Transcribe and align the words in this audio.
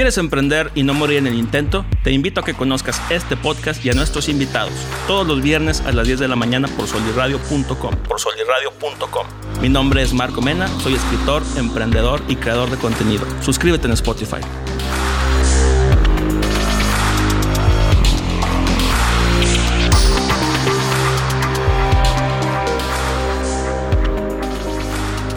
¿Quieres 0.00 0.16
emprender 0.16 0.70
y 0.74 0.82
no 0.82 0.94
morir 0.94 1.18
en 1.18 1.26
el 1.26 1.34
intento? 1.34 1.84
Te 2.02 2.10
invito 2.10 2.40
a 2.40 2.42
que 2.42 2.54
conozcas 2.54 3.02
este 3.10 3.36
podcast 3.36 3.84
y 3.84 3.90
a 3.90 3.92
nuestros 3.92 4.30
invitados 4.30 4.72
todos 5.06 5.26
los 5.26 5.42
viernes 5.42 5.82
a 5.82 5.92
las 5.92 6.06
10 6.06 6.20
de 6.20 6.26
la 6.26 6.36
mañana 6.36 6.68
por 6.68 6.86
soliradio.com. 6.86 7.94
Por 8.08 8.18
soliradio.com. 8.18 9.26
Mi 9.60 9.68
nombre 9.68 10.00
es 10.00 10.14
Marco 10.14 10.40
Mena, 10.40 10.68
soy 10.80 10.94
escritor, 10.94 11.42
emprendedor 11.58 12.22
y 12.28 12.36
creador 12.36 12.70
de 12.70 12.78
contenido. 12.78 13.26
Suscríbete 13.42 13.88
en 13.88 13.92
Spotify. 13.92 14.40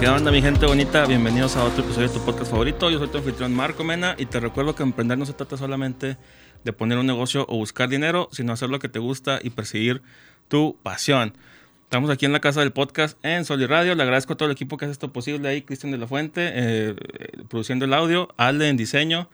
¿Qué 0.03 0.09
onda 0.09 0.33
mi 0.33 0.41
gente 0.41 0.65
bonita? 0.65 1.05
Bienvenidos 1.05 1.55
a 1.55 1.63
otro 1.63 1.81
episodio 1.81 2.09
de 2.09 2.13
tu 2.13 2.25
podcast 2.25 2.51
favorito. 2.51 2.91
Yo 2.91 2.99
soy 2.99 3.07
tu 3.07 3.19
anfitrión 3.19 3.55
Marco 3.55 3.85
Mena 3.85 4.17
y 4.19 4.25
te 4.25 4.41
recuerdo 4.41 4.75
que 4.75 4.83
emprender 4.83 5.17
no 5.17 5.25
se 5.25 5.31
trata 5.31 5.55
solamente 5.55 6.17
de 6.65 6.73
poner 6.73 6.97
un 6.97 7.07
negocio 7.07 7.45
o 7.47 7.55
buscar 7.55 7.87
dinero, 7.87 8.27
sino 8.33 8.51
hacer 8.51 8.69
lo 8.69 8.79
que 8.79 8.89
te 8.89 8.99
gusta 8.99 9.39
y 9.41 9.51
perseguir 9.51 10.01
tu 10.49 10.75
pasión. 10.83 11.37
Estamos 11.83 12.09
aquí 12.09 12.25
en 12.25 12.33
la 12.33 12.41
casa 12.41 12.59
del 12.59 12.73
podcast 12.73 13.17
en 13.23 13.45
Sol 13.45 13.65
Radio. 13.65 13.95
Le 13.95 14.03
agradezco 14.03 14.33
a 14.33 14.35
todo 14.35 14.49
el 14.49 14.51
equipo 14.51 14.75
que 14.75 14.83
hace 14.83 14.91
esto 14.91 15.13
posible 15.13 15.47
ahí, 15.47 15.61
Cristian 15.61 15.93
de 15.93 15.97
la 15.97 16.05
Fuente, 16.05 16.51
eh, 16.53 16.95
produciendo 17.47 17.85
el 17.85 17.93
audio, 17.93 18.27
Ale 18.35 18.67
en 18.67 18.75
diseño, 18.75 19.29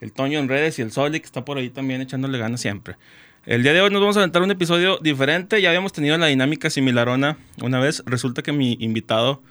el 0.00 0.14
Toño 0.14 0.38
en 0.38 0.48
redes 0.48 0.78
y 0.78 0.82
el 0.82 0.90
Soli 0.90 1.20
que 1.20 1.26
está 1.26 1.44
por 1.44 1.58
ahí 1.58 1.68
también 1.68 2.00
echándole 2.00 2.38
ganas 2.38 2.62
siempre. 2.62 2.96
El 3.44 3.62
día 3.62 3.74
de 3.74 3.82
hoy 3.82 3.90
nos 3.90 4.00
vamos 4.00 4.16
a 4.16 4.20
aventar 4.20 4.40
un 4.40 4.50
episodio 4.50 4.96
diferente. 5.02 5.60
Ya 5.60 5.68
habíamos 5.68 5.92
tenido 5.92 6.16
la 6.16 6.28
dinámica 6.28 6.70
similarona 6.70 7.36
una 7.60 7.78
vez. 7.78 8.02
Resulta 8.06 8.40
que 8.40 8.52
mi 8.52 8.78
invitado 8.80 9.42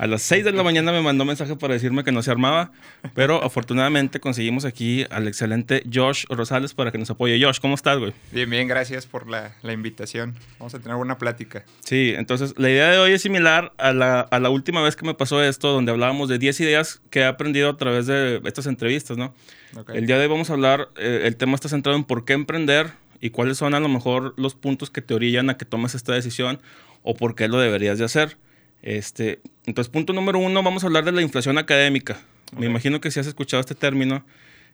a 0.00 0.06
las 0.06 0.22
6 0.22 0.46
de 0.46 0.52
la 0.52 0.62
mañana 0.62 0.92
me 0.92 1.02
mandó 1.02 1.26
mensaje 1.26 1.56
para 1.56 1.74
decirme 1.74 2.04
que 2.04 2.10
no 2.10 2.22
se 2.22 2.30
armaba, 2.30 2.72
pero 3.14 3.44
afortunadamente 3.44 4.18
conseguimos 4.18 4.64
aquí 4.64 5.04
al 5.10 5.28
excelente 5.28 5.82
Josh 5.92 6.24
Rosales 6.30 6.72
para 6.72 6.90
que 6.90 6.96
nos 6.96 7.10
apoye. 7.10 7.38
Josh, 7.38 7.58
¿cómo 7.60 7.74
estás, 7.74 7.98
güey? 7.98 8.14
Bien, 8.32 8.48
bien, 8.48 8.66
gracias 8.66 9.04
por 9.04 9.28
la, 9.28 9.54
la, 9.60 9.74
invitación. 9.74 10.36
Vamos 10.58 10.74
a 10.74 10.78
tener 10.78 10.96
una 10.96 11.18
plática. 11.18 11.66
Sí, 11.80 12.14
entonces 12.16 12.54
la 12.56 12.70
idea 12.70 12.90
de 12.90 12.96
hoy 12.96 13.12
es 13.12 13.20
similar 13.20 13.74
a 13.76 13.92
la, 13.92 14.20
a 14.20 14.40
la 14.40 14.48
última 14.48 14.80
vez 14.80 14.96
que 14.96 15.04
me 15.04 15.12
pasó 15.12 15.44
esto, 15.44 15.70
donde 15.70 15.92
hablábamos 15.92 16.30
de 16.30 16.38
10 16.38 16.60
ideas 16.60 17.02
que 17.10 17.20
he 17.20 17.26
aprendido 17.26 17.68
a 17.68 17.76
través 17.76 18.06
de 18.06 18.40
estas 18.46 18.64
entrevistas, 18.64 19.18
¿no? 19.18 19.34
Okay. 19.76 19.98
El 19.98 20.06
día 20.06 20.16
de 20.16 20.22
hoy 20.22 20.30
vamos 20.30 20.48
a 20.48 20.54
hablar, 20.54 20.88
eh, 20.96 21.24
el 21.24 21.36
tema 21.36 21.56
está 21.56 21.68
centrado 21.68 21.98
en 21.98 22.04
por 22.04 22.24
qué 22.24 22.32
emprender 22.32 22.92
y 23.20 23.28
cuáles 23.28 23.58
son 23.58 23.74
a 23.74 23.80
lo 23.80 23.88
mejor 23.90 24.32
los 24.38 24.54
puntos 24.54 24.88
que 24.88 25.02
te 25.02 25.12
orillan 25.12 25.50
a 25.50 25.58
que 25.58 25.66
tomes 25.66 25.94
esta 25.94 26.14
decisión 26.14 26.58
o 27.02 27.14
por 27.14 27.34
qué 27.34 27.48
lo 27.48 27.58
deberías 27.60 27.98
de 27.98 28.06
hacer. 28.06 28.38
Este, 28.82 29.40
entonces, 29.66 29.90
punto 29.90 30.12
número 30.12 30.38
uno, 30.38 30.62
vamos 30.62 30.82
a 30.82 30.86
hablar 30.86 31.04
de 31.04 31.12
la 31.12 31.22
inflación 31.22 31.58
académica. 31.58 32.18
Okay. 32.52 32.60
Me 32.60 32.66
imagino 32.66 33.00
que 33.00 33.10
si 33.10 33.20
has 33.20 33.26
escuchado 33.26 33.60
este 33.60 33.74
término, 33.74 34.24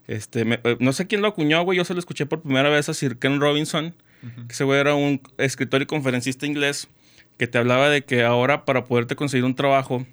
este, 0.07 0.45
me, 0.45 0.61
eh, 0.65 0.77
no 0.81 0.93
sé 0.93 1.07
quién 1.07 1.21
lo 1.23 1.29
acuñó, 1.29 1.63
güey, 1.65 1.77
yo 1.79 1.85
se 1.85 1.93
lo 1.93 1.99
escuché 1.99 2.27
por 2.27 2.43
primera 2.43 2.69
vez 2.69 2.89
a 2.89 2.95
Sir 2.95 3.19
Ken 3.19 3.41
Robinson, 3.41 3.95
uh 4.23 4.27
-huh. 4.27 4.47
que 4.47 4.53
ese 4.53 4.65
güey 4.65 4.79
era 4.81 4.95
un 4.95 5.21
escritor 5.39 5.83
y 5.83 5.87
conferencista 5.87 6.47
inglés 6.47 6.89
que 7.37 7.47
te 7.47 7.59
hablaba 7.59 7.91
de 7.91 8.03
que 8.05 8.23
ahora 8.23 8.65
para 8.65 8.85
poderte 8.85 9.17
conseguir 9.17 9.45
un 9.45 9.55
trabajo 9.55 10.07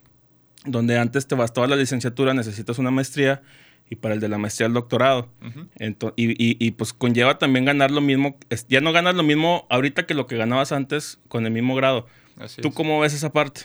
donde 0.66 0.97
antes 0.97 1.27
te 1.27 1.36
bastaba 1.36 1.67
la 1.67 1.75
licenciatura, 1.75 2.33
necesitas 2.33 2.80
una 2.80 2.91
maestría 2.91 3.41
y 3.89 3.95
para 3.95 4.16
el 4.16 4.19
de 4.19 4.30
la 4.30 4.38
maestría 4.38 4.67
el 4.67 4.73
doctorado. 4.73 5.30
Uh 5.41 5.45
-huh. 5.45 5.67
Entonces, 5.77 6.16
y, 6.17 6.31
y, 6.31 6.58
y, 6.59 6.71
pues 6.71 6.94
conlleva 6.94 7.38
también 7.38 7.66
ganar 7.66 7.91
lo 7.91 8.02
mismo, 8.02 8.38
ya 8.67 8.81
no 8.81 8.91
ganas 8.91 9.16
lo 9.16 9.23
mismo 9.23 9.67
ahorita 9.69 10.05
que 10.05 10.14
lo 10.16 10.25
que 10.25 10.38
ganabas 10.38 10.71
antes 10.71 11.19
con 11.27 11.45
el 11.45 11.52
mismo 11.52 11.75
grado. 11.75 12.08
Así 12.38 12.61
¿Tú 12.61 12.69
es. 12.69 12.75
cómo 12.75 12.99
ves 12.99 13.14
esa 13.14 13.31
parte? 13.31 13.61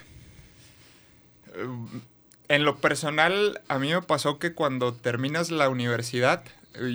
En 2.49 2.65
lo 2.65 2.77
personal, 2.79 3.61
a 3.69 3.79
mí 3.79 3.93
me 3.93 4.03
pasó 4.03 4.39
que 4.39 4.55
cuando 4.55 4.95
terminas 4.95 5.51
la 5.51 5.69
universidad, 5.69 6.43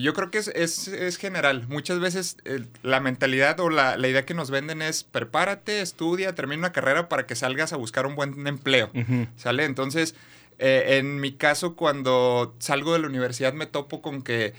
yo 0.02 0.14
creo 0.14 0.32
que 0.32 0.38
es, 0.40 0.48
es, 0.48 0.88
es 0.88 1.18
general. 1.18 1.68
Muchas 1.68 2.00
veces 2.00 2.38
eh, 2.46 2.66
la 2.82 3.00
mentalidad 3.00 3.60
o 3.60 3.70
la, 3.70 3.98
la, 3.98 4.08
idea 4.08 4.26
que 4.26 4.34
nos 4.34 4.50
venden 4.50 4.82
es 4.82 5.04
prepárate, 5.04 5.82
estudia, 5.82 6.34
termina 6.34 6.60
una 6.60 6.72
carrera 6.72 7.10
para 7.10 7.26
que 7.26 7.36
salgas 7.36 7.74
a 7.74 7.78
buscar 7.78 8.06
un 8.06 8.16
buen 8.16 8.48
empleo. 8.48 8.90
Uh 8.94 9.00
-huh. 9.00 9.28
¿Sale? 9.36 9.66
Entonces, 9.66 10.16
eh, 10.60 10.98
en 11.00 11.20
mi 11.20 11.34
caso, 11.34 11.76
cuando 11.76 12.56
salgo 12.60 12.94
de 12.94 13.00
la 13.00 13.08
universidad 13.08 13.54
me 13.54 13.66
topo 13.66 14.02
con 14.02 14.22
que 14.22 14.54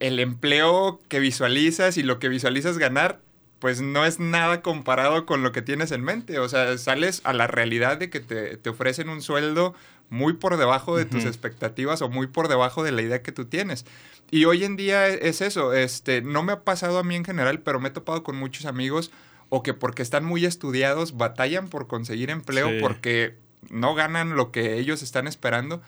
el 0.00 0.18
empleo 0.20 1.00
que 1.08 1.20
visualizas 1.20 1.96
y 1.96 2.02
lo 2.02 2.18
que 2.18 2.28
visualizas 2.28 2.78
ganar 2.78 3.20
pues 3.58 3.80
no 3.80 4.04
es 4.04 4.20
nada 4.20 4.62
comparado 4.62 5.26
con 5.26 5.42
lo 5.42 5.52
que 5.52 5.62
tienes 5.62 5.90
en 5.92 6.02
mente. 6.02 6.38
O 6.38 6.48
sea, 6.48 6.76
sales 6.78 7.20
a 7.24 7.32
la 7.32 7.46
realidad 7.46 7.96
de 7.96 8.10
que 8.10 8.20
te, 8.20 8.56
te 8.56 8.70
ofrecen 8.70 9.08
un 9.08 9.22
sueldo 9.22 9.74
muy 10.10 10.34
por 10.34 10.56
debajo 10.56 10.96
de 10.96 11.04
uh 11.04 11.06
-huh. 11.06 11.10
tus 11.10 11.24
expectativas 11.24 12.02
o 12.02 12.08
muy 12.08 12.26
por 12.26 12.48
debajo 12.48 12.84
de 12.84 12.92
la 12.92 13.02
idea 13.02 13.22
que 13.22 13.32
tú 13.32 13.46
tienes. 13.46 13.84
Y 14.30 14.44
hoy 14.44 14.64
en 14.64 14.76
día 14.76 15.06
es 15.08 15.40
eso. 15.40 15.72
Este, 15.72 16.22
no 16.22 16.42
me 16.42 16.52
ha 16.52 16.64
pasado 16.64 16.98
a 16.98 17.04
mí 17.04 17.16
en 17.16 17.24
general, 17.24 17.60
pero 17.60 17.80
me 17.80 17.88
he 17.88 17.92
topado 17.92 18.22
con 18.22 18.36
muchos 18.36 18.66
amigos 18.66 19.10
o 19.48 19.62
que 19.62 19.74
porque 19.74 20.02
están 20.02 20.24
muy 20.24 20.44
estudiados 20.44 21.16
batallan 21.16 21.68
por 21.68 21.86
conseguir 21.86 22.30
empleo 22.30 22.68
sí. 22.68 22.78
porque 22.80 23.36
no 23.70 23.94
ganan 23.94 24.34
lo 24.36 24.50
que 24.50 24.78
ellos 24.78 25.02
están 25.02 25.26
esperando. 25.26 25.80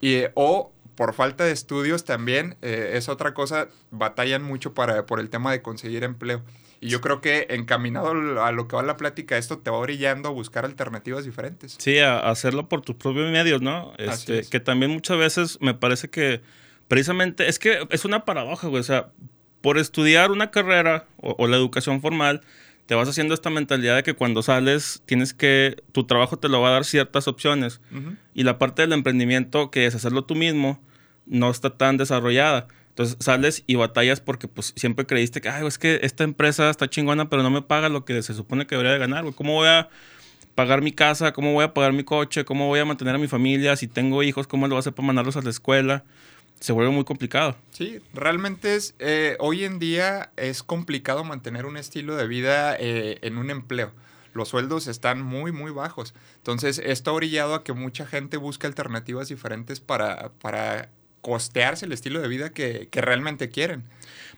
Y, 0.00 0.24
o 0.34 0.72
por 0.94 1.14
falta 1.14 1.44
de 1.44 1.52
estudios 1.52 2.04
también 2.04 2.56
eh, 2.62 2.92
es 2.94 3.08
otra 3.08 3.34
cosa, 3.34 3.68
batallan 3.90 4.42
mucho 4.42 4.74
para, 4.74 5.06
por 5.06 5.20
el 5.20 5.30
tema 5.30 5.52
de 5.52 5.62
conseguir 5.62 6.04
empleo. 6.04 6.42
Y 6.82 6.88
yo 6.88 7.00
creo 7.00 7.20
que 7.20 7.46
encaminado 7.50 8.10
a 8.42 8.50
lo 8.50 8.66
que 8.66 8.74
va 8.74 8.82
la 8.82 8.96
plática, 8.96 9.38
esto 9.38 9.58
te 9.58 9.70
va 9.70 9.78
brillando 9.80 10.28
a 10.28 10.32
buscar 10.32 10.64
alternativas 10.64 11.24
diferentes. 11.24 11.76
Sí, 11.78 11.98
a 12.00 12.18
hacerlo 12.18 12.68
por 12.68 12.82
tus 12.82 12.96
propios 12.96 13.30
medios, 13.30 13.62
¿no? 13.62 13.92
Este, 13.98 14.40
es. 14.40 14.48
Que 14.48 14.58
también 14.58 14.90
muchas 14.90 15.16
veces 15.16 15.58
me 15.60 15.74
parece 15.74 16.10
que 16.10 16.40
precisamente, 16.88 17.48
es 17.48 17.60
que 17.60 17.86
es 17.90 18.04
una 18.04 18.24
paradoja, 18.24 18.66
güey. 18.66 18.80
O 18.80 18.84
sea, 18.84 19.10
por 19.60 19.78
estudiar 19.78 20.32
una 20.32 20.50
carrera 20.50 21.06
o, 21.18 21.36
o 21.38 21.46
la 21.46 21.56
educación 21.56 22.00
formal, 22.00 22.40
te 22.86 22.96
vas 22.96 23.08
haciendo 23.08 23.32
esta 23.32 23.48
mentalidad 23.48 23.94
de 23.94 24.02
que 24.02 24.14
cuando 24.14 24.42
sales 24.42 25.02
tienes 25.06 25.32
que, 25.32 25.76
tu 25.92 26.04
trabajo 26.04 26.36
te 26.36 26.48
lo 26.48 26.60
va 26.60 26.70
a 26.70 26.72
dar 26.72 26.84
ciertas 26.84 27.28
opciones. 27.28 27.80
Uh 27.92 27.98
-huh. 27.98 28.16
Y 28.34 28.42
la 28.42 28.58
parte 28.58 28.82
del 28.82 28.92
emprendimiento, 28.92 29.70
que 29.70 29.86
es 29.86 29.94
hacerlo 29.94 30.24
tú 30.24 30.34
mismo, 30.34 30.82
no 31.26 31.48
está 31.48 31.70
tan 31.70 31.96
desarrollada. 31.96 32.66
Entonces 32.92 33.16
sales 33.20 33.64
y 33.66 33.76
batallas 33.76 34.20
porque 34.20 34.48
pues 34.48 34.74
siempre 34.76 35.06
creíste 35.06 35.40
que, 35.40 35.48
es 35.48 35.78
que 35.78 36.00
esta 36.02 36.24
empresa 36.24 36.68
está 36.68 36.90
chingona, 36.90 37.30
pero 37.30 37.42
no 37.42 37.50
me 37.50 37.62
paga 37.62 37.88
lo 37.88 38.04
que 38.04 38.22
se 38.22 38.34
supone 38.34 38.66
que 38.66 38.74
debería 38.74 38.92
de 38.92 38.98
ganar. 38.98 39.24
¿Cómo 39.34 39.54
voy 39.54 39.68
a 39.68 39.88
pagar 40.54 40.82
mi 40.82 40.92
casa? 40.92 41.32
¿Cómo 41.32 41.54
voy 41.54 41.64
a 41.64 41.72
pagar 41.72 41.94
mi 41.94 42.04
coche? 42.04 42.44
¿Cómo 42.44 42.68
voy 42.68 42.80
a 42.80 42.84
mantener 42.84 43.14
a 43.14 43.18
mi 43.18 43.28
familia? 43.28 43.76
Si 43.76 43.88
tengo 43.88 44.22
hijos, 44.22 44.46
¿cómo 44.46 44.66
lo 44.66 44.74
voy 44.74 44.78
a 44.78 44.80
hacer 44.80 44.92
para 44.92 45.06
mandarlos 45.06 45.38
a 45.38 45.40
la 45.40 45.48
escuela? 45.48 46.04
Se 46.60 46.72
vuelve 46.72 46.92
muy 46.92 47.04
complicado. 47.04 47.56
Sí, 47.70 47.98
realmente 48.12 48.74
es, 48.74 48.94
eh, 48.98 49.36
hoy 49.40 49.64
en 49.64 49.78
día 49.78 50.30
es 50.36 50.62
complicado 50.62 51.24
mantener 51.24 51.64
un 51.64 51.78
estilo 51.78 52.14
de 52.16 52.26
vida 52.26 52.76
eh, 52.78 53.18
en 53.22 53.38
un 53.38 53.50
empleo 53.50 53.92
los 54.34 54.48
sueldos 54.48 54.86
están 54.86 55.20
muy, 55.22 55.52
muy 55.52 55.72
bajos. 55.72 56.14
Entonces, 56.36 56.80
esto 56.82 57.10
ha 57.10 57.14
orillado 57.14 57.54
a 57.54 57.64
que 57.64 57.72
mucha 57.72 58.06
gente 58.06 58.38
busque 58.38 58.66
alternativas 58.66 59.28
diferentes 59.28 59.80
para, 59.80 60.32
para 60.40 60.88
costearse 61.22 61.86
el 61.86 61.92
estilo 61.92 62.20
de 62.20 62.28
vida 62.28 62.50
que, 62.50 62.88
que, 62.90 63.00
realmente 63.00 63.48
quieren. 63.48 63.84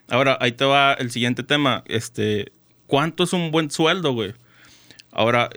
Ahora, 0.09 0.39
ahí 0.41 0.53
te 0.53 0.65
va 0.65 0.93
el 0.95 1.11
siguiente 1.11 1.43
tema. 1.43 1.83
Este, 1.87 2.53
¿Cuánto 2.87 3.25
es 3.25 3.33
un 3.33 3.51
buen 3.51 3.71
sueldo, 3.71 4.13
güey? 4.13 4.35
Ahora, 5.17 5.49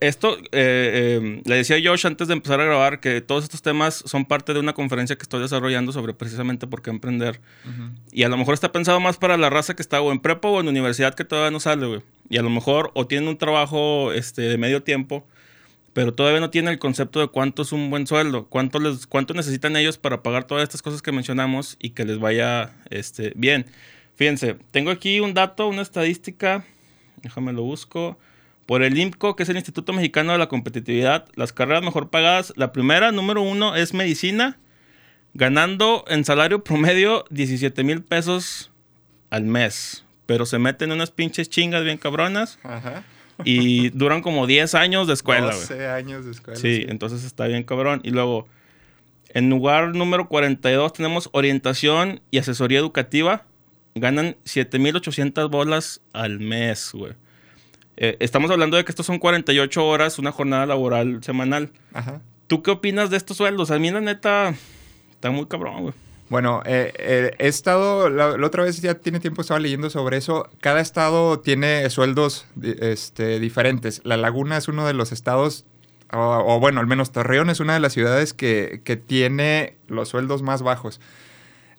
esto, 0.00 0.36
eh, 0.36 0.42
eh, 0.50 1.42
le 1.44 1.54
decía 1.54 1.76
Josh 1.82 2.08
antes 2.08 2.26
de 2.26 2.34
empezar 2.34 2.60
a 2.60 2.64
grabar 2.64 2.98
que 2.98 3.20
todos 3.20 3.44
estos 3.44 3.62
temas 3.62 4.02
son 4.04 4.24
parte 4.24 4.52
de 4.52 4.58
una 4.58 4.72
conferencia 4.72 5.14
que 5.14 5.22
estoy 5.22 5.40
desarrollando 5.40 5.92
sobre 5.92 6.12
precisamente 6.12 6.66
por 6.66 6.82
qué 6.82 6.90
emprender. 6.90 7.40
Uh 7.64 7.68
-huh. 7.68 7.90
Y 8.10 8.24
a 8.24 8.28
lo 8.28 8.36
mejor 8.36 8.54
está 8.54 8.72
pensado 8.72 8.98
más 8.98 9.16
para 9.16 9.36
la 9.36 9.48
raza 9.48 9.76
que 9.76 9.82
está 9.82 10.00
o 10.00 10.10
en 10.10 10.18
prepa 10.18 10.48
o 10.48 10.58
en 10.60 10.66
universidad 10.66 11.14
que 11.14 11.24
todavía 11.24 11.52
no 11.52 11.60
sale, 11.60 11.86
güey. 11.86 12.00
Y 12.28 12.38
a 12.38 12.42
lo 12.42 12.50
mejor 12.50 12.90
o 12.94 13.06
tienen 13.06 13.28
un 13.28 13.38
trabajo 13.38 14.12
este, 14.12 14.42
de 14.42 14.58
medio 14.58 14.82
tiempo 14.82 15.24
pero 15.96 16.12
todavía 16.12 16.40
no 16.40 16.50
tiene 16.50 16.70
el 16.70 16.78
concepto 16.78 17.20
de 17.20 17.28
cuánto 17.28 17.62
es 17.62 17.72
un 17.72 17.88
buen 17.88 18.06
sueldo, 18.06 18.48
cuánto, 18.48 18.78
les, 18.80 19.06
cuánto 19.06 19.32
necesitan 19.32 19.76
ellos 19.76 19.96
para 19.96 20.22
pagar 20.22 20.44
todas 20.44 20.62
estas 20.62 20.82
cosas 20.82 21.00
que 21.00 21.10
mencionamos 21.10 21.78
y 21.80 21.90
que 21.90 22.04
les 22.04 22.18
vaya 22.18 22.76
este, 22.90 23.32
bien. 23.34 23.64
Fíjense, 24.14 24.58
tengo 24.72 24.90
aquí 24.90 25.20
un 25.20 25.32
dato, 25.32 25.66
una 25.66 25.80
estadística, 25.80 26.66
déjame 27.22 27.54
lo 27.54 27.62
busco. 27.62 28.18
Por 28.66 28.82
el 28.82 28.98
IMCO, 28.98 29.36
que 29.36 29.44
es 29.44 29.48
el 29.48 29.56
Instituto 29.56 29.94
Mexicano 29.94 30.32
de 30.32 30.38
la 30.38 30.50
Competitividad, 30.50 31.30
las 31.34 31.54
carreras 31.54 31.82
mejor 31.82 32.10
pagadas, 32.10 32.52
la 32.56 32.72
primera, 32.72 33.10
número 33.10 33.40
uno, 33.40 33.74
es 33.74 33.94
medicina, 33.94 34.58
ganando 35.32 36.04
en 36.08 36.26
salario 36.26 36.62
promedio 36.62 37.24
17 37.30 37.84
mil 37.84 38.02
pesos 38.02 38.70
al 39.30 39.44
mes. 39.44 40.04
Pero 40.26 40.44
se 40.44 40.58
meten 40.58 40.92
unas 40.92 41.10
pinches 41.10 41.48
chingas 41.48 41.84
bien 41.84 41.96
cabronas. 41.96 42.58
Ajá 42.64 43.02
y 43.44 43.90
duran 43.90 44.22
como 44.22 44.46
10 44.46 44.74
años 44.74 45.06
de 45.06 45.14
escuela. 45.14 45.52
12 45.52 45.74
wey. 45.74 45.84
años 45.86 46.24
de 46.24 46.32
escuela. 46.32 46.58
Sí, 46.58 46.76
sí, 46.76 46.86
entonces 46.88 47.24
está 47.24 47.46
bien 47.46 47.64
cabrón. 47.64 48.00
Y 48.02 48.10
luego, 48.10 48.46
en 49.30 49.50
lugar 49.50 49.94
número 49.94 50.28
42 50.28 50.92
tenemos 50.92 51.28
orientación 51.32 52.20
y 52.30 52.38
asesoría 52.38 52.78
educativa. 52.78 53.44
Ganan 53.94 54.36
7.800 54.44 55.50
bolas 55.50 56.00
al 56.12 56.40
mes, 56.40 56.90
güey. 56.92 57.12
Eh, 57.96 58.16
estamos 58.20 58.50
hablando 58.50 58.76
de 58.76 58.84
que 58.84 58.92
estos 58.92 59.06
son 59.06 59.18
48 59.18 59.86
horas, 59.86 60.18
una 60.18 60.32
jornada 60.32 60.66
laboral 60.66 61.22
semanal. 61.22 61.70
Ajá. 61.94 62.20
¿Tú 62.46 62.62
qué 62.62 62.70
opinas 62.70 63.10
de 63.10 63.16
estos 63.16 63.38
sueldos? 63.38 63.70
A 63.70 63.78
mí 63.78 63.90
la 63.90 64.00
neta 64.00 64.54
está 65.10 65.30
muy 65.30 65.46
cabrón, 65.46 65.82
güey. 65.82 65.94
Bueno, 66.28 66.62
eh, 66.66 66.92
eh, 66.98 67.30
he 67.38 67.46
estado, 67.46 68.10
la, 68.10 68.30
otra 68.44 68.64
vez 68.64 68.80
ya 68.80 68.94
tiene 68.94 69.20
tiempo 69.20 69.42
estaba 69.42 69.60
leyendo 69.60 69.90
sobre 69.90 70.16
eso. 70.16 70.50
Cada 70.60 70.80
estado 70.80 71.38
tiene 71.40 71.88
sueldos 71.90 72.46
este, 72.60 73.38
diferentes. 73.38 74.00
La 74.04 74.16
Laguna 74.16 74.56
es 74.56 74.66
uno 74.66 74.86
de 74.86 74.92
los 74.92 75.12
estados, 75.12 75.66
o, 76.12 76.58
bueno, 76.60 76.80
al 76.80 76.86
menos 76.86 77.12
Torreón 77.12 77.50
es 77.50 77.60
una 77.60 77.74
de 77.74 77.80
las 77.80 77.92
ciudades 77.92 78.32
que, 78.32 78.80
que 78.84 78.96
tiene 78.96 79.76
los 79.86 80.08
sueldos 80.08 80.42
más 80.42 80.62
bajos. 80.62 81.00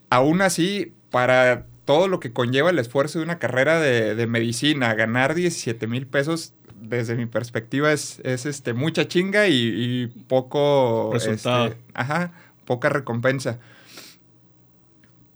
Aún 0.09 0.41
así, 0.41 0.94
para 1.11 1.65
todo 1.83 2.07
lo 2.07 2.19
que 2.19 2.33
conlleva 2.33 2.69
el 2.69 2.79
esfuerzo 2.79 3.19
de 3.19 3.25
una 3.25 3.39
carrera 3.39 3.79
de, 3.79 4.27
medicina, 4.27 4.94
ganar 4.94 5.35
17 5.35 5.88
mil 5.88 6.07
pesos, 6.07 6.53
desde 6.79 7.15
mi 7.15 7.25
perspectiva, 7.25 7.91
es, 7.91 8.19
es 8.23 8.45
este, 8.45 8.73
mucha 8.73 9.07
chinga 9.07 9.47
y, 9.47 10.07
poco... 10.27 11.09
Resultado. 11.13 11.67
Este, 11.67 11.81
ajá, 11.94 12.31
poca 12.65 12.89
recompensa. 12.89 13.59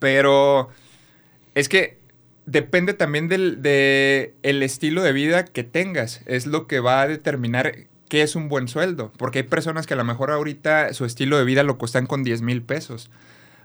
Pero 0.02 0.70
es 1.54 1.70
que 1.70 2.00
depende 2.48 2.96
también 2.96 3.28
del 3.28 3.62
de 3.62 4.34
el 4.42 4.64
estilo 4.64 5.04
de 5.04 5.12
vida 5.12 5.46
que 5.46 5.64
tengas. 5.64 6.22
Es 6.26 6.48
lo 6.48 6.66
que 6.66 6.80
va 6.80 7.04
a 7.04 7.08
determinar 7.08 7.72
qué 8.10 8.24
es 8.24 8.36
un 8.36 8.50
buen 8.50 8.68
sueldo. 8.68 9.12
Porque 9.16 9.40
hay 9.40 9.44
personas 9.44 9.86
que 9.86 9.94
a 9.94 9.98
lo 9.98 10.04
mejor 10.04 10.32
ahorita 10.32 10.92
su 10.96 11.06
estilo 11.06 11.38
de 11.38 11.46
vida 11.46 11.62
lo 11.62 11.78
costan 11.78 12.08
con 12.08 12.24
10 12.24 12.42
mil 12.42 12.64
pesos. 12.64 13.12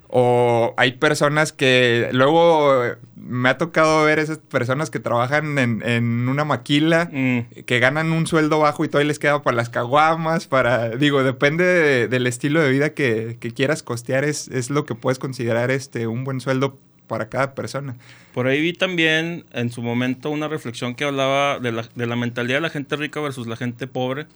O 0.09 0.75
hay 0.77 0.93
personas 0.93 1.53
que 1.53 2.09
luego 2.13 2.97
me 3.17 3.49
ha 3.49 3.59
tocado 3.59 4.05
ver 4.05 4.19
esas 4.19 4.39
personas 4.39 4.91
que 4.91 5.01
trabajan 5.01 5.59
en, 5.59 6.29
una 6.29 6.45
maquila, 6.45 7.11
mm. 7.13 7.65
que 7.65 7.79
ganan 7.81 8.13
un 8.13 8.27
sueldo 8.27 8.61
bajo 8.61 8.85
y 8.85 8.89
todavía 8.89 9.09
les 9.09 9.19
queda 9.19 9.43
para 9.43 9.57
las 9.57 9.69
caguamas, 9.69 10.47
para, 10.47 10.91
digo, 10.91 11.25
depende 11.25 12.09
del 12.09 12.27
estilo 12.27 12.63
de 12.63 12.71
vida 12.71 12.91
que, 12.91 13.37
quieras 13.55 13.83
costear, 13.83 14.25
es, 14.25 14.49
es, 14.49 14.71
lo 14.71 14.85
que 14.85 14.95
puedes 14.95 15.19
considerar 15.19 15.71
este, 15.71 16.07
un 16.07 16.25
buen 16.25 16.41
sueldo 16.41 16.79
para 17.07 17.29
cada 17.29 17.55
persona. 17.55 17.97
Por 18.35 18.47
ahí 18.47 18.61
vi 18.61 18.73
también 18.73 19.45
en 19.53 19.71
su 19.71 19.83
momento 19.83 20.31
una 20.31 20.49
reflexión 20.49 20.95
que 20.95 21.05
hablaba 21.05 21.59
de 21.59 21.73
la, 21.73 21.89
de 21.95 22.07
la 22.07 22.17
mentalidad 22.17 22.59
de 22.59 22.63
la 22.63 22.71
gente 22.71 22.97
rica 22.97 23.21
versus 23.21 23.47
la 23.47 23.57
gente 23.57 23.87
pobre. 23.87 24.27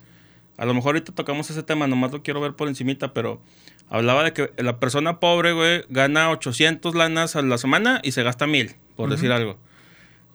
A 0.61 0.67
lo 0.67 0.75
mejor 0.75 0.95
ahorita 0.95 1.13
tocamos 1.13 1.49
ese 1.49 1.63
tema, 1.63 1.87
nomás 1.87 2.13
lo 2.13 2.23
quiero 2.23 2.39
ver 2.39 2.53
por 2.53 2.69
encimita, 2.69 3.15
pero 3.15 3.41
hablaba 3.89 4.23
de 4.23 4.35
que 4.35 4.53
la 4.59 4.79
persona 4.79 5.19
pobre, 5.19 5.53
güey, 5.53 5.85
gana 5.89 6.29
800 6.29 6.95
lanas 6.95 7.35
a 7.35 7.41
la 7.41 7.57
semana 7.57 8.03
y 8.05 8.13
se 8.13 8.23
gasta 8.23 8.47
mil, 8.47 8.75
por 8.95 9.09
decir 9.09 9.33
algo. 9.33 9.57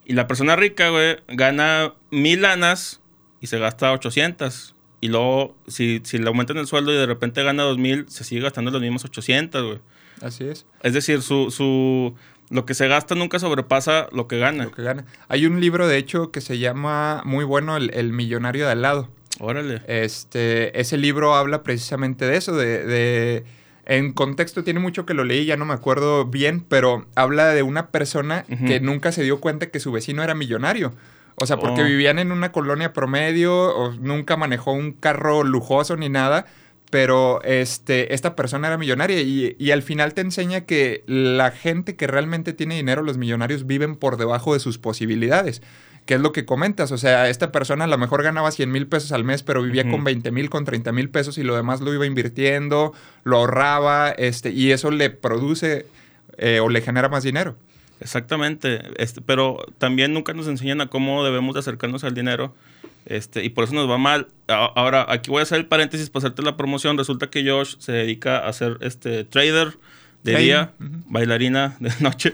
Y 0.03 0.13
la 0.13 0.25
persona 0.25 0.55
rica, 0.55 0.89
güey, 0.89 1.17
gana 1.27 1.93
mil 2.09 2.41
lanas 2.41 3.01
y 3.39 3.45
se 3.45 3.59
gasta 3.59 3.91
800. 3.91 4.73
Y 4.99 5.09
luego, 5.09 5.55
si, 5.67 6.01
si 6.03 6.17
le 6.17 6.27
aumentan 6.27 6.57
el 6.57 6.65
sueldo 6.65 6.91
y 6.91 6.95
de 6.95 7.05
repente 7.05 7.43
gana 7.43 7.61
2000, 7.61 8.09
se 8.09 8.23
sigue 8.23 8.41
gastando 8.41 8.71
los 8.71 8.81
mismos 8.81 9.05
800, 9.05 9.63
güey. 9.63 9.79
Así 10.23 10.45
es. 10.45 10.65
Es 10.81 10.93
decir, 10.93 11.21
su, 11.21 11.51
su, 11.51 12.15
lo 12.49 12.65
que 12.65 12.73
se 12.73 12.87
gasta 12.87 13.13
nunca 13.13 13.37
sobrepasa 13.37 14.07
lo 14.11 14.27
que 14.27 14.39
gana. 14.39 14.63
Lo 14.63 14.71
que 14.71 14.81
gana. 14.81 15.05
Hay 15.27 15.45
un 15.45 15.61
libro, 15.61 15.87
de 15.87 15.99
hecho, 15.99 16.31
que 16.31 16.41
se 16.41 16.57
llama 16.57 17.21
muy 17.25 17.45
bueno, 17.45 17.77
El, 17.77 17.93
el 17.93 18.11
millonario 18.11 18.65
de 18.65 18.71
al 18.71 18.81
lado. 18.81 19.09
Órale. 19.39 19.81
Este, 19.87 20.79
ese 20.79 20.97
libro 20.97 21.35
habla 21.35 21.63
precisamente 21.63 22.25
de 22.25 22.37
eso, 22.37 22.55
de, 22.55 23.43
En 23.85 24.13
contexto 24.13 24.63
tiene 24.63 24.79
mucho 24.79 25.05
que 25.05 25.13
lo 25.13 25.23
leí, 25.23 25.45
ya 25.45 25.57
no 25.57 25.65
me 25.65 25.73
acuerdo 25.73 26.25
bien, 26.25 26.61
pero 26.61 27.05
habla 27.15 27.47
de 27.53 27.63
una 27.63 27.89
persona 27.89 28.45
que 28.65 28.79
nunca 28.79 29.11
se 29.11 29.23
dio 29.23 29.39
cuenta 29.39 29.67
que 29.67 29.79
su 29.79 29.91
vecino 29.91 30.23
era 30.23 30.35
millonario. 30.35 30.93
O 31.35 31.45
sea, 31.45 31.57
porque 31.57 31.81
oh. 31.81 31.85
vivían 31.85 32.17
en 32.17 32.31
una 32.31 32.51
colonia 32.51 32.93
promedio, 32.93 33.53
o 33.53 33.91
nunca 33.93 34.37
manejó 34.37 34.71
un 34.71 34.93
carro 34.93 35.43
lujoso 35.43 35.97
ni 35.97 36.07
nada, 36.07 36.45
pero 36.89 37.41
este, 37.43 38.13
esta 38.13 38.35
persona 38.37 38.67
era 38.67 38.77
millonaria 38.77 39.19
y, 39.19 39.55
y, 39.59 39.71
al 39.71 39.81
final 39.81 40.13
te 40.13 40.21
enseña 40.21 40.61
que 40.61 41.03
la 41.07 41.51
gente 41.51 41.97
que 41.97 42.07
realmente 42.07 42.53
tiene 42.53 42.75
dinero, 42.75 43.01
los 43.01 43.17
millonarios, 43.17 43.67
viven 43.67 43.97
por 43.97 44.15
debajo 44.15 44.53
de 44.53 44.61
sus 44.61 44.77
posibilidades. 44.77 45.61
¿Qué 46.05 46.15
es 46.15 46.21
lo 46.21 46.31
que 46.31 46.45
comentas? 46.45 46.91
O 46.91 46.97
sea, 46.97 47.29
esta 47.29 47.51
persona 47.51 47.85
a 47.85 47.87
lo 47.87 47.97
mejor 47.97 48.21
ganaba 48.21 48.51
100 48.51 48.71
mil 48.71 48.87
pesos 48.87 49.11
al 49.11 49.23
mes, 49.23 49.41
pero 49.41 49.63
vivía 49.63 49.89
con 49.89 50.03
20 50.03 50.31
mil, 50.31 50.51
con 50.51 50.63
30 50.63 50.91
mil 50.91 51.09
pesos 51.09 51.37
y 51.39 51.43
lo 51.43 51.55
demás 51.55 51.81
lo 51.81 51.91
iba 51.93 52.05
invirtiendo, 52.05 52.93
lo 53.23 53.37
ahorraba, 53.37 54.11
este, 54.11 54.51
y 54.51 54.71
eso 54.71 54.91
le 54.91 55.09
produce 55.09 55.87
eh, 56.37 56.59
o 56.59 56.69
le 56.69 56.81
genera 56.81 57.09
más 57.09 57.23
dinero. 57.23 57.55
Exactamente, 58.01 58.81
este, 58.97 59.21
pero 59.21 59.65
también 59.79 60.13
nunca 60.13 60.33
nos 60.33 60.47
enseñan 60.47 60.81
a 60.81 60.87
cómo 60.87 61.23
debemos 61.23 61.55
de 61.55 61.61
acercarnos 61.61 62.03
al 62.03 62.13
dinero. 62.13 62.53
Este, 63.05 63.43
y 63.43 63.49
por 63.49 63.63
eso 63.63 63.73
nos 63.73 63.89
va 63.89 63.97
mal. 63.97 64.27
Ahora, 64.47 65.05
aquí 65.09 65.29
voy 65.29 65.39
a 65.39 65.43
hacer 65.43 65.59
el 65.59 65.67
paréntesis 65.67 66.09
para 66.09 66.25
hacerte 66.25 66.41
la 66.41 66.57
promoción. 66.57 66.97
Resulta 66.97 67.29
que 67.29 67.47
Josh 67.47 67.75
se 67.79 67.91
dedica 67.91 68.47
a 68.47 68.53
ser 68.53 68.77
este 68.81 69.23
trader 69.23 69.77
de 70.25 70.37
día, 70.37 70.73
bailarina 70.79 71.75
de 71.79 71.91
noche. 71.99 72.33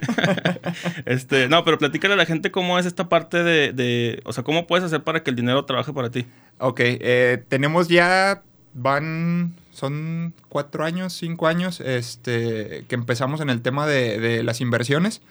este, 1.05 1.49
no, 1.49 1.63
pero 1.65 1.77
platícale 1.77 2.13
a 2.13 2.17
la 2.17 2.25
gente 2.25 2.51
cómo 2.51 2.79
es 2.79 2.85
esta 2.85 3.09
parte 3.09 3.43
de, 3.43 4.21
o 4.23 4.33
sea, 4.33 4.43
cómo 4.43 4.65
puedes 4.65 4.85
hacer 4.85 5.03
para 5.03 5.23
que 5.23 5.29
el 5.29 5.35
dinero 5.35 5.65
trabaje 5.65 5.91
para 5.91 6.09
ti. 6.09 6.25
Ok, 6.57 6.79
eh, 6.83 7.43
tenemos 7.49 7.89
ya, 7.89 8.43
van, 8.73 9.55
son 9.71 10.33
cuatro 10.47 10.85
años, 10.85 11.13
cinco 11.13 11.47
años, 11.47 11.81
este, 11.81 12.85
que 12.88 12.95
empezamos 12.95 13.41
en 13.41 13.49
el 13.49 13.61
tema 13.61 13.85
de, 13.85 14.41
las 14.43 14.61
inversiones. 14.61 15.21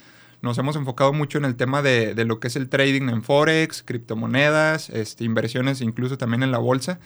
Nos 0.43 0.57
hemos 0.59 0.77
enfocado 0.77 1.13
mucho 1.13 1.39
en 1.39 1.45
el 1.45 1.55
tema 1.57 1.83
de, 1.83 2.15
de, 2.15 2.25
lo 2.25 2.41
que 2.41 2.49
es 2.49 2.57
el 2.57 2.69
trading 2.69 3.09
en 3.09 3.23
Forex, 3.23 3.83
criptomonedas, 3.83 4.89
este, 4.91 5.25
inversiones 5.25 5.81
incluso 5.81 6.19
también 6.19 6.43
en 6.43 6.51
la 6.51 6.59
bolsa. 6.59 6.99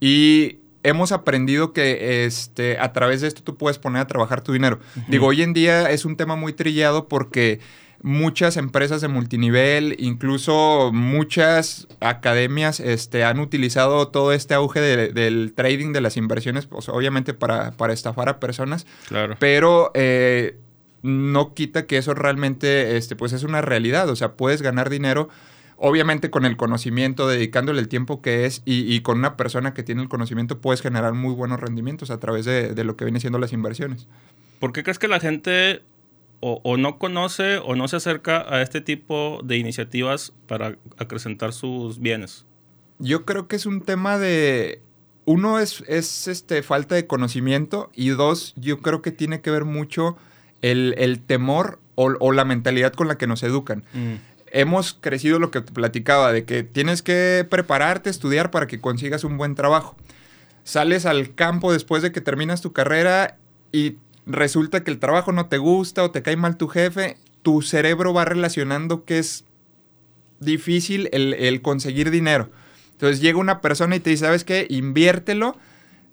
Y 0.00 0.58
hemos 0.82 1.12
aprendido 1.12 1.72
que 1.72 2.24
este, 2.24 2.78
a 2.78 2.92
través 2.92 3.20
de 3.20 3.28
esto 3.28 3.42
tú 3.42 3.56
puedes 3.56 3.78
poner 3.78 4.02
a 4.02 4.06
trabajar 4.06 4.40
tu 4.40 4.52
dinero. 4.52 4.78
Digo, 5.08 5.26
hoy 5.26 5.42
en 5.42 5.52
día 5.52 5.90
es 5.90 6.04
un 6.04 6.16
tema 6.16 6.36
muy 6.36 6.52
trillado 6.52 7.08
porque 7.08 7.60
muchas 8.02 8.56
empresas 8.56 9.00
de 9.00 9.08
multinivel, 9.08 9.96
incluso 9.98 10.90
muchas 10.92 11.88
academias 12.00 12.80
este, 12.80 13.24
han 13.24 13.40
utilizado 13.40 14.08
todo 14.08 14.32
este 14.32 14.54
auge 14.54 14.80
del 14.80 15.52
trading, 15.54 15.92
de 15.92 16.00
las 16.00 16.16
inversiones, 16.16 16.66
pues, 16.66 16.88
obviamente 16.88 17.34
para, 17.34 17.72
para, 17.72 17.92
estafar 17.92 18.28
a 18.28 18.38
personas. 18.38 18.86
Claro. 19.08 19.36
Pero 19.40 19.90
eh, 19.94 20.58
no 21.02 21.54
quita 21.54 21.86
que 21.86 21.96
eso 21.96 22.14
realmente 22.14 22.96
este, 22.96 23.16
pues 23.16 23.32
es 23.32 23.42
una 23.42 23.62
realidad. 23.62 24.08
O 24.08 24.16
sea, 24.16 24.32
puedes 24.32 24.62
ganar 24.62 24.90
dinero 24.90 25.28
obviamente 25.78 26.30
con 26.30 26.44
el 26.44 26.56
conocimiento, 26.56 27.28
dedicándole 27.28 27.80
el 27.80 27.88
tiempo 27.88 28.20
que 28.20 28.44
es 28.44 28.62
y, 28.64 29.00
con 29.00 29.18
una 29.18 29.36
persona 29.36 29.74
que 29.74 29.82
tiene 29.82 30.02
el 30.02 30.08
conocimiento 30.08 30.60
puedes 30.60 30.82
generar 30.82 31.14
muy 31.14 31.34
buenos 31.34 31.60
rendimientos 31.60 32.10
a 32.10 32.18
través 32.18 32.44
de, 32.44 32.84
lo 32.84 32.96
que 32.96 33.04
viene 33.04 33.20
siendo 33.20 33.38
las 33.38 33.52
inversiones. 33.52 34.08
¿Por 34.58 34.72
qué 34.72 34.82
crees 34.82 34.98
que 34.98 35.08
la 35.08 35.20
gente 35.20 35.82
o, 36.40 36.76
no 36.76 36.98
conoce 36.98 37.58
o 37.58 37.76
no 37.76 37.88
se 37.88 37.96
acerca 37.96 38.44
a 38.52 38.62
este 38.62 38.80
tipo 38.80 39.40
de 39.44 39.56
iniciativas 39.56 40.32
para 40.46 40.76
acrecentar 40.98 41.52
sus 41.52 42.00
bienes? 42.00 42.44
Yo 42.98 43.24
creo 43.24 43.46
que 43.48 43.56
es 43.56 43.66
un 43.66 43.80
tema 43.80 44.18
de... 44.18 44.82
Uno 45.24 45.58
es, 45.58 45.84
es 45.86 46.26
este, 46.26 46.62
falta 46.62 46.94
de 46.94 47.06
conocimiento 47.06 47.90
y 47.94 48.08
dos, 48.08 48.54
yo 48.56 48.78
creo 48.80 49.02
que 49.02 49.12
tiene 49.12 49.42
que 49.42 49.50
ver 49.50 49.66
mucho 49.66 50.16
el, 50.62 51.20
temor 51.26 51.80
o, 51.94 52.32
la 52.32 52.44
mentalidad 52.44 52.94
con 52.94 53.08
la 53.08 53.18
que 53.18 53.26
nos 53.26 53.42
educan. 53.42 53.84
Mm 53.92 54.27
hemos 54.52 54.94
crecido 54.94 55.38
lo 55.38 55.50
que 55.50 55.60
te 55.60 55.72
platicaba, 55.72 56.32
de 56.32 56.44
que 56.44 56.62
tienes 56.62 57.02
que 57.02 57.46
prepararte, 57.48 58.10
estudiar 58.10 58.50
para 58.50 58.66
que 58.66 58.80
consigas 58.80 59.24
un 59.24 59.36
buen 59.36 59.54
trabajo. 59.54 59.96
Sales 60.64 61.06
al 61.06 61.34
campo 61.34 61.72
después 61.72 62.02
de 62.02 62.12
que 62.12 62.20
terminas 62.20 62.60
tu 62.60 62.72
carrera 62.72 63.38
y 63.72 63.96
resulta 64.26 64.84
que 64.84 64.90
el 64.90 64.98
trabajo 64.98 65.32
no 65.32 65.46
te 65.46 65.58
gusta 65.58 66.02
o 66.04 66.10
te 66.10 66.22
cae 66.22 66.36
mal 66.36 66.56
tu 66.56 66.68
jefe, 66.68 67.16
tu 67.42 67.62
cerebro 67.62 68.12
va 68.12 68.24
relacionando 68.24 69.04
que 69.04 69.18
es 69.18 69.44
difícil 70.40 71.08
el, 71.12 71.62
conseguir 71.62 72.10
dinero. 72.10 72.50
Entonces 72.92 73.20
llega 73.20 73.38
una 73.38 73.60
persona 73.60 73.96
y 73.96 74.00
te 74.00 74.10
dice, 74.10 74.26
¿sabes 74.26 74.44
qué? 74.44 74.66
Inviértelo, 74.68 75.56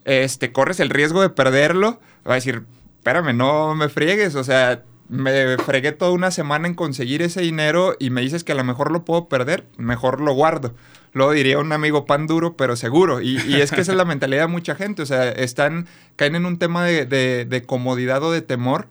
este, 0.05 0.51
corres 0.51 0.79
el 0.79 0.89
riesgo 0.89 1.21
de 1.21 1.29
perderlo. 1.29 1.99
Va 2.27 2.33
a 2.33 2.35
decir, 2.35 2.63
espérame, 2.99 3.35
no 3.35 3.75
me 3.75 3.89
friegues, 3.89 4.35
o 4.35 4.43
sea, 4.43 4.83
me 5.07 5.57
fregué 5.57 5.91
toda 5.91 6.11
una 6.11 6.31
semana 6.31 6.67
en 6.67 6.73
conseguir 6.73 7.21
ese 7.21 7.41
dinero 7.41 7.95
y 7.99 8.09
me 8.09 8.21
dices 8.21 8.43
que 8.43 8.53
a 8.53 8.55
lo 8.55 8.63
mejor 8.63 8.91
lo 8.91 9.05
puedo 9.05 9.27
perder, 9.27 9.67
mejor 9.77 10.21
lo 10.21 10.33
guardo. 10.33 10.73
Luego 11.13 11.31
diría 11.31 11.59
un 11.59 11.71
amigo 11.71 12.05
pan 12.05 12.27
duro, 12.27 12.57
pero 12.57 12.75
seguro. 12.75 13.21
Y, 13.21 13.37
es 13.37 13.71
que 13.71 13.81
esa 13.81 13.91
es 13.93 13.97
la 13.97 14.03
mentalidad 14.03 14.41
de 14.41 14.47
mucha 14.47 14.75
gente. 14.75 15.01
O 15.01 15.05
sea, 15.05 15.29
están, 15.29 15.87
caen 16.17 16.35
en 16.35 16.45
un 16.45 16.59
tema 16.59 16.83
de, 16.83 17.63
comodidad 17.65 18.21
o 18.21 18.31
de 18.33 18.41
temor, 18.41 18.89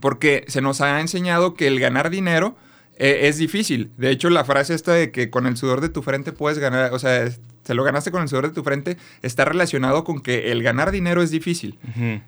porque 0.00 0.44
se 0.48 0.62
nos 0.62 0.80
ha 0.80 0.98
enseñado 1.00 1.52
que 1.52 1.66
el 1.66 1.78
ganar 1.78 2.08
dinero 2.08 2.56
eh, 2.96 3.20
es 3.24 3.36
difícil. 3.36 3.90
De 3.98 4.10
hecho, 4.10 4.30
la 4.30 4.44
frase 4.44 4.72
esta 4.72 4.94
de 4.94 5.10
que 5.10 5.28
con 5.28 5.46
el 5.46 5.58
sudor 5.58 5.82
de 5.82 5.90
tu 5.90 6.00
frente 6.00 6.32
puedes 6.32 6.58
ganar, 6.58 6.94
o 6.94 6.98
sea, 6.98 7.28
se 7.64 7.74
lo 7.74 7.84
ganaste 7.84 8.10
con 8.10 8.22
el 8.22 8.28
sudor 8.28 8.48
de 8.48 8.54
tu 8.54 8.62
frente, 8.62 8.96
está 9.20 9.44
relacionado 9.44 10.04
con 10.04 10.20
que 10.20 10.52
el 10.52 10.62
ganar 10.62 10.90
dinero 10.90 11.20
es 11.20 11.30
difícil. 11.30 11.78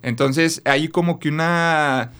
Entonces, 0.03 0.61
hay 0.65 0.87
como 0.87 1.17
que 1.17 1.29
una 1.29 2.11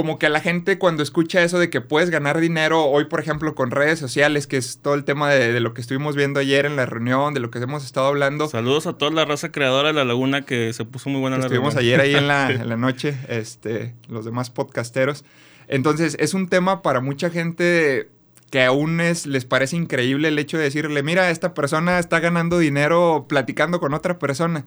como 0.00 0.18
que 0.18 0.24
a 0.24 0.30
la 0.30 0.40
gente 0.40 0.78
cuando 0.78 1.02
escucha 1.02 1.42
eso 1.42 1.58
de 1.58 1.68
que 1.68 1.82
puedes 1.82 2.08
ganar 2.08 2.40
dinero 2.40 2.86
hoy, 2.86 3.04
por 3.04 3.20
ejemplo, 3.20 3.54
con 3.54 3.70
redes 3.70 3.98
sociales, 3.98 4.46
que 4.46 4.56
es 4.56 4.78
todo 4.80 4.94
el 4.94 5.04
tema 5.04 5.28
de, 5.28 5.60
lo 5.60 5.74
que 5.74 5.82
estuvimos 5.82 6.16
viendo 6.16 6.40
ayer 6.40 6.64
en 6.64 6.74
la 6.74 6.86
reunión, 6.86 7.34
de 7.34 7.40
lo 7.40 7.50
que 7.50 7.58
hemos 7.58 7.84
estado 7.84 8.06
hablando. 8.06 8.48
Saludos 8.48 8.86
a 8.86 8.94
toda 8.94 9.10
la 9.10 9.26
raza 9.26 9.52
creadora 9.52 9.88
de 9.88 9.92
La 9.92 10.06
Laguna 10.06 10.40
que 10.40 10.72
se 10.72 10.86
puso 10.86 11.10
muy 11.10 11.20
buena 11.20 11.36
la 11.36 11.44
Estuvimos 11.44 11.76
ayer 11.76 12.00
ahí 12.00 12.14
en 12.14 12.28
la, 12.28 12.50
en 12.50 12.66
la 12.66 12.78
noche, 12.78 13.14
este, 13.28 13.94
los 14.08 14.24
demás 14.24 14.48
podcasteros. 14.48 15.26
Entonces, 15.68 16.16
es 16.18 16.32
un 16.32 16.48
tema 16.48 16.80
para 16.80 17.02
mucha 17.02 17.28
gente 17.28 18.08
que 18.50 18.64
aún 18.64 19.02
es, 19.02 19.26
les 19.26 19.44
parece 19.44 19.76
increíble 19.76 20.28
el 20.28 20.38
hecho 20.38 20.56
de 20.56 20.64
decirle, 20.64 21.02
mira, 21.02 21.28
esta 21.28 21.52
persona 21.52 21.98
está 21.98 22.20
ganando 22.20 22.58
dinero 22.58 23.26
platicando 23.28 23.80
con 23.80 23.92
otra 23.92 24.18
persona. 24.18 24.64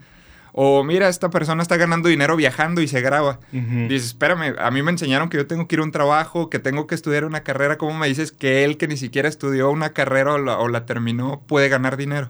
O 0.55 0.83
mira, 0.83 1.09
esta 1.09 1.31
persona 1.31 1.63
está 1.63 1.77
ganando 1.77 2.09
dinero 2.09 2.35
viajando 2.35 2.81
y 2.81 2.87
se 2.87 3.01
graba. 3.01 3.39
Dices, 3.51 4.09
espérame, 4.09 4.55
a 4.59 4.69
mí 4.69 4.83
me 4.83 4.91
enseñaron 4.91 5.29
que 5.29 5.37
yo 5.37 5.47
tengo 5.47 5.67
que 5.67 5.75
ir 5.75 5.79
a 5.79 5.83
un 5.83 5.91
trabajo, 5.91 6.51
que 6.51 6.59
tengo 6.59 6.85
que 6.85 6.93
estudiar 6.93 7.25
una 7.25 7.41
carrera. 7.41 7.79
¿Cómo 7.79 7.97
me 7.97 8.07
dices 8.07 8.31
que 8.31 8.63
él 8.63 8.77
que 8.77 8.87
ni 8.87 8.95
siquiera 8.95 9.27
estudió 9.27 9.71
una 9.71 9.93
carrera 9.93 10.35
o 10.35 10.67
la, 10.67 10.85
terminó 10.85 11.41
puede 11.47 11.69
ganar 11.69 11.97
dinero? 11.97 12.29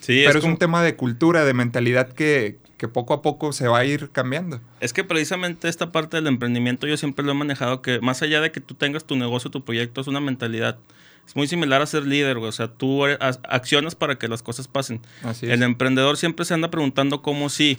Sí, 0.00 0.24
Pero 0.26 0.40
es, 0.40 0.44
un 0.44 0.56
tema 0.56 0.82
de 0.82 0.96
cultura, 0.96 1.44
de 1.44 1.54
mentalidad 1.54 2.08
que, 2.08 2.58
que 2.78 2.88
poco 2.88 3.14
a 3.14 3.22
poco 3.22 3.52
se 3.52 3.68
va 3.68 3.78
a 3.78 3.84
ir 3.84 4.10
cambiando. 4.10 4.60
Es 4.80 4.92
que 4.92 5.04
precisamente 5.04 5.68
esta 5.68 5.92
parte 5.92 6.16
del 6.16 6.26
emprendimiento 6.26 6.88
yo 6.88 6.96
siempre 6.96 7.24
lo 7.24 7.30
he 7.30 7.36
manejado 7.36 7.80
que 7.80 8.00
más 8.00 8.22
allá 8.22 8.40
de 8.40 8.50
que 8.50 8.60
tú 8.60 8.74
tengas 8.74 9.04
tu 9.04 9.14
negocio, 9.14 9.52
tu 9.52 9.64
proyecto, 9.64 10.00
es 10.00 10.08
una 10.08 10.18
mentalidad. 10.18 10.78
Es 11.26 11.36
muy 11.36 11.46
similar 11.46 11.80
a 11.80 11.86
ser 11.86 12.04
líder, 12.04 12.36
O 12.38 12.52
sea, 12.52 12.68
tú 12.68 13.04
accionas 13.04 13.94
para 13.94 14.18
que 14.18 14.28
las 14.28 14.42
cosas 14.42 14.68
pasen. 14.68 15.00
Así 15.22 15.46
es. 15.46 15.52
El 15.52 15.62
emprendedor 15.62 16.16
siempre 16.16 16.44
se 16.44 16.54
anda 16.54 16.70
preguntando 16.70 17.22
cómo 17.22 17.48
sí, 17.48 17.78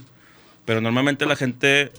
pero 0.66 0.82
normalmente 0.82 1.26
la 1.26 1.36
gente 1.36 1.92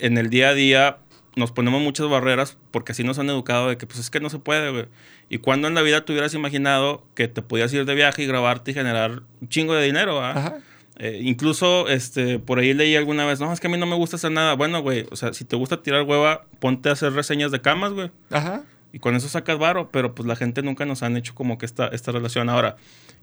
en 0.00 0.18
el 0.18 0.30
día 0.30 0.50
a 0.50 0.54
día 0.54 0.98
nos 1.34 1.52
ponemos 1.52 1.82
muchas 1.82 2.08
barreras 2.08 2.56
porque 2.70 2.92
así 2.92 3.04
nos 3.04 3.18
han 3.18 3.28
educado 3.28 3.68
de 3.68 3.76
que 3.76 3.86
pues 3.86 3.98
es 3.98 4.10
que 4.10 4.20
no 4.20 4.30
se 4.30 4.38
puede, 4.38 4.70
güey. 4.70 4.86
Y 5.28 5.38
cuando 5.38 5.68
en 5.68 5.74
la 5.74 5.82
vida 5.82 6.04
tú 6.04 6.12
hubieras 6.12 6.32
imaginado 6.34 7.04
que 7.14 7.28
te 7.28 7.42
podías 7.42 7.72
ir 7.74 7.84
de 7.84 7.94
viaje 7.94 8.22
y 8.22 8.26
grabarte 8.26 8.70
y 8.70 8.74
generar 8.74 9.22
un 9.40 9.48
chingo 9.48 9.74
de 9.74 9.84
dinero, 9.84 10.24
Ajá. 10.24 10.58
Eh, 10.98 11.20
incluso 11.22 11.88
este, 11.88 12.38
por 12.38 12.58
ahí 12.58 12.72
leí 12.72 12.96
alguna 12.96 13.26
vez, 13.26 13.38
no, 13.38 13.52
es 13.52 13.60
que 13.60 13.66
a 13.66 13.70
mí 13.70 13.76
no 13.76 13.84
me 13.84 13.96
gusta 13.96 14.16
hacer 14.16 14.32
nada. 14.32 14.54
Bueno, 14.54 14.80
güey, 14.80 15.06
o 15.10 15.16
sea, 15.16 15.34
si 15.34 15.44
te 15.44 15.54
gusta 15.54 15.82
tirar 15.82 16.02
hueva, 16.02 16.46
ponte 16.58 16.88
a 16.88 16.92
hacer 16.92 17.12
reseñas 17.12 17.50
de 17.50 17.60
camas, 17.60 17.92
güey. 17.92 18.10
Ajá. 18.30 18.62
Y 18.96 18.98
con 18.98 19.14
eso 19.14 19.28
sacas 19.28 19.58
varo, 19.58 19.90
pero 19.90 20.14
pues 20.14 20.26
la 20.26 20.36
gente 20.36 20.62
nunca 20.62 20.86
nos 20.86 21.02
han 21.02 21.18
hecho 21.18 21.34
como 21.34 21.58
que 21.58 21.66
esta, 21.66 21.88
esta 21.88 22.12
relación. 22.12 22.48
Ahora, 22.48 22.76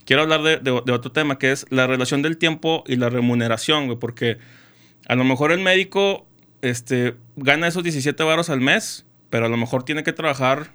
quiero 0.06 0.22
hablar 0.22 0.44
de, 0.44 0.58
de, 0.58 0.70
otro 0.70 1.12
tema, 1.12 1.39
que 1.39 1.51
es 1.51 1.65
la 1.72 1.88
relación 1.88 2.22
del 2.22 2.38
tiempo 2.38 2.84
y 2.86 2.96
la 2.96 3.10
remuneración, 3.10 3.88
güey, 3.88 3.98
porque 3.98 4.38
a 5.08 5.15
lo 5.15 5.24
mejor 5.24 5.51
el 5.51 5.62
médico 5.62 6.27
este, 6.62 7.15
gana 7.38 7.68
esos 7.68 7.82
17 7.82 8.24
varos 8.24 8.51
al 8.51 8.62
mes, 8.62 9.08
pero 9.32 9.48
a 9.48 9.50
lo 9.50 9.58
mejor 9.58 9.82
tiene 9.82 10.03
que 10.03 10.13
trabajar, 10.13 10.74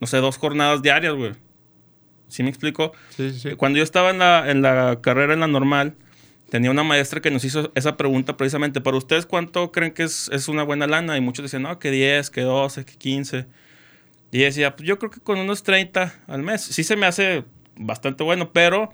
no 0.00 0.08
sé, 0.08 0.16
dos 0.16 0.36
jornadas 0.36 0.82
diarias, 0.82 1.14
güey. 1.14 1.34
¿Sí 2.26 2.42
me 2.42 2.48
explico? 2.48 2.90
Sí, 3.10 3.30
sí. 3.30 3.54
Cuando 3.54 3.76
yo 3.76 3.84
estaba 3.84 4.10
en 4.10 4.18
la, 4.18 4.50
en 4.50 4.62
la 4.62 4.98
carrera, 5.00 5.32
en 5.32 5.38
la 5.38 5.46
normal, 5.46 5.94
tenía 6.48 6.72
una 6.72 6.82
maestra 6.82 7.20
que 7.20 7.30
nos 7.30 7.44
hizo 7.44 7.70
esa 7.76 7.96
pregunta 7.96 8.36
precisamente, 8.36 8.80
¿para 8.80 8.96
ustedes 8.96 9.26
cuánto 9.26 9.70
creen 9.70 9.92
que 9.92 10.02
es, 10.02 10.28
es 10.32 10.48
una 10.48 10.64
buena 10.64 10.88
lana? 10.88 11.16
Y 11.16 11.20
muchos 11.20 11.44
decían, 11.44 11.62
no, 11.62 11.78
que 11.78 11.92
10, 11.92 12.30
que 12.30 12.40
12, 12.40 12.84
que 12.84 12.96
15. 12.96 13.46
Y 14.32 14.38
decía, 14.38 14.76
pues 14.76 14.88
yo 14.88 14.98
creo 14.98 15.10
que 15.10 15.20
con 15.20 15.38
unos 15.38 15.62
30 15.62 16.14
al 16.26 16.42
mes. 16.42 16.62
Sí 16.62 16.84
se 16.84 16.96
me 16.96 17.06
hace 17.06 17.44
bastante 17.76 18.22
bueno, 18.22 18.52
pero 18.52 18.92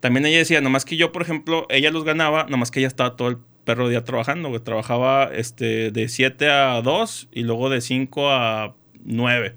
también 0.00 0.26
ella 0.26 0.38
decía, 0.38 0.60
nomás 0.60 0.84
que 0.84 0.96
yo, 0.96 1.12
por 1.12 1.22
ejemplo, 1.22 1.66
ella 1.70 1.90
los 1.90 2.04
ganaba, 2.04 2.46
nomás 2.48 2.70
que 2.70 2.80
ella 2.80 2.88
estaba 2.88 3.16
todo 3.16 3.28
el 3.28 3.38
perro 3.64 3.88
día 3.88 4.04
trabajando, 4.04 4.52
que 4.52 4.60
trabajaba 4.60 5.30
este, 5.32 5.90
de 5.90 6.08
7 6.08 6.48
a 6.48 6.80
2 6.82 7.28
y 7.32 7.42
luego 7.42 7.68
de 7.68 7.80
5 7.80 8.30
a 8.30 8.74
9. 9.04 9.54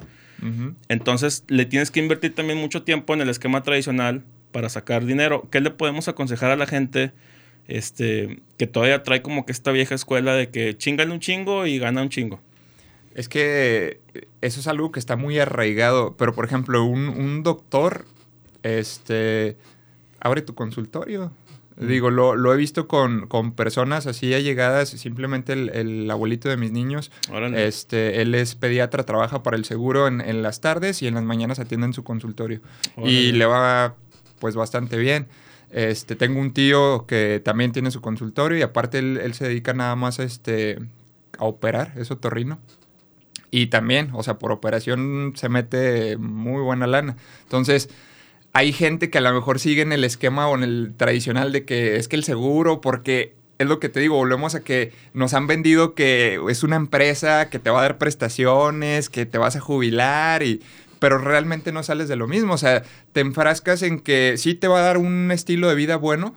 Entonces 0.88 1.44
le 1.50 1.66
tienes 1.66 1.92
que 1.92 2.00
invertir 2.00 2.34
también 2.34 2.58
mucho 2.58 2.84
tiempo 2.84 3.14
en 3.14 3.20
el 3.20 3.28
esquema 3.28 3.62
tradicional 3.62 4.24
para 4.54 4.70
sacar 4.70 5.06
dinero. 5.06 5.48
¿Qué 5.52 5.60
le 5.60 5.70
podemos 5.70 6.08
aconsejar 6.08 6.50
a 6.50 6.56
la 6.56 6.66
gente? 6.66 7.12
este, 7.70 8.42
que 8.58 8.68
todavía 8.68 9.04
trae 9.04 9.22
como 9.22 9.46
que 9.46 9.52
esta 9.52 9.72
vieja 9.72 9.96
escuela 9.96 10.34
de 10.34 10.50
que 10.50 10.76
chingale 10.76 11.12
un 11.12 11.20
chingo 11.20 11.68
y 11.68 11.78
gana 11.78 12.02
un 12.02 12.10
chingo. 12.10 12.42
Es 13.16 13.28
que 13.28 14.02
eso 14.42 14.60
es 14.60 14.68
algo 14.68 14.92
que 14.92 15.00
está 15.00 15.16
muy 15.16 15.40
arraigado, 15.40 16.16
pero 16.18 16.34
por 16.34 16.46
ejemplo, 16.46 16.84
un, 16.84 17.44
doctor, 17.44 18.06
este, 18.64 19.58
abre 20.20 20.42
tu 20.42 20.56
consultorio. 20.56 21.32
Mm. 21.78 21.88
Digo, 21.88 22.12
lo, 22.12 22.54
he 22.54 22.58
visto 22.58 22.88
con, 22.88 23.28
personas 23.54 24.06
así 24.08 24.34
allegadas, 24.34 24.90
simplemente 24.90 25.54
el, 25.54 26.10
abuelito 26.10 26.50
de 26.50 26.58
mis 26.58 26.72
niños, 26.72 27.12
este, 27.56 28.22
él 28.22 28.36
es 28.36 28.56
pediatra, 28.56 29.04
trabaja 29.04 29.44
para 29.44 29.58
el 29.58 29.66
seguro 29.66 30.08
en, 30.08 30.42
las 30.42 30.62
tardes 30.62 31.02
y 31.02 31.08
en 31.08 31.16
las 31.16 31.24
mañanas 31.24 31.60
atiende 31.60 31.88
en 31.88 31.94
su 31.94 32.04
consultorio. 32.04 32.62
Y 33.04 33.32
le 33.32 33.46
va 33.46 33.96
pues 34.40 34.56
bastante 34.56 34.98
bien. 34.98 35.28
Este, 35.72 36.16
tengo 36.16 36.40
un 36.40 36.52
tío 36.52 37.06
que 37.06 37.42
también 37.44 37.72
tiene 37.72 37.92
su 37.92 38.02
consultorio 38.02 38.58
y 38.58 38.62
aparte 38.62 39.00
él, 39.00 39.34
se 39.34 39.48
dedica 39.48 39.74
nada 39.74 39.96
más 39.96 40.20
a, 40.20 40.24
este, 40.24 40.80
a 41.38 41.46
operar, 41.46 41.94
es 41.96 42.10
otorrino. 42.10 42.60
Y 43.52 43.68
también, 43.68 44.12
o 44.14 44.24
sea, 44.24 44.38
por 44.38 44.52
operación 44.52 45.34
se 45.36 45.50
mete 45.50 46.18
muy 46.18 46.62
buena 46.62 46.88
lana. 46.88 47.18
Entonces, 47.44 47.90
hay 48.54 48.74
gente 48.74 49.10
que 49.10 49.18
a 49.18 49.22
lo 49.22 49.34
mejor 49.34 49.60
sigue 49.60 49.82
en 49.82 49.92
el 49.92 50.04
esquema 50.04 50.48
o 50.48 50.56
en 50.56 50.64
el 50.64 50.94
tradicional 50.98 51.52
de 51.52 51.66
que 51.66 51.98
es 51.98 52.08
que 52.08 52.16
el 52.16 52.24
seguro, 52.24 52.82
porque 52.82 53.36
es 53.58 53.68
lo 53.68 53.80
que 53.80 53.90
te 53.90 54.00
digo, 54.00 54.16
volvemos 54.16 54.56
a 54.56 54.64
que 54.64 54.94
nos 55.14 55.34
han 55.34 55.48
vendido 55.48 55.94
que 55.94 56.40
es 56.50 56.64
una 56.64 56.78
empresa 56.78 57.50
que 57.50 57.60
te 57.60 57.70
va 57.70 57.80
a 57.80 57.84
dar 57.84 57.98
prestaciones, 57.98 59.10
que 59.10 59.26
te 59.26 59.38
vas 59.38 59.56
a 59.56 59.60
jubilar 59.60 60.44
y 60.44 60.62
pero 61.00 61.18
realmente 61.18 61.72
no 61.72 61.82
sales 61.82 62.08
de 62.10 62.16
lo 62.16 62.28
mismo. 62.28 62.54
O 62.54 62.58
sea, 62.58 62.84
te 63.14 63.22
enfrascas 63.22 63.82
en 63.84 64.00
que 64.00 64.36
sí 64.38 64.54
te 64.54 64.68
va 64.68 64.80
a 64.80 64.84
dar 64.84 64.98
un 64.98 65.32
estilo 65.32 65.70
de 65.70 65.76
vida 65.76 65.96
bueno, 65.96 66.36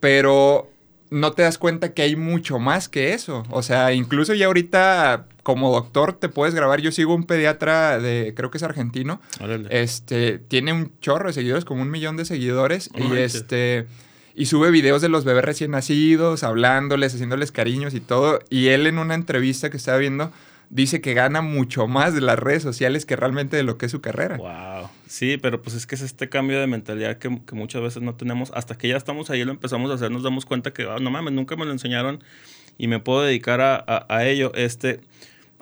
pero 0.00 0.70
no 1.10 1.32
te 1.32 1.42
das 1.42 1.58
cuenta 1.58 1.94
que 1.94 2.02
hay 2.02 2.16
mucho 2.16 2.58
más 2.58 2.88
que 2.88 3.14
eso. 3.14 3.44
O 3.50 3.62
sea, 3.62 3.92
incluso 3.92 4.34
ya 4.34 4.46
ahorita 4.46 5.26
como 5.42 5.72
doctor 5.72 6.12
te 6.12 6.28
puedes 6.28 6.54
grabar. 6.54 6.80
Yo 6.80 6.92
sigo 6.92 7.14
un 7.14 7.24
pediatra 7.24 7.98
de, 7.98 8.32
creo 8.36 8.50
que 8.50 8.58
es 8.58 8.62
argentino. 8.62 9.20
Este, 9.70 10.38
tiene 10.38 10.72
un 10.72 10.92
chorro 11.00 11.28
de 11.28 11.32
seguidores, 11.32 11.64
como 11.64 11.82
un 11.82 11.90
millón 11.90 12.16
de 12.16 12.24
seguidores. 12.24 12.90
y 12.94 13.16
este, 13.16 13.86
y 14.34 14.46
sube 14.46 14.70
videos 14.70 15.02
de 15.02 15.08
los 15.08 15.24
bebés 15.24 15.44
recién 15.44 15.72
nacidos, 15.72 16.42
hablándoles, 16.42 17.14
haciéndoles 17.14 17.52
cariños 17.52 17.94
y 17.94 18.00
todo. 18.00 18.40
Y 18.50 18.68
él 18.68 18.86
en 18.86 18.98
una 18.98 19.14
entrevista 19.14 19.70
que 19.70 19.76
estaba 19.76 19.98
viendo 19.98 20.32
dice 20.70 21.02
que 21.02 21.12
gana 21.12 21.42
mucho 21.42 21.86
más 21.86 22.14
de 22.14 22.22
las 22.22 22.38
redes 22.38 22.62
sociales 22.62 23.04
que 23.04 23.14
realmente 23.14 23.58
de 23.58 23.62
lo 23.62 23.76
que 23.76 23.86
es 23.86 23.92
su 23.92 24.00
carrera. 24.00 24.38
Wow. 24.38 24.88
Sí, 25.06 25.36
pero 25.36 25.60
pues 25.60 25.76
es 25.76 25.86
que 25.86 25.96
es 25.96 26.00
este 26.00 26.30
cambio 26.30 26.58
de 26.58 26.66
mentalidad 26.66 27.18
que, 27.18 27.28
muchas 27.28 27.82
veces 27.82 28.02
no 28.02 28.14
tenemos. 28.14 28.50
Hasta 28.54 28.76
que 28.76 28.88
ya 28.88 28.96
estamos 28.96 29.28
ahí, 29.28 29.44
lo 29.44 29.50
empezamos 29.50 29.90
a 29.90 29.94
hacer, 29.94 30.10
nos 30.10 30.22
damos 30.22 30.46
cuenta 30.46 30.72
que, 30.72 30.84
ah, 30.84 30.96
no 30.98 31.10
mames, 31.10 31.34
nunca 31.34 31.56
me 31.56 31.66
lo 31.66 31.72
enseñaron 31.72 32.24
y 32.78 32.86
me 32.86 33.00
puedo 33.00 33.20
dedicar 33.22 33.60
a, 33.60 34.24
ello. 34.24 34.52
Este, 34.54 35.00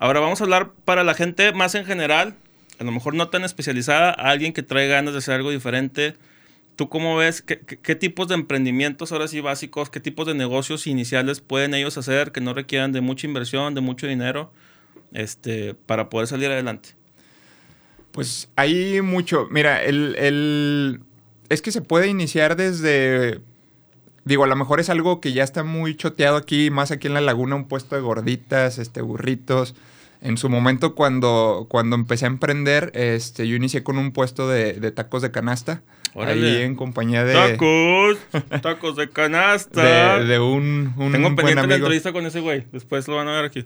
ahora 0.01 0.19
vamos 0.19 0.41
a 0.41 0.45
hablar 0.45 0.73
para 0.85 1.05
la 1.05 1.15
gente 1.15 1.53
más 1.53 1.77
en 1.77 1.85
general, 1.85 2.35
a 2.81 2.85
lo 2.85 2.91
mejor 2.91 3.15
no 3.15 3.29
tan 3.29 3.45
especializada, 3.45 4.11
alguien 4.11 4.53
que 4.53 4.65
trae 4.65 4.89
ganas 4.89 5.13
de 5.13 5.19
hacer 5.19 5.35
algo 5.35 5.51
diferente. 5.51 6.17
¿Tú 6.75 6.89
cómo 6.89 7.17
ves 7.17 7.43
qué, 7.43 7.95
tipos 7.95 8.27
de 8.27 8.35
emprendimientos 8.35 9.13
ahora 9.13 9.29
sí 9.29 9.41
básicos, 9.41 9.91
qué 9.91 10.01
tipos 10.01 10.27
de 10.27 10.35
negocios 10.35 10.89
iniciales 10.89 11.41
pueden 11.41 11.75
ellos 11.75 11.97
hacer 11.99 12.33
que 12.33 12.41
no 12.41 12.55
requieran 12.55 12.91
de 12.91 13.01
mucha 13.03 13.27
inversión, 13.27 13.75
de 13.75 13.83
mucho 13.83 14.09
dinero? 14.09 14.51
este, 15.13 15.75
para 15.75 16.09
poder 16.09 16.29
salir 16.29 16.51
adelante? 16.51 16.91
Pues 18.13 18.49
hay 18.57 19.01
mucho. 19.03 19.47
Mira, 19.51 19.83
el, 19.83 21.01
es 21.49 21.63
que 21.63 21.73
se 21.73 21.83
puede 21.83 22.09
iniciar 22.09 22.57
desde. 22.57 23.41
Digo, 24.25 24.45
a 24.45 24.49
lo 24.49 24.57
mejor 24.57 24.81
es 24.81 24.91
algo 24.91 25.21
que 25.21 25.33
ya 25.33 25.45
está 25.45 25.65
muy 25.65 25.97
choteado 25.97 26.37
aquí, 26.37 26.71
más 26.71 26.91
aquí 26.91 27.07
en 27.07 27.15
la 27.15 27.21
laguna, 27.21 27.57
un 27.57 27.69
puesto 27.69 27.97
de 27.97 28.03
gorditas, 28.03 28.79
este, 28.79 29.01
burritos. 29.01 29.75
En 30.23 30.37
su 30.37 30.51
momento, 30.51 30.95
cuando, 30.95 31.67
cuando 31.71 31.97
empecé 31.97 32.27
a 32.27 32.29
emprender, 32.29 32.91
este, 32.95 33.49
yo 33.49 33.57
inicié 33.57 33.83
con 33.83 33.97
un 33.97 34.13
puesto 34.13 34.49
de, 34.49 34.75
de 34.75 34.93
tacos 34.93 35.23
de 35.23 35.31
canasta. 35.31 35.83
Ahí 36.15 36.63
en 36.63 36.75
compañía 36.75 37.25
de. 37.25 37.35
Tacos, 37.35 38.19
tacos 38.63 38.97
de 38.97 39.09
canasta. 39.11 40.19
De, 40.19 40.39
un, 40.39 40.93
un. 40.97 41.13
Tengo 41.13 41.35
pendiente 41.37 41.67
la 41.67 41.77
entrevista 41.77 42.13
con 42.13 42.27
ese 42.27 42.41
güey. 42.41 42.65
Después 42.73 43.07
lo 43.07 43.17
van 43.17 43.29
a 43.29 43.33
ver 43.33 43.45
aquí. 43.45 43.65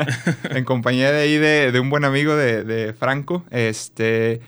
en 0.50 0.64
compañía 0.64 1.12
de 1.12 1.22
ahí 1.22 1.38
de, 1.38 1.78
un 1.78 1.90
buen 1.90 2.04
amigo 2.04 2.34
de, 2.34 2.94
Franco. 2.98 3.44
Este. 3.50 4.40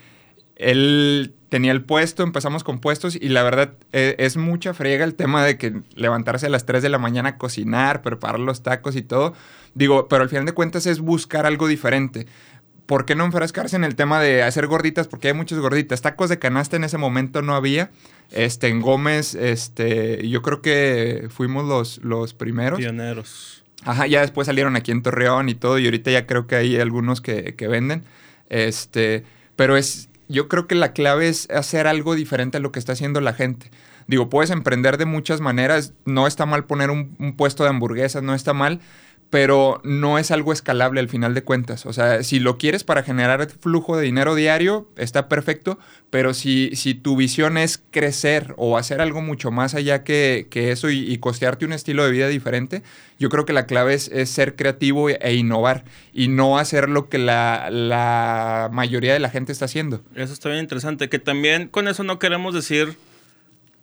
Él 0.55 1.33
tenía 1.49 1.71
el 1.71 1.83
puesto, 1.83 2.23
empezamos 2.23 2.63
con 2.63 2.79
puestos 2.79 3.15
y 3.15 3.29
la 3.29 3.43
verdad 3.43 3.73
e, 3.91 4.15
es, 4.19 4.37
mucha 4.37 4.73
friega 4.73 5.05
el 5.05 5.15
tema 5.15 5.43
de 5.43 5.57
que 5.57 5.81
levantarse 5.95 6.45
a 6.47 6.49
las 6.49 6.65
3 6.65 6.83
de 6.83 6.89
la 6.89 6.97
mañana 6.97 7.37
cocinar, 7.37 8.01
preparar 8.01 8.39
los 8.39 8.63
tacos 8.63 8.95
y 8.95 9.01
todo. 9.01 9.33
Digo, 9.73 10.07
pero 10.07 10.23
al 10.23 10.29
final 10.29 10.45
de 10.45 10.53
cuentas 10.53 10.85
es 10.85 10.99
buscar 10.99 11.45
algo 11.45 11.67
diferente. 11.67 12.27
¿por 12.85 13.05
qué 13.05 13.15
no 13.15 13.25
enfrascarse 13.25 13.75
en 13.75 13.83
el 13.83 13.95
tema 13.95 14.21
de 14.21 14.43
hacer 14.43 14.67
gorditas? 14.67 15.07
Porque 15.07 15.29
hay 15.29 15.33
muchas 15.33 15.59
gorditas. 15.59 16.01
Tacos 16.01 16.29
de 16.29 16.39
canasta 16.39 16.75
en 16.75 16.83
ese 16.83 16.97
momento 16.97 17.41
no 17.41 17.55
había. 17.55 17.91
Este, 18.31 18.67
en 18.67 18.81
Gómez, 18.81 19.35
este, 19.35 20.27
yo 20.27 20.41
creo 20.41 20.61
que 20.61 21.27
fuimos 21.29 21.65
los, 21.65 21.99
los 22.03 22.33
primeros. 22.33 22.79
Pioneros. 22.79 23.63
Ajá, 23.83 24.07
ya 24.07 24.21
después 24.21 24.47
salieron 24.47 24.75
aquí 24.75 24.91
en 24.91 25.03
Torreón 25.03 25.49
y 25.49 25.55
todo, 25.55 25.77
y 25.77 25.85
ahorita 25.85 26.09
ya 26.09 26.25
creo 26.25 26.47
que 26.47 26.55
hay 26.55 26.77
algunos 26.77 27.21
que, 27.21 27.55
que 27.55 27.67
venden. 27.67 28.03
Este, 28.49 29.23
pero 29.55 29.77
es, 29.77 30.09
yo 30.27 30.47
creo 30.47 30.67
que 30.67 30.75
la 30.75 30.93
clave 30.93 31.27
es 31.27 31.49
hacer 31.49 31.87
algo 31.87 32.15
diferente 32.15 32.57
a 32.57 32.59
lo 32.59 32.71
que 32.71 32.79
está 32.79 32.93
haciendo 32.93 33.21
la 33.21 33.33
gente. 33.33 33.71
Digo, 34.07 34.29
puedes 34.29 34.51
emprender 34.51 34.97
de 34.97 35.05
muchas 35.05 35.41
maneras, 35.41 35.93
no 36.05 36.27
está 36.27 36.45
mal 36.45 36.65
poner 36.65 36.91
un, 36.91 37.35
puesto 37.35 37.63
de 37.63 37.69
hamburguesas, 37.69 38.21
no 38.21 38.35
está 38.35 38.53
mal, 38.53 38.79
pero 39.35 39.81
no 39.83 40.17
es 40.17 40.31
algo 40.31 40.53
escalable 40.53 41.01
al 41.01 41.09
final 41.09 41.33
de 41.33 41.43
cuentas. 41.43 41.85
O 41.85 41.91
sea, 41.91 42.23
si 42.23 42.39
lo 42.39 42.57
quieres 42.57 42.85
para 42.85 43.03
generar 43.03 43.45
flujo 43.49 43.97
de 43.97 44.05
dinero 44.05 44.33
diario, 44.33 44.87
está 44.95 45.27
perfecto, 45.27 45.77
pero 46.09 46.33
si, 46.33 46.73
si 46.77 46.93
tu 46.93 47.17
visión 47.17 47.57
es 47.57 47.83
crecer 47.91 48.53
o 48.55 48.77
hacer 48.77 49.01
algo 49.01 49.21
mucho 49.21 49.51
más 49.51 49.75
allá 49.75 50.05
que, 50.05 50.47
que 50.49 50.71
eso 50.71 50.89
y, 50.89 51.17
costearte 51.17 51.65
un 51.65 51.73
estilo 51.73 52.05
de 52.05 52.11
vida 52.11 52.29
diferente, 52.29 52.81
yo 53.19 53.27
creo 53.27 53.43
que 53.43 53.51
la 53.51 53.65
clave 53.65 53.95
es, 53.95 54.09
ser 54.29 54.55
creativo 54.55 55.09
e, 55.09 55.33
innovar 55.33 55.83
y 56.13 56.29
no 56.29 56.57
hacer 56.57 56.87
lo 56.87 57.09
que 57.09 57.17
la, 57.17 57.67
la 57.69 58.69
mayoría 58.71 59.11
de 59.11 59.19
la 59.19 59.29
gente 59.29 59.51
está 59.51 59.65
haciendo. 59.65 60.01
Eso 60.15 60.31
está 60.31 60.47
bien 60.47 60.61
interesante, 60.61 61.09
que 61.09 61.19
también 61.19 61.67
con 61.67 61.89
eso 61.89 62.05
no 62.05 62.19
queremos 62.19 62.53
decir 62.53 62.95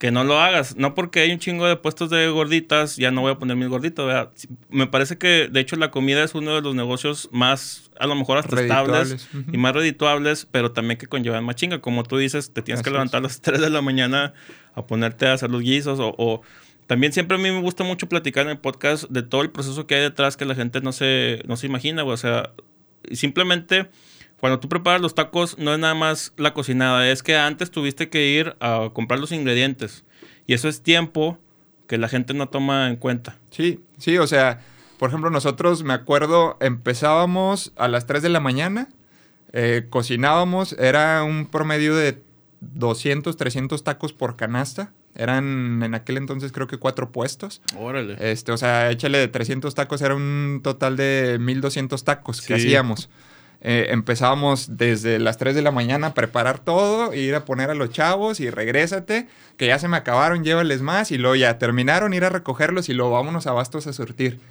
que 0.03 0.11
no 0.11 0.25
lo 0.25 0.37
hagas. 0.37 0.75
No 0.75 0.95
porque 0.95 1.21
hay 1.21 1.31
un 1.31 1.39
chingo 1.39 1.65
de 1.65 1.77
puestos 1.77 2.09
de 2.09 2.27
gorditas, 2.27 2.97
ya 2.97 3.09
no 3.09 3.21
voy 3.21 3.31
a 3.31 3.35
poner 3.35 3.55
mis 3.55 3.69
gorditas. 3.69 4.27
Me 4.67 4.85
parece 4.85 5.17
que, 5.17 5.47
de 5.49 5.61
hecho, 5.61 5.77
la 5.77 5.91
comida 5.91 6.25
es 6.25 6.35
uno 6.35 6.53
de 6.55 6.61
los 6.61 6.75
negocios 6.75 7.29
más, 7.31 7.89
a 7.97 8.05
lo 8.05 8.13
mejor 8.13 8.37
hasta 8.37 8.59
estables 8.59 9.29
y 9.49 9.57
más 9.57 9.73
redituables, 9.73 10.45
pero 10.51 10.73
también 10.73 10.97
que 10.97 11.07
conllevan 11.07 11.45
más 11.45 11.55
chinga. 11.55 11.79
Como 11.79 12.03
tú 12.03 12.17
dices, 12.17 12.51
te 12.51 12.61
tienes 12.61 12.83
que 12.83 12.91
levantar 12.91 13.19
a 13.19 13.23
las 13.23 13.39
3 13.41 13.61
de 13.61 13.69
la 13.69 13.81
mañana 13.81 14.33
a 14.73 14.85
ponerte 14.85 15.25
a 15.25 15.35
hacer 15.35 15.49
los 15.49 15.61
guisos 15.61 15.99
o, 16.01 16.41
también 16.85 17.13
siempre 17.13 17.37
a 17.37 17.39
mí 17.39 17.49
me 17.49 17.61
gusta 17.61 17.85
mucho 17.85 18.09
platicar 18.09 18.43
en 18.43 18.49
el 18.49 18.57
podcast 18.57 19.05
de 19.09 19.23
todo 19.23 19.41
el 19.41 19.51
proceso 19.51 19.87
que 19.87 19.95
hay 19.95 20.01
detrás 20.01 20.35
que 20.35 20.43
la 20.43 20.53
gente 20.53 20.81
no 20.81 20.91
se, 20.91 21.41
no 21.47 21.55
se 21.55 21.67
imagina, 21.67 22.03
O 22.03 22.17
sea, 22.17 22.51
simplemente 23.13 23.87
cuando 24.43 24.59
tú 24.59 24.67
preparas 24.67 24.99
los 24.99 25.15
tacos, 25.15 25.57
no 25.57 25.73
es 25.73 25.79
nada 25.79 25.93
más 25.93 26.33
la 26.35 26.53
cocinada, 26.53 27.09
es 27.09 27.23
que 27.23 27.37
antes 27.37 27.71
tuviste 27.71 28.09
que 28.09 28.27
ir 28.27 28.57
a 28.59 28.89
comprar 28.91 29.21
los 29.21 29.31
ingredientes. 29.31 30.03
Y 30.47 30.53
eso 30.53 30.67
es 30.67 30.83
tiempo 30.83 31.39
que 31.87 31.97
la 31.97 32.09
gente 32.09 32.33
no 32.33 32.49
toma 32.49 32.89
en 32.89 32.97
cuenta. 32.97 33.37
Sí, 33.51 33.79
sí, 33.97 34.17
o 34.17 34.27
sea, 34.27 34.59
por 34.99 35.07
ejemplo, 35.07 35.29
nosotros, 35.29 35.85
me 35.85 35.93
acuerdo, 35.93 36.57
empezábamos 36.59 37.71
a 37.77 37.87
las 37.87 38.05
3 38.05 38.21
de 38.21 38.27
la 38.27 38.41
mañana, 38.41 38.89
eh, 39.53 39.87
cocinábamos, 39.89 40.73
era 40.73 41.23
un 41.23 41.45
promedio 41.45 41.95
de 41.95 42.21
200, 42.59 43.37
300 43.37 43.81
tacos 43.85 44.11
por 44.11 44.35
canasta. 44.35 44.91
Eran 45.15 45.81
en 45.83 45.95
aquel 45.95 46.17
entonces 46.17 46.51
creo 46.51 46.67
que 46.67 46.77
cuatro 46.77 47.13
puestos. 47.13 47.61
Órale. 47.77 48.17
Este, 48.19 48.51
o 48.51 48.57
sea, 48.57 48.91
échale 48.91 49.19
de 49.19 49.29
300 49.29 49.73
tacos, 49.73 50.01
era 50.01 50.15
un 50.15 50.59
total 50.61 50.97
de 50.97 51.37
1200 51.39 52.03
tacos 52.03 52.41
que 52.41 52.55
hacíamos. 52.55 53.09
Eh, 53.65 53.87
empezábamos 53.91 54.75
desde 54.77 55.19
las 55.19 55.37
3 55.37 55.55
de 55.55 55.61
la 55.61 55.71
mañana 55.71 56.07
a 56.07 56.13
preparar 56.13 56.59
todo, 56.59 57.13
ir 57.13 57.33
a 57.33 57.45
poner 57.45 57.69
a 57.69 57.75
los 57.75 57.91
chavos 57.91 58.41
y 58.41 58.49
regrésate, 58.49 59.29
que 59.55 59.67
ya 59.67 59.79
se 59.79 59.87
me 59.87 59.95
acabaron, 59.95 60.43
llévales 60.43 60.81
más 60.81 61.11
y 61.11 61.17
luego 61.17 61.35
ya 61.37 61.57
terminaron, 61.57 62.13
ir 62.13 62.25
a 62.25 62.29
recogerlos 62.29 62.89
y 62.89 62.93
luego 62.93 63.11
vámonos 63.11 63.47
a 63.47 63.53
bastos 63.53 63.87
a 63.87 63.93
surtir. 63.93 64.41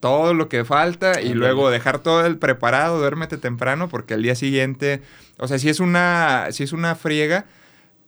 Todo 0.00 0.32
lo 0.32 0.48
que 0.48 0.64
falta 0.64 1.20
y 1.20 1.34
luego 1.34 1.70
dejar 1.70 1.98
todo 1.98 2.24
el 2.24 2.38
preparado, 2.38 2.98
duérmete 2.98 3.36
temprano 3.36 3.90
porque 3.90 4.14
al 4.14 4.22
día 4.22 4.34
siguiente, 4.34 5.02
o 5.36 5.46
sea, 5.46 5.58
si 5.58 5.68
es 5.68 5.78
una, 5.78 6.48
si 6.50 6.64
es 6.64 6.72
una 6.72 6.94
friega, 6.94 7.44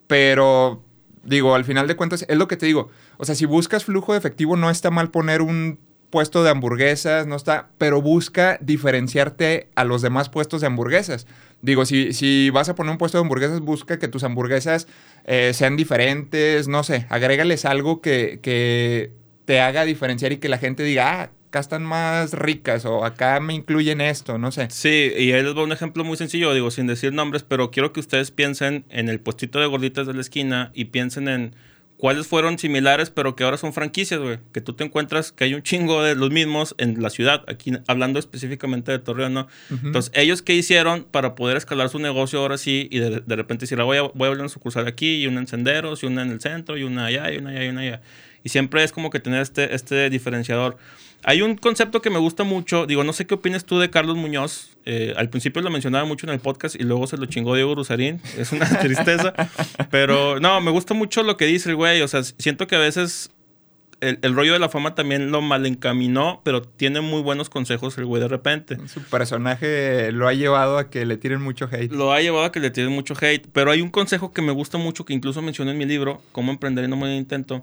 pero 0.06 0.82
digo, 1.24 1.54
al 1.54 1.64
final 1.64 1.86
de 1.86 1.94
cuentas 1.94 2.24
es 2.26 2.36
lo 2.38 2.48
que 2.48 2.56
te 2.56 2.66
digo, 2.66 2.90
o 3.18 3.26
sea, 3.26 3.34
si 3.34 3.44
buscas 3.44 3.84
flujo 3.84 4.12
de 4.12 4.18
efectivo 4.18 4.56
no 4.56 4.70
está 4.70 4.90
mal 4.90 5.10
poner 5.10 5.42
un 5.42 5.78
puesto 6.14 6.44
de 6.44 6.50
hamburguesas, 6.50 7.26
no 7.26 7.34
está, 7.34 7.70
pero 7.76 8.00
busca 8.00 8.56
diferenciarte 8.60 9.68
a 9.74 9.82
los 9.82 10.00
demás 10.00 10.28
puestos 10.28 10.60
de 10.60 10.68
hamburguesas. 10.68 11.26
Digo, 11.60 11.84
si, 11.86 12.12
si 12.12 12.50
vas 12.50 12.68
a 12.68 12.76
poner 12.76 12.92
un 12.92 12.98
puesto 12.98 13.18
de 13.18 13.22
hamburguesas, 13.22 13.58
busca 13.58 13.98
que 13.98 14.06
tus 14.06 14.22
hamburguesas 14.22 14.86
eh, 15.24 15.50
sean 15.54 15.74
diferentes, 15.74 16.68
no 16.68 16.84
sé, 16.84 17.06
agrégales 17.08 17.64
algo 17.64 18.00
que, 18.00 18.38
que 18.42 19.10
te 19.44 19.58
haga 19.60 19.84
diferenciar 19.84 20.30
y 20.30 20.36
que 20.36 20.48
la 20.48 20.58
gente 20.58 20.84
diga, 20.84 21.22
ah, 21.22 21.30
acá 21.48 21.58
están 21.58 21.82
más 21.82 22.32
ricas 22.32 22.84
o 22.84 23.04
acá 23.04 23.40
me 23.40 23.54
incluyen 23.54 24.00
esto, 24.00 24.38
no 24.38 24.52
sé. 24.52 24.68
Sí, 24.70 25.10
y 25.18 25.32
ahí 25.32 25.42
les 25.42 25.52
doy 25.52 25.64
un 25.64 25.72
ejemplo 25.72 26.04
muy 26.04 26.16
sencillo, 26.16 26.54
digo, 26.54 26.70
sin 26.70 26.86
decir 26.86 27.12
nombres, 27.12 27.42
pero 27.42 27.72
quiero 27.72 27.92
que 27.92 27.98
ustedes 27.98 28.30
piensen 28.30 28.84
en 28.88 29.08
el 29.08 29.18
puestito 29.18 29.58
de 29.58 29.66
gorditas 29.66 30.06
de 30.06 30.14
la 30.14 30.20
esquina 30.20 30.70
y 30.74 30.84
piensen 30.84 31.26
en 31.26 31.56
cuáles 32.04 32.26
fueron 32.26 32.58
similares, 32.58 33.08
pero 33.08 33.34
que 33.34 33.44
ahora 33.44 33.56
son 33.56 33.72
franquicias, 33.72 34.20
güey. 34.20 34.38
Que 34.52 34.60
tú 34.60 34.74
te 34.74 34.84
encuentras 34.84 35.32
que 35.32 35.44
hay 35.44 35.54
un 35.54 35.62
chingo 35.62 36.02
de 36.02 36.14
los 36.14 36.30
mismos 36.30 36.74
en 36.76 37.00
la 37.02 37.08
ciudad, 37.08 37.42
aquí 37.48 37.72
hablando 37.86 38.18
específicamente 38.18 38.92
de 38.92 38.98
Torreón, 38.98 39.32
¿no? 39.32 39.48
Entonces, 39.70 40.12
¿ellos 40.14 40.42
qué 40.42 40.54
hicieron 40.54 41.04
para 41.04 41.34
poder 41.34 41.56
escalar 41.56 41.88
su 41.88 41.98
negocio 41.98 42.40
ahora 42.40 42.58
sí 42.58 42.88
y 42.90 42.98
de, 42.98 43.22
repente 43.26 43.62
decir, 43.62 43.80
ah, 43.80 43.84
voy 43.84 43.96
a, 43.96 44.02
voy 44.02 44.24
a 44.24 44.26
abrir 44.26 44.40
una 44.40 44.50
sucursal 44.50 44.86
aquí 44.86 45.22
y 45.22 45.26
una 45.26 45.40
en 45.40 45.46
Senderos 45.46 46.02
y 46.02 46.06
una 46.06 46.20
en 46.20 46.32
el 46.32 46.42
centro 46.42 46.76
y 46.76 46.82
una 46.82 47.06
allá 47.06 47.32
y 47.32 47.38
una 47.38 47.48
allá 47.52 47.64
y 47.64 47.68
una 47.70 47.80
allá? 47.80 48.02
Y 48.42 48.50
siempre 48.50 48.84
es 48.84 48.92
como 48.92 49.08
que 49.08 49.18
tener 49.18 49.40
este, 49.40 49.74
este 49.74 50.10
diferenciador. 50.10 50.76
Hay 51.26 51.40
un 51.40 51.56
concepto 51.56 52.02
que 52.02 52.10
me 52.10 52.18
gusta 52.18 52.44
mucho, 52.44 52.86
digo, 52.86 53.02
no 53.02 53.14
sé 53.14 53.26
qué 53.26 53.34
opinas 53.34 53.64
tú 53.64 53.78
de 53.78 53.88
Carlos 53.88 54.16
Muñoz. 54.16 54.76
Eh, 54.84 55.14
al 55.16 55.30
principio 55.30 55.62
lo 55.62 55.70
mencionaba 55.70 56.04
mucho 56.04 56.26
en 56.26 56.32
el 56.34 56.38
podcast 56.38 56.76
y 56.76 56.82
luego 56.84 57.06
se 57.06 57.16
lo 57.16 57.24
chingó 57.26 57.54
Diego 57.54 57.74
Rusarín. 57.74 58.20
Es 58.38 58.52
una 58.52 58.68
tristeza. 58.80 59.32
pero 59.90 60.38
no, 60.38 60.60
me 60.60 60.70
gusta 60.70 60.92
mucho 60.92 61.22
lo 61.22 61.36
que 61.38 61.46
dice 61.46 61.70
el 61.70 61.76
güey. 61.76 62.02
O 62.02 62.08
sea, 62.08 62.22
siento 62.22 62.66
que 62.66 62.76
a 62.76 62.78
veces 62.78 63.30
el, 64.00 64.34
rollo 64.34 64.52
de 64.52 64.58
la 64.58 64.68
fama 64.68 64.94
también 64.94 65.30
lo 65.30 65.40
mal 65.40 65.64
encaminó, 65.64 66.42
pero 66.44 66.60
tiene 66.60 67.00
muy 67.00 67.22
buenos 67.22 67.48
consejos 67.48 67.96
el 67.96 68.04
güey 68.04 68.20
de 68.20 68.28
repente. 68.28 68.76
Su 68.86 69.02
personaje 69.02 70.12
lo 70.12 70.28
ha 70.28 70.34
llevado 70.34 70.76
a 70.76 70.90
que 70.90 71.06
le 71.06 71.16
tiren 71.16 71.40
mucho 71.40 71.68
hate. 71.72 71.90
Lo 71.90 72.12
ha 72.12 72.20
llevado 72.20 72.44
a 72.44 72.52
que 72.52 72.60
le 72.60 72.70
tiren 72.70 72.92
mucho 72.92 73.14
hate. 73.18 73.46
Pero 73.52 73.70
hay 73.70 73.80
un 73.80 73.90
consejo 73.90 74.32
que 74.32 74.42
me 74.42 74.52
gusta 74.52 74.76
mucho, 74.76 75.06
que 75.06 75.14
incluso 75.14 75.40
mencioné 75.40 75.70
en 75.70 75.78
mi 75.78 75.86
libro, 75.86 76.20
Cómo 76.32 76.52
emprender 76.52 76.84
y 76.84 76.88
no 76.88 76.96
me 76.96 77.16
intento 77.16 77.62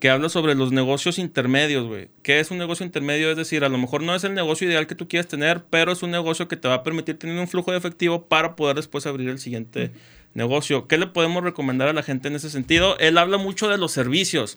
que 0.00 0.08
habla 0.08 0.30
sobre 0.30 0.54
los 0.54 0.72
negocios 0.72 1.18
intermedios, 1.18 1.86
güey. 1.86 2.08
¿Qué 2.22 2.40
es 2.40 2.50
un 2.50 2.56
negocio 2.56 2.86
intermedio? 2.86 3.30
Es 3.30 3.36
decir, 3.36 3.64
a 3.64 3.68
lo 3.68 3.76
mejor 3.76 4.02
no 4.02 4.14
es 4.14 4.24
el 4.24 4.32
negocio 4.32 4.66
ideal 4.66 4.86
que 4.86 4.94
tú 4.94 5.06
quieres 5.06 5.28
tener, 5.28 5.62
pero 5.68 5.92
es 5.92 6.02
un 6.02 6.10
negocio 6.10 6.48
que 6.48 6.56
te 6.56 6.68
va 6.68 6.76
a 6.76 6.82
permitir 6.82 7.18
tener 7.18 7.38
un 7.38 7.46
flujo 7.46 7.70
de 7.70 7.76
efectivo 7.76 8.26
para 8.26 8.56
poder 8.56 8.76
después 8.76 9.06
abrir 9.06 9.28
el 9.28 9.38
siguiente 9.38 9.92
negocio. 10.32 10.88
¿Qué 10.88 10.96
le 10.96 11.06
podemos 11.06 11.44
recomendar 11.44 11.86
a 11.88 11.92
la 11.92 12.02
gente 12.02 12.28
en 12.28 12.34
ese 12.34 12.48
sentido? 12.48 12.98
Él 12.98 13.18
habla 13.18 13.36
mucho 13.36 13.68
de 13.68 13.76
los 13.76 13.92
servicios. 13.92 14.56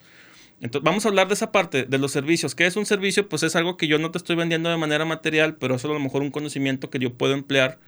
Entonces, 0.62 0.82
vamos 0.82 1.04
a 1.04 1.08
hablar 1.10 1.28
de 1.28 1.34
esa 1.34 1.52
parte, 1.52 1.84
de 1.84 1.98
los 1.98 2.10
servicios. 2.10 2.54
¿Qué 2.54 2.64
es 2.64 2.76
un 2.76 2.86
servicio? 2.86 3.28
Pues 3.28 3.42
es 3.42 3.54
algo 3.54 3.76
que 3.76 3.86
yo 3.86 3.98
no 3.98 4.10
te 4.10 4.16
estoy 4.16 4.36
vendiendo 4.36 4.70
de 4.70 4.78
manera 4.78 5.04
material, 5.04 5.56
pero 5.56 5.74
es 5.74 5.84
a 5.84 5.88
lo 5.88 6.00
mejor 6.00 6.22
un 6.22 6.30
conocimiento 6.30 6.88
que 6.88 6.98
yo 6.98 7.12
puedo 7.12 7.34
emplear 7.34 7.78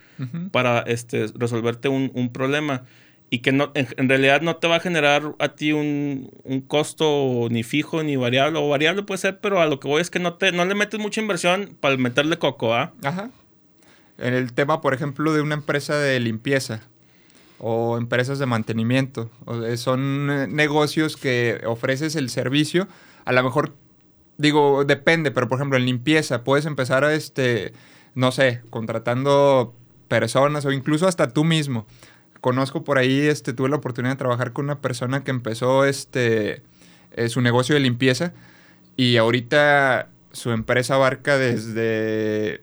para 0.51 0.81
este, 0.81 1.27
resolverte 1.35 1.88
un, 1.88 2.11
un 2.14 2.33
problema 2.33 2.85
y 3.29 3.41
que 3.41 3.53
no, 3.53 3.73
en, 3.75 4.09
realidad 4.09 4.41
no 4.41 4.57
te 4.57 4.69
va 4.69 4.77
a 4.77 4.81
generar 4.81 5.35
a 5.39 5.49
ti 5.51 5.73
un, 5.73 6.31
costo 6.69 7.49
ni 7.51 7.62
fijo 7.62 8.03
ni 8.03 8.17
variable, 8.17 8.59
o 8.59 8.69
variable 8.69 9.03
puede 9.03 9.19
ser, 9.19 9.41
pero 9.41 9.61
a 9.61 9.67
lo 9.67 9.81
que 9.81 9.89
voy 9.89 10.01
es 10.01 10.11
que 10.11 10.19
no, 10.19 10.35
te, 10.35 10.53
no 10.53 10.65
le 10.65 10.75
metes 10.75 11.01
mucha 11.01 11.21
inversión 11.21 11.77
para 11.81 11.97
meterle 11.97 12.39
coco, 12.39 12.75
¿ah? 12.75 12.93
Ajá. 13.03 13.31
En 14.19 14.33
el 14.33 14.53
tema, 14.53 14.81
por 14.81 14.95
ejemplo, 14.95 15.33
de 15.33 15.43
una 15.43 15.55
empresa 15.55 15.99
de 15.99 16.21
limpieza 16.21 16.83
o 17.59 17.99
empresas 17.99 18.39
de 18.39 18.47
mantenimiento, 18.47 19.31
son 19.77 20.31
eh, 20.31 20.47
negocios 20.47 21.17
que 21.17 21.61
ofreces 21.67 22.15
el 22.17 22.31
servicio, 22.31 22.87
a 23.25 23.33
lo 23.33 23.43
mejor, 23.43 23.75
digo, 24.39 24.85
depende, 24.85 25.33
pero 25.33 25.49
por 25.49 25.59
ejemplo, 25.59 25.77
en 25.77 25.85
limpieza 25.85 26.45
puedes 26.45 26.65
empezar 26.65 27.05
a, 27.05 27.12
este, 27.12 27.73
no 28.15 28.31
sé, 28.31 28.62
contratando 28.71 29.75
personas 30.09 30.65
o 30.65 30.71
incluso 30.71 31.09
hasta 31.09 31.29
tú 31.33 31.43
mismo 31.43 31.87
conozco 32.47 32.85
por 32.85 32.97
ahí, 32.97 33.23
este, 33.23 33.53
tuve 33.53 33.69
la 33.69 33.75
oportunidad 33.75 34.13
de 34.13 34.19
trabajar 34.19 34.53
con 34.53 34.67
una 34.67 34.79
persona 34.79 35.25
que 35.25 35.33
empezó 35.33 35.85
este, 35.85 36.63
eh, 37.11 37.29
su 37.29 37.41
negocio 37.41 37.75
de 37.75 37.81
limpieza 37.81 38.35
y 38.95 39.17
ahorita 39.17 40.11
su 40.31 40.53
empresa 40.53 40.95
abarca 40.95 41.39
desde 41.39 42.63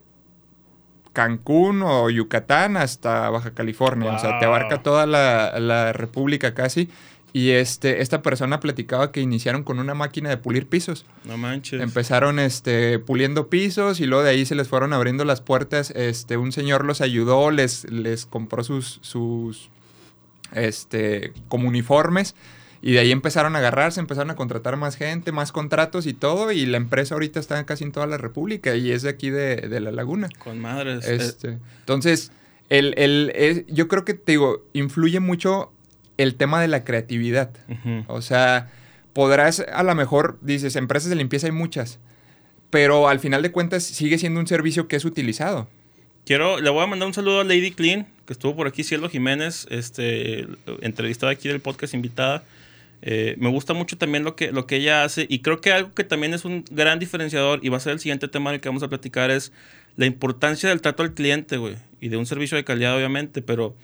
Cancún 1.11 1.81
o 1.81 2.09
Yucatán 2.09 2.77
hasta 2.77 3.29
Baja 3.29 3.53
California. 3.53 4.13
O 4.13 4.19
sea, 4.19 4.39
te 4.39 4.45
abarca 4.45 4.81
toda 4.83 5.05
la, 5.05 5.59
la, 5.59 5.91
república 5.91 6.53
casi. 6.53 6.89
Y 7.35 7.49
este, 7.49 8.03
esta 8.03 8.21
persona 8.21 8.59
platicaba 8.59 9.11
que 9.11 9.19
iniciaron 9.19 9.63
con 9.63 9.79
una 9.79 9.95
máquina 9.95 10.29
de 10.29 10.37
pulir 10.37 10.67
pisos. 10.67 11.03
No 11.25 11.35
manches. 11.35 11.81
Empezaron 11.81 12.37
este, 12.37 12.99
puliendo 12.99 13.49
pisos 13.49 13.99
y 13.99 14.05
luego 14.05 14.23
de 14.23 14.29
ahí 14.29 14.45
se 14.45 14.53
les 14.53 14.67
fueron 14.67 14.93
abriendo 14.93 15.25
las 15.25 15.41
puertas. 15.41 15.89
Este, 15.95 16.37
un 16.37 16.51
señor 16.51 16.85
los 16.85 17.01
ayudó, 17.01 17.49
les, 17.49 17.91
les 17.91 18.27
compró 18.27 18.63
sus, 18.63 18.99
sus 19.01 19.71
este, 20.51 21.33
como 21.47 21.67
uniformes. 21.67 22.35
Y 22.83 22.91
de 22.91 22.99
ahí 22.99 23.11
empezaron 23.11 23.55
a 23.55 23.59
agarrarse, 23.59 23.99
empezaron 23.99 24.29
a 24.29 24.35
contratar 24.35 24.77
más 24.77 24.95
gente, 24.95 25.31
más 25.31 25.51
contratos 25.51 26.05
y 26.05 26.13
todo. 26.13 26.51
Y 26.51 26.67
la 26.67 26.77
empresa 26.77 27.15
ahorita 27.15 27.39
está 27.39 27.65
casi 27.65 27.83
en 27.83 27.93
toda 27.93 28.05
la 28.05 28.17
República 28.17 28.75
y 28.75 28.91
es 28.91 29.01
de 29.01 29.09
aquí 29.09 29.31
de, 29.31 29.79
La 29.79 29.91
Laguna. 29.91 30.29
Con 30.37 30.59
madres. 30.59 31.07
Este, 31.07 31.57
entonces, 31.79 32.31
el, 32.69 32.93
el, 32.97 33.65
yo 33.69 33.87
creo 33.87 34.05
que 34.05 34.13
te 34.13 34.33
digo, 34.33 34.65
influye 34.73 35.19
mucho 35.19 35.71
el 36.17 36.35
tema 36.35 36.61
de 36.61 36.67
la 36.67 36.83
creatividad. 36.83 37.51
O 38.07 38.21
sea, 38.21 38.71
podrás, 39.13 39.59
a 39.59 39.83
lo 39.83 39.95
mejor, 39.95 40.37
dices, 40.41 40.75
empresas 40.75 41.09
de 41.09 41.15
limpieza 41.15 41.47
hay 41.47 41.53
muchas, 41.53 41.99
pero 42.69 43.07
al 43.07 43.19
final 43.19 43.41
de 43.41 43.51
cuentas 43.51 43.83
sigue 43.83 44.17
siendo 44.17 44.39
un 44.39 44.47
servicio 44.47 44.87
que 44.87 44.95
es 44.95 45.05
utilizado. 45.05 45.67
Quiero, 46.25 46.59
le 46.59 46.69
voy 46.69 46.83
a 46.83 46.87
mandar 46.87 47.07
un 47.07 47.13
saludo 47.13 47.41
a 47.41 47.43
Lady 47.43 47.71
Clean, 47.71 48.07
que 48.25 48.33
estuvo 48.33 48.55
por 48.55 48.67
aquí, 48.67 48.83
Cielo 48.83 49.09
Jiménez, 49.09 49.67
este, 49.69 50.47
entrevistada 50.81 51.33
aquí 51.33 51.49
del 51.49 51.59
podcast, 51.59 51.93
invitada. 51.93 52.43
Eh, 53.01 53.35
me 53.37 53.49
gusta 53.49 53.73
mucho 53.73 53.97
también 53.97 54.23
lo 54.23 54.37
que, 54.37 54.53
lo 54.53 54.65
que 54.65 54.77
ella 54.77 55.03
hace 55.03 55.25
y 55.27 55.39
creo 55.39 55.59
que 55.59 55.73
algo 55.73 55.93
que 55.93 56.05
también 56.05 56.33
es 56.33 56.45
un 56.45 56.63
gran 56.71 56.99
diferenciador 56.99 57.59
y 57.61 57.67
va 57.67 57.75
a 57.75 57.81
ser 57.81 57.91
el 57.91 57.99
siguiente 57.99 58.29
tema 58.29 58.51
del 58.51 58.61
que 58.61 58.69
vamos 58.69 58.81
a 58.81 58.87
platicar 58.87 59.29
es 59.29 59.51
la 59.97 60.05
importancia 60.05 60.69
del 60.69 60.79
trato 60.79 61.03
al 61.03 61.13
cliente, 61.13 61.57
güey, 61.57 61.75
y 61.99 62.07
de 62.07 62.15
un 62.15 62.25
servicio 62.25 62.55
de 62.55 62.63
calidad, 62.63 62.95
obviamente, 62.95 63.41
pero 63.41 63.75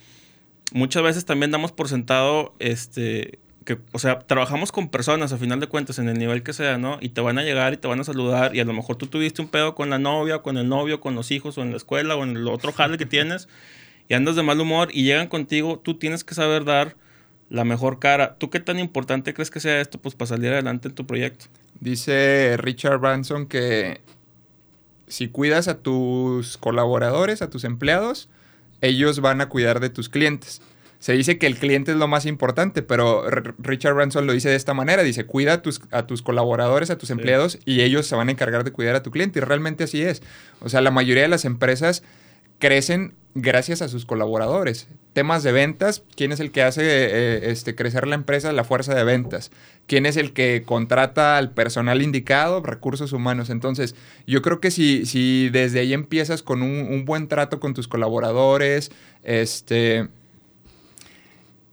muchas 0.72 1.04
veces 1.04 1.26
también 1.26 1.52
damos 1.52 1.72
por 1.72 1.88
sentado, 1.88 2.54
este, 2.60 3.40
que, 3.66 3.78
o 3.92 4.00
sea, 4.00 4.20
trabajamos 4.20 4.72
con 4.72 4.90
personas 4.90 5.32
a 5.32 5.38
final 5.38 5.60
de 5.60 5.68
cuentas 5.68 6.00
en 6.00 6.10
el 6.10 6.18
nivel 6.18 6.44
que 6.44 6.54
sea, 6.54 6.78
¿no? 6.78 6.98
Y 7.02 7.10
te 7.10 7.22
van 7.22 7.38
a 7.38 7.44
llegar 7.44 7.74
y 7.74 7.78
te 7.78 7.88
van 7.88 8.00
a 8.00 8.04
saludar 8.04 8.56
y 8.56 8.60
a 8.60 8.66
lo 8.66 8.74
mejor 8.74 8.96
tú 8.96 9.08
tuviste 9.08 9.42
un 9.42 9.48
pedo 9.48 9.76
con 9.76 9.90
la 9.90 10.00
novia, 10.00 10.40
con 10.40 10.58
el 10.58 10.68
novio, 10.68 11.00
con 11.02 11.16
los 11.16 11.32
hijos 11.32 11.58
o 11.58 11.62
en 11.62 11.72
la 11.72 11.78
escuela 11.78 12.16
o 12.16 12.24
en 12.24 12.36
el 12.36 12.48
otro 12.48 12.72
jale 12.72 12.98
que 12.98 13.06
tienes 13.06 13.48
y 14.08 14.14
andas 14.14 14.36
de 14.36 14.44
mal 14.44 14.60
humor 14.60 14.90
y 14.92 15.04
llegan 15.04 15.28
contigo, 15.28 15.80
tú 15.80 15.96
tienes 15.98 16.24
que 16.24 16.34
saber 16.34 16.66
dar 16.66 16.96
la 17.50 17.64
mejor 17.64 18.00
cara. 18.00 18.36
¿Tú 18.38 18.50
qué 18.50 18.60
tan 18.60 18.80
importante 18.80 19.34
crees 19.34 19.52
que 19.52 19.60
sea 19.60 19.82
esto 19.82 20.00
pues 20.00 20.16
para 20.16 20.30
salir 20.30 20.52
adelante 20.52 20.88
en 20.88 20.96
tu 20.96 21.06
proyecto? 21.06 21.46
Dice 21.80 22.58
Richard 22.58 23.00
Branson 23.00 23.46
que 23.48 24.02
si 25.08 25.28
cuidas 25.28 25.68
a 25.68 25.80
tus 25.80 26.58
colaboradores, 26.58 27.42
a 27.42 27.50
tus 27.50 27.64
empleados, 27.64 28.30
ellos 28.82 29.20
van 29.20 29.42
a 29.42 29.50
cuidar 29.50 29.80
de 29.80 29.90
tus 29.90 30.10
clientes. 30.10 30.62
Se 31.00 31.14
dice 31.14 31.38
que 31.38 31.48
el 31.48 31.56
cliente 31.56 31.92
es 31.92 31.98
lo 31.98 32.10
más 32.10 32.26
importante, 32.26 32.82
pero 32.82 33.24
Richard 33.58 33.94
Branson 33.94 34.28
lo 34.28 34.34
dice 34.34 34.50
de 34.50 34.58
esta 34.58 34.74
manera. 34.74 35.02
Dice, 35.02 35.26
cuida 35.26 35.54
a 35.54 35.62
tus, 35.62 35.82
a 35.92 36.06
tus 36.06 36.22
colaboradores, 36.22 36.90
a 36.90 36.98
tus 36.98 37.10
empleados, 37.10 37.58
y 37.66 37.82
ellos 37.82 38.06
se 38.06 38.16
van 38.16 38.28
a 38.28 38.32
encargar 38.32 38.66
de 38.66 38.72
cuidar 38.72 38.96
a 38.96 39.04
tu 39.04 39.10
cliente. 39.10 39.40
Y 39.40 39.42
realmente 39.42 39.86
así 39.86 40.02
es. 40.02 40.22
O 40.60 40.68
sea, 40.68 40.82
la 40.82 40.92
mayoría 40.92 41.24
de 41.24 41.30
las 41.30 41.46
empresas 41.46 42.04
crecen 42.60 43.14
gracias 43.34 43.82
a 43.82 43.88
sus 43.88 44.06
colaboradores. 44.06 44.88
Temas 45.14 45.42
de 45.44 45.54
ventas, 45.54 46.04
¿quién 46.16 46.34
es 46.34 46.42
el 46.42 46.52
que 46.52 46.64
hace 46.64 46.84
eh, 46.84 47.50
este, 47.50 47.76
crecer 47.76 48.06
la 48.06 48.16
empresa? 48.16 48.52
La 48.52 48.66
fuerza 48.66 48.94
de 48.94 49.06
ventas. 49.06 49.52
¿Quién 49.90 50.06
es 50.06 50.18
el 50.18 50.34
que 50.34 50.62
contrata 50.68 51.38
al 51.38 51.50
personal 51.50 52.04
indicado? 52.04 52.62
Recursos 52.62 53.12
humanos. 53.12 53.50
Entonces, 53.50 53.96
yo 54.28 54.44
creo 54.44 54.60
que 54.60 54.70
si, 54.70 55.08
si 55.08 55.50
desde 55.50 55.80
ahí 55.80 55.94
empiezas 55.94 56.44
con 56.44 56.62
un, 56.62 56.88
un 56.92 57.06
buen 57.06 57.28
trato 57.28 57.60
con 57.60 57.74
tus 57.74 57.88
colaboradores, 57.88 58.92
este 59.24 60.08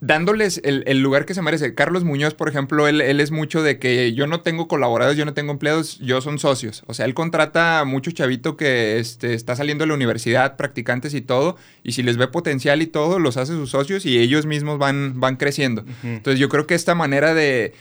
dándoles 0.01 0.61
el, 0.63 1.01
lugar 1.01 1.25
que 1.25 1.35
se 1.35 1.43
merece. 1.43 1.75
Carlos 1.75 2.05
Muñoz, 2.05 2.35
por 2.35 2.49
ejemplo, 2.49 2.87
él, 2.87 3.01
es 3.01 3.31
mucho 3.31 3.63
de 3.63 3.79
que 3.79 4.13
yo 4.13 4.27
no 4.27 4.41
tengo 4.41 4.69
colaboradores, 4.69 5.19
yo 5.19 5.25
no 5.25 5.35
tengo 5.35 5.53
empleados, 5.53 5.99
yo 5.99 6.21
son 6.21 6.39
socios. 6.39 6.85
O 6.87 6.95
sea, 6.95 7.07
él 7.07 7.15
contrata 7.15 7.81
a 7.81 7.85
mucho 7.85 8.11
chavito 8.11 8.57
que 8.57 8.99
este, 8.99 9.35
está 9.35 9.57
saliendo 9.57 9.83
de 9.83 9.89
la 9.89 9.95
universidad, 9.95 10.57
practicantes 10.57 11.15
y 11.15 11.23
todo, 11.23 11.57
y 11.83 11.93
si 11.93 12.03
les 12.03 12.17
ve 12.17 12.29
potencial 12.29 12.83
y 12.83 12.87
todo, 12.87 13.19
los 13.19 13.37
hace 13.37 13.53
sus 13.53 13.71
socios 13.71 14.05
y 14.07 14.19
ellos 14.19 14.47
mismos 14.47 14.79
van, 14.79 15.19
van 15.19 15.37
creciendo. 15.37 15.85
Entonces 16.03 16.39
yo 16.39 16.49
creo 16.49 16.67
que 16.67 16.75
esta 16.75 16.95
manera 16.95 17.35
de... 17.35 17.75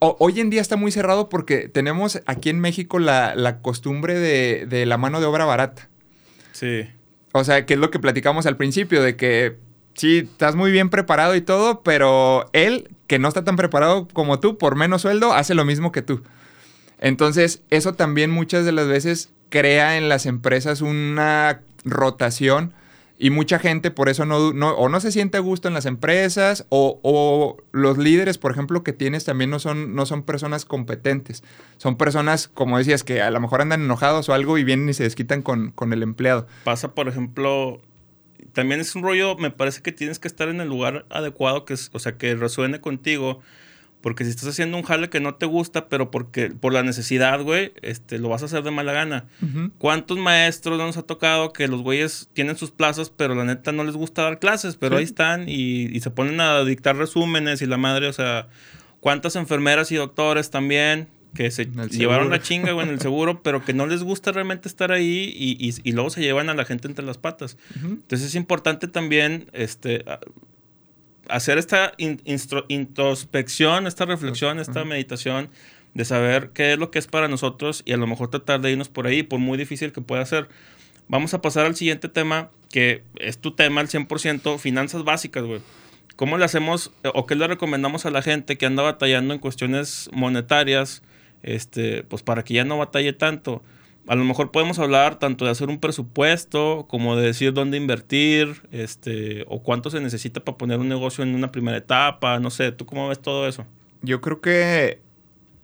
hoy 0.00 0.40
en 0.40 0.50
día 0.50 0.60
está 0.60 0.76
muy 0.76 0.90
cerrado 0.90 1.28
porque 1.28 1.68
tenemos 1.68 2.20
aquí 2.26 2.48
en 2.48 2.60
México 2.60 2.98
la, 2.98 3.58
costumbre 3.62 4.18
de, 4.18 4.66
de 4.66 4.86
la 4.86 4.98
mano 4.98 5.20
de 5.20 5.26
obra 5.26 5.44
barata. 5.44 5.88
Sí. 6.52 6.88
O 7.32 7.44
sea, 7.44 7.64
que 7.64 7.74
es 7.74 7.80
lo 7.80 7.90
que 7.90 7.98
platicamos 7.98 8.46
al 8.46 8.56
principio, 8.56 9.02
de 9.02 9.16
que 9.16 9.56
sí, 9.94 10.18
estás 10.18 10.56
muy 10.56 10.72
bien 10.72 10.90
preparado 10.90 11.34
y 11.36 11.40
todo, 11.40 11.82
pero 11.82 12.48
él, 12.52 12.90
que 13.06 13.18
no 13.18 13.28
está 13.28 13.44
tan 13.44 13.56
preparado 13.56 14.08
como 14.08 14.40
tú, 14.40 14.58
por 14.58 14.74
menos 14.76 15.02
sueldo, 15.02 15.32
hace 15.32 15.54
lo 15.54 15.64
mismo 15.64 15.92
que 15.92 16.02
tú. 16.02 16.22
Entonces, 16.98 17.62
eso 17.70 17.94
también 17.94 18.30
muchas 18.30 18.64
de 18.64 18.72
las 18.72 18.88
veces 18.88 19.30
crea 19.48 19.96
en 19.96 20.08
las 20.08 20.26
empresas 20.26 20.80
una 20.80 21.60
rotación 21.84 22.72
y 23.22 23.28
mucha 23.28 23.58
gente 23.58 23.90
por 23.90 24.08
eso 24.08 24.24
no, 24.24 24.48
o 24.48 24.88
no 24.88 24.98
se 24.98 25.12
siente 25.12 25.36
a 25.36 25.40
gusto 25.40 25.68
en 25.68 25.74
las 25.74 25.84
empresas 25.84 26.64
o, 26.70 27.58
los 27.70 27.98
líderes, 27.98 28.38
por 28.38 28.50
ejemplo, 28.50 28.82
que 28.82 28.94
tienes 28.94 29.26
también 29.26 29.50
no 29.50 29.58
son, 29.58 29.94
no 29.94 30.06
son 30.06 30.22
personas 30.22 30.64
competentes. 30.64 31.44
Son 31.76 31.96
personas, 31.96 32.48
como 32.48 32.78
decías, 32.78 33.04
que 33.04 33.20
a 33.20 33.30
lo 33.30 33.38
mejor 33.38 33.60
andan 33.60 33.82
enojados 33.82 34.30
o 34.30 34.32
algo 34.32 34.56
y 34.56 34.64
vienen 34.64 34.88
y 34.88 34.94
se 34.94 35.02
desquitan 35.02 35.42
con, 35.42 35.70
con 35.72 35.92
el 35.92 36.02
empleado. 36.02 36.46
Pasa, 36.64 36.94
por 36.94 37.08
ejemplo, 37.08 37.82
también 38.54 38.80
es 38.80 38.94
un 38.94 39.02
rollo, 39.02 39.36
me 39.36 39.50
parece 39.50 39.82
que 39.82 39.92
tienes 39.92 40.18
que 40.18 40.26
estar 40.26 40.48
en 40.48 40.62
el 40.62 40.68
lugar 40.68 41.04
adecuado, 41.10 41.66
que 41.66 41.74
es, 41.74 41.90
o 41.92 41.98
sea, 41.98 42.16
que 42.16 42.34
resuene 42.34 42.80
contigo. 42.80 43.40
Porque 44.00 44.24
si 44.24 44.30
estás 44.30 44.48
haciendo 44.48 44.76
un 44.76 44.82
jale 44.82 45.10
que 45.10 45.20
no 45.20 45.34
te 45.34 45.46
gusta, 45.46 45.88
pero 45.88 46.10
porque 46.10 46.50
por 46.50 46.72
la 46.72 46.82
necesidad, 46.82 47.42
güey, 47.42 47.72
este, 47.82 48.18
lo 48.18 48.28
vas 48.28 48.42
a 48.42 48.46
hacer 48.46 48.62
de 48.62 48.70
mala 48.70 48.92
gana. 48.92 49.26
¿Cuántos 49.78 50.18
maestros 50.18 50.78
nos 50.78 50.96
ha 50.96 51.02
tocado 51.02 51.52
que 51.52 51.68
los 51.68 51.82
güeyes 51.82 52.28
tienen 52.32 52.56
sus 52.56 52.70
plazas, 52.70 53.10
pero 53.10 53.34
la 53.34 53.44
neta 53.44 53.72
no 53.72 53.84
les 53.84 53.96
gusta 53.96 54.22
dar 54.22 54.38
clases, 54.38 54.76
pero 54.76 54.96
ahí 54.96 55.04
están 55.04 55.48
y, 55.48 55.94
y, 55.94 56.00
se 56.00 56.10
ponen 56.10 56.40
a 56.40 56.64
dictar 56.64 56.96
resúmenes 56.96 57.60
y 57.62 57.66
la 57.66 57.76
madre, 57.76 58.08
o 58.08 58.12
sea, 58.12 58.48
¿cuántas 59.00 59.36
enfermeras 59.36 59.92
y 59.92 59.96
doctores 59.96 60.50
también 60.50 61.08
que 61.34 61.50
se 61.50 61.66
llevaron 61.90 62.30
la 62.30 62.42
chinga, 62.42 62.72
güey, 62.72 62.86
en 62.86 62.92
el 62.92 63.00
seguro, 63.00 63.42
pero 63.42 63.64
que 63.64 63.72
no 63.72 63.86
les 63.86 64.02
gusta 64.02 64.32
realmente 64.32 64.68
estar 64.68 64.92
ahí 64.92 65.32
y, 65.84 65.92
luego 65.92 66.10
se 66.10 66.22
llevan 66.22 66.48
a 66.48 66.54
la 66.54 66.64
gente 66.64 66.88
entre 66.88 67.04
las 67.04 67.18
patas. 67.18 67.56
Entonces 67.82 68.28
es 68.28 68.34
importante 68.34 68.88
también 68.88 69.48
este, 69.52 70.04
hacer 71.30 71.58
esta 71.58 71.92
introspección, 72.68 73.86
esta 73.86 74.04
reflexión, 74.04 74.58
esta 74.58 74.84
meditación 74.84 75.50
de 75.94 76.04
saber 76.04 76.50
qué 76.54 76.72
es 76.72 76.78
lo 76.78 76.90
que 76.90 76.98
es 76.98 77.06
para 77.06 77.28
nosotros 77.28 77.82
y 77.84 77.92
a 77.92 77.96
lo 77.96 78.06
mejor 78.06 78.30
tratar 78.30 78.60
de 78.60 78.70
irnos 78.70 78.88
por 78.88 79.06
ahí, 79.06 79.22
por 79.22 79.40
muy 79.40 79.58
difícil 79.58 79.92
que 79.92 80.00
pueda 80.00 80.24
ser. 80.26 80.48
Vamos 81.08 81.34
a 81.34 81.40
pasar 81.40 81.66
al 81.66 81.74
siguiente 81.74 82.08
tema, 82.08 82.50
que 82.70 83.02
es 83.16 83.38
tu 83.38 83.52
tema 83.52 83.80
al 83.80 83.88
100%, 83.88 84.58
finanzas 84.58 85.04
básicas, 85.04 85.44
güey. 85.44 85.60
¿Cómo 86.16 86.38
le 86.38 86.44
hacemos 86.44 86.92
o 87.14 87.26
qué 87.26 87.34
le 87.34 87.46
recomendamos 87.46 88.06
a 88.06 88.10
la 88.10 88.22
gente 88.22 88.58
que 88.58 88.66
anda 88.66 88.82
batallando 88.82 89.34
en 89.34 89.40
cuestiones 89.40 90.10
monetarias? 90.12 91.02
este, 91.42 92.02
pues 92.04 92.22
para 92.22 92.44
que 92.44 92.54
ya 92.54 92.64
no 92.64 92.78
batalle 92.78 93.12
tanto. 93.12 93.62
A 94.06 94.14
lo 94.14 94.24
mejor 94.24 94.50
podemos 94.50 94.78
hablar 94.78 95.18
tanto 95.18 95.44
de 95.44 95.50
hacer 95.50 95.68
un 95.68 95.78
presupuesto 95.78 96.86
como 96.88 97.16
de 97.16 97.26
decir 97.26 97.52
dónde 97.52 97.76
invertir, 97.76 98.62
este, 98.72 99.44
o 99.48 99.62
cuánto 99.62 99.90
se 99.90 100.00
necesita 100.00 100.40
para 100.40 100.58
poner 100.58 100.78
un 100.78 100.88
negocio 100.88 101.22
en 101.22 101.34
una 101.34 101.52
primera 101.52 101.76
etapa, 101.76 102.40
no 102.40 102.50
sé, 102.50 102.72
¿tú 102.72 102.86
cómo 102.86 103.08
ves 103.08 103.20
todo 103.20 103.46
eso? 103.46 103.66
Yo 104.02 104.20
creo 104.20 104.40
que 104.40 105.00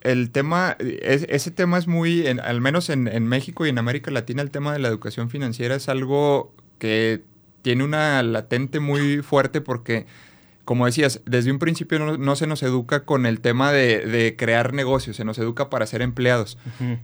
el 0.03 0.31
tema, 0.31 0.77
ese 0.79 1.51
tema 1.51 1.79
es 1.79 1.89
muy, 1.89 2.27
al 2.27 2.61
menos 2.61 2.91
en, 2.91 3.09
en 3.09 3.27
México 3.27 3.67
y 3.67 3.71
en 3.71 3.79
América 3.79 4.11
Latina, 4.11 4.43
el 4.43 4.51
tema 4.51 4.73
de 4.73 4.79
la 4.79 4.89
educación 4.89 5.31
financiera 5.31 5.75
es 5.75 5.89
algo 5.89 6.55
que 6.79 7.23
tiene 7.63 7.83
una 7.83 8.23
latente 8.23 8.79
muy 8.79 9.23
fuerte 9.23 9.61
porque 9.61 10.07
como 10.67 10.85
decías, 10.85 11.21
desde 11.25 11.53
un 11.53 11.61
principio 11.61 12.01
no, 12.19 12.37
se 12.37 12.49
nos 12.49 12.61
educa 12.65 13.05
con 13.05 13.25
el 13.25 13.41
tema 13.41 13.71
de, 13.71 14.35
crear 14.37 14.75
negocios, 14.75 15.15
se 15.17 15.25
nos 15.25 15.39
educa 15.39 15.71
para 15.71 15.87
ser 15.87 16.03
empleados. 16.03 16.59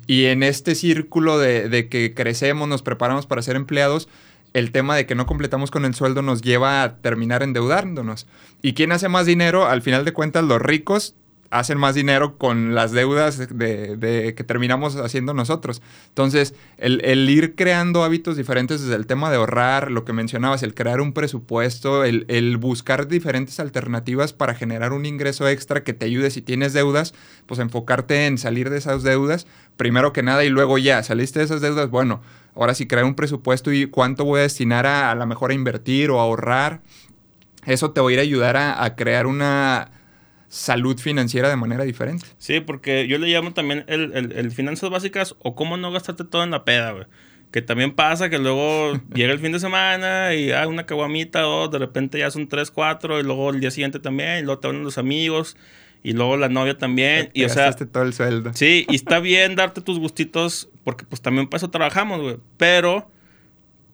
Y 0.08 0.24
en 0.24 0.42
este 0.42 0.74
círculo 0.74 1.38
de, 1.38 1.88
que 1.88 2.12
crecemos, 2.12 2.68
nos 2.68 2.82
preparamos 2.82 3.26
para 3.26 3.40
ser 3.40 3.54
empleados, 3.54 4.08
el 4.52 4.72
tema 4.72 4.96
de 4.96 5.06
que 5.06 5.14
no 5.14 5.26
completamos 5.26 5.70
con 5.70 5.84
el 5.84 5.94
sueldo 5.94 6.22
nos 6.22 6.42
lleva 6.42 6.82
a 6.82 6.96
terminar 6.96 7.44
endeudándonos. 7.44 8.26
¿Y 8.62 8.74
quién 8.74 8.90
hace 8.90 9.08
más 9.08 9.26
dinero? 9.26 9.66
Al 9.66 9.80
final 9.80 10.04
de 10.04 10.12
cuentas, 10.12 10.42
los 10.42 10.60
ricos 10.60 11.14
hacen 11.52 11.76
más 11.76 11.94
dinero 11.94 12.38
con 12.38 12.74
las 12.74 12.92
deudas 12.92 13.36
de, 13.36 14.34
que 14.34 14.44
terminamos 14.44 14.96
haciendo 14.96 15.34
nosotros. 15.34 15.82
Entonces, 16.08 16.54
el, 16.78 17.28
ir 17.28 17.54
creando 17.54 18.04
hábitos 18.04 18.38
diferentes 18.38 18.80
desde 18.80 18.94
el 18.96 19.06
tema 19.06 19.30
de 19.30 19.36
ahorrar, 19.36 19.90
lo 19.90 20.06
que 20.06 20.14
mencionabas, 20.14 20.62
el 20.62 20.74
crear 20.74 21.02
un 21.02 21.12
presupuesto, 21.12 22.04
el, 22.04 22.56
buscar 22.56 23.06
diferentes 23.06 23.60
alternativas 23.60 24.32
para 24.32 24.54
generar 24.54 24.94
un 24.94 25.04
ingreso 25.04 25.46
extra 25.46 25.84
que 25.84 25.92
te 25.92 26.06
ayude 26.06 26.30
si 26.30 26.40
tienes 26.40 26.72
deudas, 26.72 27.12
pues 27.44 27.60
enfocarte 27.60 28.26
en 28.26 28.38
salir 28.38 28.70
de 28.70 28.78
esas 28.78 29.02
deudas, 29.02 29.46
primero 29.76 30.14
que 30.14 30.22
nada, 30.22 30.44
y 30.44 30.48
luego 30.48 30.78
ya, 30.78 31.02
saliste 31.02 31.40
de 31.40 31.44
esas 31.44 31.60
deudas, 31.60 31.90
bueno, 31.90 32.22
ahora 32.56 32.74
sí 32.74 32.86
crear 32.86 33.04
un 33.04 33.14
presupuesto 33.14 33.70
y 33.72 33.86
cuánto 33.86 34.24
voy 34.24 34.40
a 34.40 34.44
destinar 34.44 34.86
a, 34.86 35.10
a 35.10 35.26
mejor 35.26 35.50
a 35.50 35.54
invertir 35.54 36.10
o 36.10 36.18
a 36.18 36.22
ahorrar. 36.22 36.80
Eso 37.66 37.90
te 37.90 38.00
va 38.00 38.08
a 38.08 38.12
ir 38.12 38.18
a 38.18 38.22
ayudar 38.22 38.56
a 38.56 38.96
crear 38.96 39.26
una 39.26 40.01
salud 40.52 40.98
financiera 40.98 41.48
de 41.48 41.56
manera 41.56 41.82
diferente. 41.82 42.26
Sí, 42.36 42.60
porque 42.60 43.08
yo 43.08 43.16
le 43.16 43.26
llamo 43.28 43.54
también 43.54 43.86
el, 43.88 44.12
el, 44.12 44.50
finanzas 44.50 44.90
básicas 44.90 45.34
o 45.38 45.54
cómo 45.54 45.78
no 45.78 45.90
gastarte 45.90 46.24
todo 46.24 46.44
en 46.44 46.50
la 46.50 46.62
peda, 46.62 46.92
güey. 46.92 47.06
Que 47.50 47.62
también 47.62 47.94
pasa 47.94 48.28
que 48.28 48.38
luego 48.38 49.00
llega 49.14 49.32
el 49.32 49.38
fin 49.38 49.52
de 49.52 49.60
semana 49.60 50.34
y 50.34 50.52
hay 50.52 50.66
una 50.66 50.84
caguamita 50.84 51.48
o 51.48 51.68
de 51.68 51.78
repente 51.78 52.18
ya 52.18 52.30
son 52.30 52.48
tres, 52.48 52.70
cuatro 52.70 53.18
y 53.18 53.22
luego 53.22 53.48
el 53.48 53.60
día 53.60 53.70
siguiente 53.70 53.98
también 53.98 54.40
y 54.40 54.42
luego 54.42 54.60
te 54.60 54.68
van 54.68 54.84
los 54.84 54.98
amigos 54.98 55.56
y 56.02 56.12
luego 56.12 56.36
la 56.36 56.50
novia 56.50 56.76
también. 56.76 57.30
y 57.32 57.44
o 57.44 57.48
sea, 57.48 57.72
todo 57.72 58.02
el 58.02 58.12
sueldo. 58.12 58.50
Sí, 58.52 58.84
y 58.90 58.94
está 58.94 59.20
bien 59.20 59.56
darte 59.56 59.80
tus 59.80 59.98
gustitos 59.98 60.68
porque 60.84 61.06
pues 61.06 61.22
también 61.22 61.48
para 61.48 61.58
eso 61.58 61.70
trabajamos, 61.70 62.20
güey. 62.20 62.36
Pero 62.58 63.10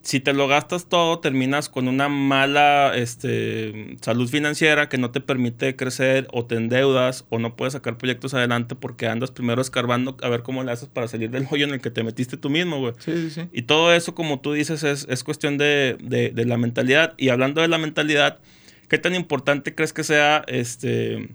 si 0.01 0.21
te 0.21 0.33
lo 0.33 0.47
gastas 0.47 0.87
todo, 0.87 1.19
terminas 1.19 1.67
con 1.67 1.87
una 1.87 2.07
mala 2.07 2.93
este, 2.95 3.97
salud 4.01 4.29
financiera 4.29 4.87
que 4.87 4.97
no 4.97 5.11
te 5.11 5.19
permite 5.19 5.75
crecer 5.75 6.27
o 6.31 6.45
te 6.45 6.55
endeudas 6.55 7.25
o 7.29 7.37
no 7.37 7.55
puedes 7.55 7.73
sacar 7.73 7.97
proyectos 7.97 8.33
adelante 8.33 8.75
porque 8.75 9.07
andas 9.07 9.31
primero 9.31 9.61
escarbando 9.61 10.15
a 10.21 10.29
ver 10.29 10.41
cómo 10.41 10.63
le 10.63 10.71
haces 10.71 10.87
para 10.87 11.07
salir 11.07 11.29
del 11.31 11.47
hoyo 11.51 11.65
en 11.65 11.73
el 11.73 11.81
que 11.81 11.91
te 11.91 12.03
metiste 12.03 12.37
tú 12.37 12.49
mismo, 12.49 12.79
güey. 12.79 12.93
Sí, 12.99 13.11
sí, 13.13 13.29
sí. 13.29 13.41
Y 13.51 13.63
todo 13.63 13.93
eso, 13.93 14.15
como 14.15 14.39
tú 14.39 14.53
dices, 14.53 14.83
es, 14.83 15.05
es 15.09 15.23
cuestión 15.23 15.57
de, 15.57 15.97
de, 16.01 16.29
de, 16.29 16.45
la 16.45 16.57
mentalidad. 16.57 17.13
Y 17.17 17.29
hablando 17.29 17.61
de 17.61 17.67
la 17.67 17.77
mentalidad, 17.77 18.39
¿qué 18.87 18.97
tan 18.99 19.15
importante 19.15 19.75
crees 19.75 19.91
que 19.91 20.05
sea 20.05 20.43
este, 20.47 21.29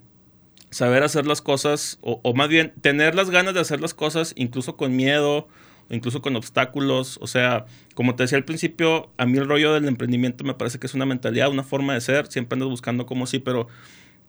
saber 0.70 1.03
hacer 1.03 1.27
las 1.27 1.42
cosas 1.42 1.98
o, 2.00 2.20
o 2.22 2.33
más 2.33 2.48
bien 2.48 2.72
tener 2.81 3.14
las 3.14 3.29
ganas 3.29 3.53
de 3.53 3.61
hacer 3.61 3.83
las 3.83 3.92
cosas 3.92 4.33
incluso 4.37 4.77
con 4.77 4.96
miedo? 4.96 5.48
Incluso 5.90 6.23
con 6.23 6.37
obstáculos. 6.37 7.18
O 7.20 7.27
sea, 7.27 7.66
como 7.94 8.14
te 8.14 8.25
decía 8.25 8.38
al 8.38 8.44
principio, 8.44 9.11
a 9.16 9.27
mí 9.27 9.38
el 9.38 9.47
rollo 9.47 9.73
del 9.73 9.87
emprendimiento 9.87 10.44
me 10.44 10.55
parece 10.55 10.79
que 10.79 10.87
es 10.87 10.94
una 10.94 11.07
mentalidad, 11.07 11.51
una 11.51 11.64
forma 11.64 11.94
de 11.94 12.01
ser. 12.01 12.27
Siempre 12.27 12.57
andas 12.57 12.68
buscando 12.68 13.07
como 13.07 13.27
sí, 13.27 13.38
pero 13.38 13.68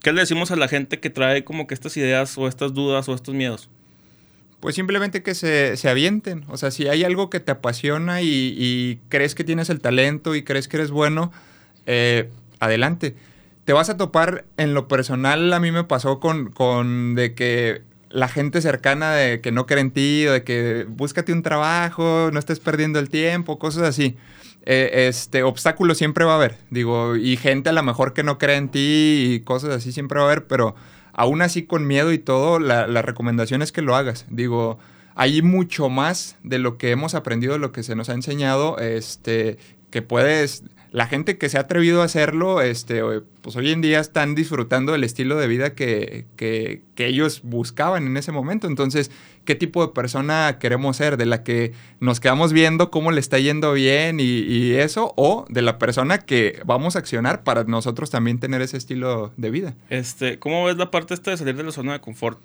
¿qué 0.02 0.14
le 0.14 0.22
decimos 0.22 0.52
a 0.52 0.56
la 0.56 0.68
gente 0.68 1.00
que 1.00 1.10
trae 1.10 1.44
como 1.44 1.68
que 1.68 1.74
estas 1.74 1.98
ideas 1.98 2.38
o 2.38 2.48
estas 2.48 2.74
dudas 2.74 3.10
o 3.10 3.14
estos 3.14 3.34
miedos? 3.34 3.70
Pues 4.60 4.76
simplemente 4.76 5.22
que 5.22 5.36
se, 5.36 5.78
se 5.78 5.90
avienten. 5.90 6.46
O 6.50 6.58
sea, 6.58 6.72
si 6.72 6.88
hay 6.88 7.04
algo 7.04 7.30
que 7.30 7.40
te 7.40 7.52
apasiona 7.52 8.22
y, 8.22 9.00
crees 9.10 9.36
que 9.36 9.44
tienes 9.44 9.70
el 9.70 9.80
talento 9.80 10.36
y 10.36 10.44
crees 10.44 10.68
que 10.68 10.78
eres 10.78 10.92
bueno, 10.92 11.32
eh, 11.86 12.30
adelante. 12.60 13.16
Te 13.66 13.74
vas 13.74 13.90
a 13.90 13.98
topar 13.98 14.46
en 14.58 14.74
lo 14.74 14.88
personal, 14.88 15.52
a 15.54 15.60
mí 15.60 15.72
me 15.72 15.84
pasó 15.84 16.20
con, 16.20 16.52
con 16.52 17.16
de 17.16 17.34
que 17.34 17.82
la 18.16 18.30
gente 18.30 18.62
cercana 18.62 19.12
de 19.12 19.42
que 19.42 19.52
no 19.52 19.66
cree 19.66 19.82
en 19.82 19.92
ti 19.92 20.26
o 20.26 20.32
de 20.32 20.44
que 20.44 20.86
búscate 20.88 21.34
un 21.34 21.44
trabajo, 21.44 22.30
no 22.32 22.40
estés 22.40 22.62
perdiendo 22.62 22.98
el 22.98 23.10
tiempo, 23.10 23.60
cosas 23.60 23.84
así. 23.84 24.16
Eh, 24.66 25.08
este, 25.10 25.44
obstáculos 25.44 25.98
siempre 25.98 26.24
va 26.24 26.32
a 26.32 26.36
haber, 26.38 26.58
digo, 26.70 27.18
y 27.18 27.36
gente 27.36 27.70
a 27.70 27.74
lo 27.74 27.84
mejor 27.84 28.14
que 28.14 28.24
no 28.24 28.38
cree 28.38 28.56
en 28.56 28.70
ti 28.70 29.34
y 29.36 29.40
cosas 29.42 29.72
así 29.76 29.92
siempre 29.92 30.18
va 30.18 30.26
a 30.26 30.28
haber, 30.32 30.48
pero 30.48 30.76
aún 31.12 31.42
así 31.42 31.64
con 31.64 31.86
miedo 31.86 32.14
y 32.14 32.18
todo, 32.18 32.58
la, 32.58 32.88
la 32.88 33.02
recomendación 33.02 33.62
es 33.62 33.74
que 33.74 33.82
lo 33.82 33.98
hagas. 33.98 34.26
Digo, 34.30 34.80
hay 35.14 35.42
mucho 35.42 35.90
más 35.90 36.38
de 36.44 36.58
lo 36.58 36.78
que 36.78 36.92
hemos 36.92 37.16
aprendido, 37.16 37.54
de 37.54 37.60
lo 37.60 37.74
que 37.74 37.84
se 37.84 37.96
nos 37.96 38.08
ha 38.08 38.14
enseñado, 38.14 38.78
este, 38.80 39.58
que 39.92 40.02
puedes 40.02 40.64
la 40.96 41.08
gente 41.08 41.38
que 41.38 41.50
se 41.50 41.58
ha 41.58 41.62
atrevido 41.62 42.02
a 42.02 42.06
hacerlo, 42.06 42.62
este, 42.62 43.02
pues 43.42 43.58
hoy 43.58 43.70
en 43.74 43.82
día 43.82 44.00
están 44.00 44.34
disfrutando 44.34 44.94
del 44.94 45.04
estilo 45.04 45.36
de 45.36 45.46
vida 45.46 45.76
que, 45.76 46.26
que, 46.38 46.84
que, 46.96 47.08
ellos 47.08 47.42
buscaban 47.44 48.08
en 48.08 48.16
ese 48.16 48.32
momento. 48.32 48.66
Entonces, 48.68 49.12
¿qué 49.44 49.56
tipo 49.56 49.86
de 49.86 49.92
persona 49.92 50.58
queremos 50.58 50.96
ser? 50.96 51.18
¿De 51.18 51.26
la 51.26 51.44
que 51.44 51.74
nos 52.00 52.22
quedamos 52.22 52.54
viendo 52.54 52.92
cómo 52.92 53.12
le 53.12 53.20
está 53.20 53.38
yendo 53.40 53.74
bien 53.74 54.22
y, 54.22 54.24
y 54.24 54.76
eso? 54.76 55.14
¿O 55.18 55.46
de 55.50 55.62
la 55.62 55.80
persona 55.80 56.20
que 56.20 56.62
vamos 56.66 56.96
a 56.96 57.00
accionar 57.00 57.44
para 57.44 57.66
nosotros 57.66 58.10
también 58.10 58.40
tener 58.40 58.62
ese 58.62 58.78
estilo 58.78 59.34
de 59.36 59.52
vida? 59.52 59.76
Este, 59.90 60.40
¿Cómo 60.40 60.64
ves 60.64 60.78
la 60.78 60.92
parte 60.92 61.14
esta 61.14 61.32
de 61.32 61.36
salir 61.36 61.58
de 61.58 61.64
la 61.64 61.74
zona 61.74 61.92
de 61.92 62.00
confort? 62.00 62.40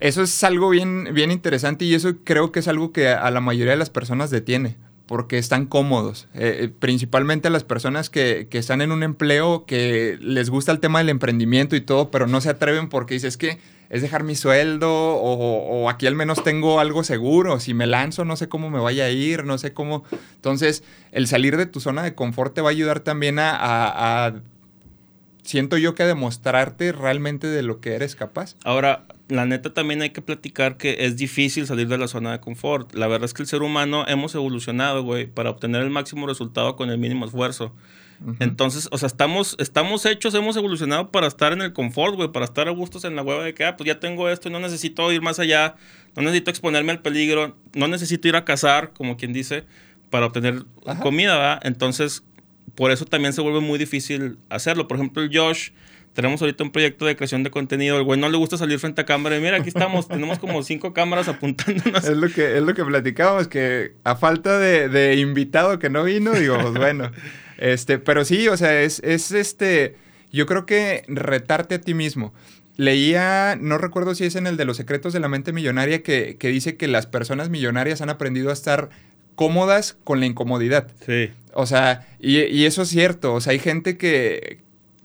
Eso 0.00 0.22
es 0.22 0.42
algo 0.42 0.70
bien, 0.70 1.10
bien 1.12 1.30
interesante 1.30 1.84
y 1.84 1.92
eso 1.92 2.14
creo 2.24 2.50
que 2.50 2.60
es 2.60 2.68
algo 2.68 2.92
que 2.92 3.08
a 3.08 3.30
la 3.30 3.40
mayoría 3.42 3.72
de 3.72 3.78
las 3.78 3.90
personas 3.90 4.30
detiene 4.30 4.76
porque 5.06 5.38
están 5.38 5.66
cómodos. 5.66 6.28
Eh, 6.34 6.70
principalmente 6.78 7.48
a 7.48 7.50
las 7.50 7.64
personas 7.64 8.10
que, 8.10 8.48
que, 8.50 8.58
están 8.58 8.80
en 8.80 8.92
un 8.92 9.02
empleo 9.02 9.66
que 9.66 10.18
les 10.20 10.50
gusta 10.50 10.72
el 10.72 10.80
tema 10.80 10.98
del 10.98 11.08
emprendimiento 11.08 11.76
y 11.76 11.80
todo, 11.80 12.10
pero 12.10 12.26
no 12.26 12.40
se 12.40 12.50
atreven 12.50 12.88
porque 12.88 13.14
dices 13.14 13.36
que 13.36 13.58
es 13.90 14.00
dejar 14.00 14.24
mi 14.24 14.34
sueldo 14.34 14.90
o, 14.90 15.90
aquí 15.90 16.06
al 16.06 16.14
menos 16.14 16.42
tengo 16.42 16.80
algo 16.80 17.04
seguro. 17.04 17.60
Si 17.60 17.74
me 17.74 17.86
lanzo, 17.86 18.24
no 18.24 18.36
sé 18.36 18.48
cómo 18.48 18.70
me 18.70 18.80
vaya 18.80 19.04
a 19.04 19.10
ir, 19.10 19.44
no 19.44 19.58
sé 19.58 19.74
cómo. 19.74 20.02
Entonces, 20.36 20.82
el 21.10 21.26
salir 21.26 21.58
de 21.58 21.66
tu 21.66 21.78
zona 21.78 22.02
de 22.02 22.14
confort 22.14 22.54
te 22.54 22.62
va 22.62 22.68
a 22.68 22.70
ayudar 22.70 23.00
también 23.00 23.36
a 23.38 24.42
siento 25.42 25.76
yo 25.76 25.94
que 25.94 26.04
a 26.04 26.06
demostrarte 26.06 26.92
realmente 26.92 27.46
de 27.46 27.62
lo 27.62 27.80
que 27.80 27.94
eres 27.94 28.16
capaz. 28.16 28.56
Ahora, 28.64 29.06
la 29.32 29.46
neta 29.46 29.72
también 29.72 30.02
hay 30.02 30.10
que 30.10 30.22
platicar 30.22 30.76
que 30.76 30.96
es 31.00 31.16
difícil 31.16 31.66
salir 31.66 31.88
de 31.88 31.98
la 31.98 32.08
zona 32.08 32.32
de 32.32 32.40
confort. 32.40 32.94
La 32.94 33.06
verdad 33.06 33.24
es 33.24 33.34
que 33.34 33.42
el 33.42 33.48
ser 33.48 33.62
humano 33.62 34.04
hemos 34.06 34.34
evolucionado, 34.34 35.02
güey, 35.02 35.26
para 35.26 35.50
obtener 35.50 35.82
el 35.82 35.90
máximo 35.90 36.26
resultado 36.26 36.76
con 36.76 36.90
el 36.90 36.98
mínimo 36.98 37.24
esfuerzo. 37.24 37.74
Uh 38.20 38.32
-huh. 38.32 38.36
Entonces, 38.40 38.88
o 38.92 38.98
sea, 38.98 39.06
estamos, 39.06 39.56
estamos 39.58 40.04
hechos, 40.06 40.34
hemos 40.34 40.56
evolucionado 40.56 41.10
para 41.10 41.26
estar 41.26 41.52
en 41.52 41.62
el 41.62 41.72
confort, 41.72 42.14
güey, 42.14 42.30
para 42.30 42.44
estar 42.44 42.68
a 42.68 42.70
gustos 42.72 43.04
en 43.04 43.16
la 43.16 43.22
hueva 43.22 43.42
de 43.42 43.54
que, 43.54 43.64
ah, 43.64 43.76
pues 43.76 43.86
ya 43.86 43.98
tengo 43.98 44.28
esto 44.28 44.48
y 44.48 44.52
no 44.52 44.60
necesito 44.60 45.10
ir 45.10 45.22
más 45.22 45.38
allá, 45.38 45.76
no 46.14 46.22
necesito 46.22 46.50
exponerme 46.50 46.92
al 46.92 47.00
peligro, 47.00 47.56
no 47.74 47.88
necesito 47.88 48.28
ir 48.28 48.36
a 48.36 48.44
cazar, 48.44 48.92
como 48.92 49.16
quien 49.16 49.32
dice, 49.32 49.64
para 50.10 50.26
obtener 50.26 50.62
Ajá. 50.86 51.00
comida, 51.00 51.36
¿verdad? 51.36 51.60
Entonces, 51.64 52.22
por 52.74 52.90
eso 52.90 53.06
también 53.06 53.32
se 53.32 53.40
vuelve 53.40 53.60
muy 53.60 53.78
difícil 53.78 54.36
hacerlo. 54.50 54.88
Por 54.88 54.98
ejemplo, 54.98 55.22
el 55.22 55.36
Josh 55.36 55.70
tenemos 56.14 56.40
ahorita 56.42 56.64
un 56.64 56.70
proyecto 56.70 57.06
de 57.06 57.16
creación 57.16 57.42
de 57.42 57.50
contenido. 57.50 57.96
El 57.96 58.04
güey 58.04 58.20
no 58.20 58.28
le 58.28 58.36
gusta 58.36 58.58
salir 58.58 58.78
frente 58.78 59.00
a 59.00 59.06
cámara. 59.06 59.36
Y 59.36 59.40
mira, 59.40 59.56
aquí 59.56 59.68
estamos. 59.68 60.08
tenemos 60.08 60.38
como 60.38 60.62
cinco 60.62 60.92
cámaras 60.92 61.28
apuntándonos. 61.28 62.04
Es 62.04 62.16
lo 62.16 62.28
que, 62.28 62.56
es 62.56 62.62
lo 62.62 62.74
que 62.74 62.84
platicábamos, 62.84 63.48
que 63.48 63.92
a 64.04 64.16
falta 64.16 64.58
de, 64.58 64.88
de 64.88 65.16
invitado 65.16 65.78
que 65.78 65.90
no 65.90 66.04
vino, 66.04 66.32
digo, 66.32 66.58
pues 66.60 66.74
bueno. 66.74 67.10
este, 67.58 67.98
pero 67.98 68.24
sí, 68.24 68.48
o 68.48 68.56
sea, 68.56 68.82
es, 68.82 69.00
es 69.00 69.32
este. 69.32 69.96
Yo 70.30 70.46
creo 70.46 70.66
que 70.66 71.04
retarte 71.08 71.76
a 71.76 71.80
ti 71.80 71.94
mismo. 71.94 72.32
Leía, 72.76 73.56
no 73.60 73.76
recuerdo 73.76 74.14
si 74.14 74.24
es 74.24 74.34
en 74.34 74.46
el 74.46 74.56
de 74.56 74.64
los 74.64 74.78
secretos 74.78 75.12
de 75.12 75.20
la 75.20 75.28
mente 75.28 75.52
millonaria, 75.52 76.02
que, 76.02 76.36
que 76.38 76.48
dice 76.48 76.76
que 76.76 76.88
las 76.88 77.06
personas 77.06 77.50
millonarias 77.50 78.00
han 78.00 78.08
aprendido 78.08 78.48
a 78.48 78.54
estar 78.54 78.88
cómodas 79.34 79.96
con 80.04 80.20
la 80.20 80.26
incomodidad. 80.26 80.88
Sí. 81.04 81.30
O 81.54 81.66
sea, 81.66 82.06
y, 82.18 82.38
y, 82.40 82.64
eso 82.64 82.82
es 82.82 82.88
cierto. 82.88 83.34
O 83.34 83.40
sea, 83.40 83.52
hay 83.52 83.58
gente 83.58 83.96
que. 83.96 84.60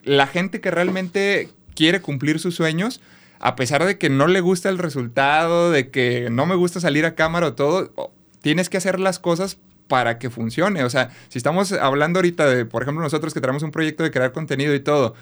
La 0.08 0.26
gente 0.26 0.62
que 0.62 0.72
realmente 0.72 1.50
quiere 1.76 2.02
cumplir 2.02 2.40
sus 2.40 2.56
sueños, 2.56 3.02
a 3.40 3.56
pesar 3.56 3.86
de 3.86 3.98
que 3.98 4.10
no 4.10 4.28
le 4.28 4.42
gusta 4.42 4.70
el 4.70 4.78
resultado, 4.78 5.70
de 5.70 5.92
que 5.92 6.30
no 6.32 6.46
me 6.46 6.56
gusta 6.56 6.80
salir 6.80 7.06
a 7.06 7.14
cámara 7.14 7.48
o 7.48 7.54
todo, 7.54 8.12
tienes 8.42 8.70
que 8.70 8.78
hacer 8.78 9.00
las 9.00 9.20
cosas 9.20 9.58
para 9.88 10.18
que 10.18 10.30
funcione. 10.30 10.84
O 10.84 10.90
sea, 10.90 11.12
si 11.30 11.38
estamos 11.38 11.72
hablando 11.72 12.20
ahorita 12.20 12.48
de, 12.48 12.66
por 12.66 12.82
ejemplo, 12.82 13.04
nosotros 13.04 13.34
que 13.34 13.42
tenemos 13.42 13.64
un 13.64 13.72
proyecto 13.72 14.04
de 14.04 14.12
crear 14.12 14.32
contenido 14.32 14.74
y 14.74 14.80
todo, 14.80 15.14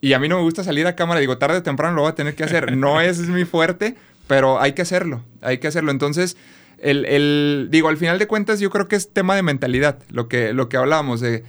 y 0.00 0.12
a 0.12 0.18
mí 0.18 0.28
no 0.28 0.36
me 0.36 0.42
gusta 0.42 0.62
salir 0.62 0.86
a 0.86 0.94
cámara, 0.94 1.20
digo, 1.20 1.38
tarde 1.38 1.58
o 1.58 1.62
temprano 1.62 1.96
lo 1.96 2.02
voy 2.02 2.12
a 2.12 2.14
tener 2.14 2.34
que 2.34 2.44
hacer. 2.44 2.76
No 2.76 3.00
es 3.00 3.20
mi 3.20 3.44
fuerte, 3.44 3.96
pero 4.26 4.60
hay 4.60 4.72
que 4.72 4.82
hacerlo, 4.82 5.24
hay 5.40 5.58
que 5.58 5.68
hacerlo. 5.68 5.90
Entonces, 5.90 6.36
el, 6.78 7.06
el, 7.06 7.68
digo, 7.70 7.88
al 7.88 7.96
final 7.96 8.18
de 8.18 8.26
cuentas 8.26 8.60
yo 8.60 8.70
creo 8.70 8.88
que 8.88 8.96
es 8.96 9.12
tema 9.12 9.34
de 9.34 9.42
mentalidad, 9.42 9.98
lo 10.10 10.28
que, 10.28 10.52
lo 10.52 10.68
que 10.68 10.76
hablábamos 10.76 11.20
de, 11.20 11.44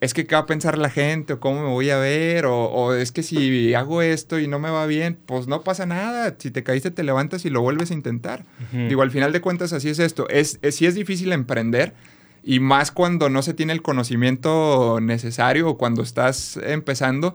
es 0.00 0.14
que 0.14 0.26
qué 0.26 0.34
va 0.34 0.42
a 0.42 0.46
pensar 0.46 0.78
la 0.78 0.88
gente, 0.88 1.34
o 1.34 1.40
cómo 1.40 1.62
me 1.62 1.68
voy 1.68 1.90
a 1.90 1.98
ver, 1.98 2.46
o, 2.46 2.64
o, 2.64 2.94
es 2.94 3.12
que 3.12 3.22
si 3.22 3.74
hago 3.74 4.00
esto 4.00 4.38
y 4.38 4.48
no 4.48 4.58
me 4.58 4.70
va 4.70 4.86
bien, 4.86 5.18
pues 5.26 5.46
no 5.46 5.62
pasa 5.62 5.84
nada, 5.84 6.34
si 6.38 6.50
te 6.50 6.62
caíste 6.62 6.90
te 6.90 7.02
levantas 7.02 7.44
y 7.44 7.50
lo 7.50 7.60
vuelves 7.60 7.90
a 7.90 7.94
intentar. 7.94 8.46
Uh 8.72 8.76
-huh. 8.76 8.88
Digo, 8.88 9.02
al 9.02 9.10
final 9.10 9.32
de 9.32 9.40
cuentas 9.40 9.72
así 9.72 9.90
es 9.90 9.98
esto, 9.98 10.28
es, 10.30 10.58
es, 10.62 10.76
sí 10.76 10.86
es 10.86 10.94
difícil 10.94 11.32
emprender, 11.32 11.92
y 12.42 12.60
más 12.60 12.90
cuando 12.90 13.28
no 13.28 13.42
se 13.42 13.52
tiene 13.52 13.74
el 13.74 13.82
conocimiento 13.82 14.98
necesario 15.02 15.68
o 15.68 15.76
cuando 15.76 16.02
estás 16.02 16.56
empezando, 16.56 17.34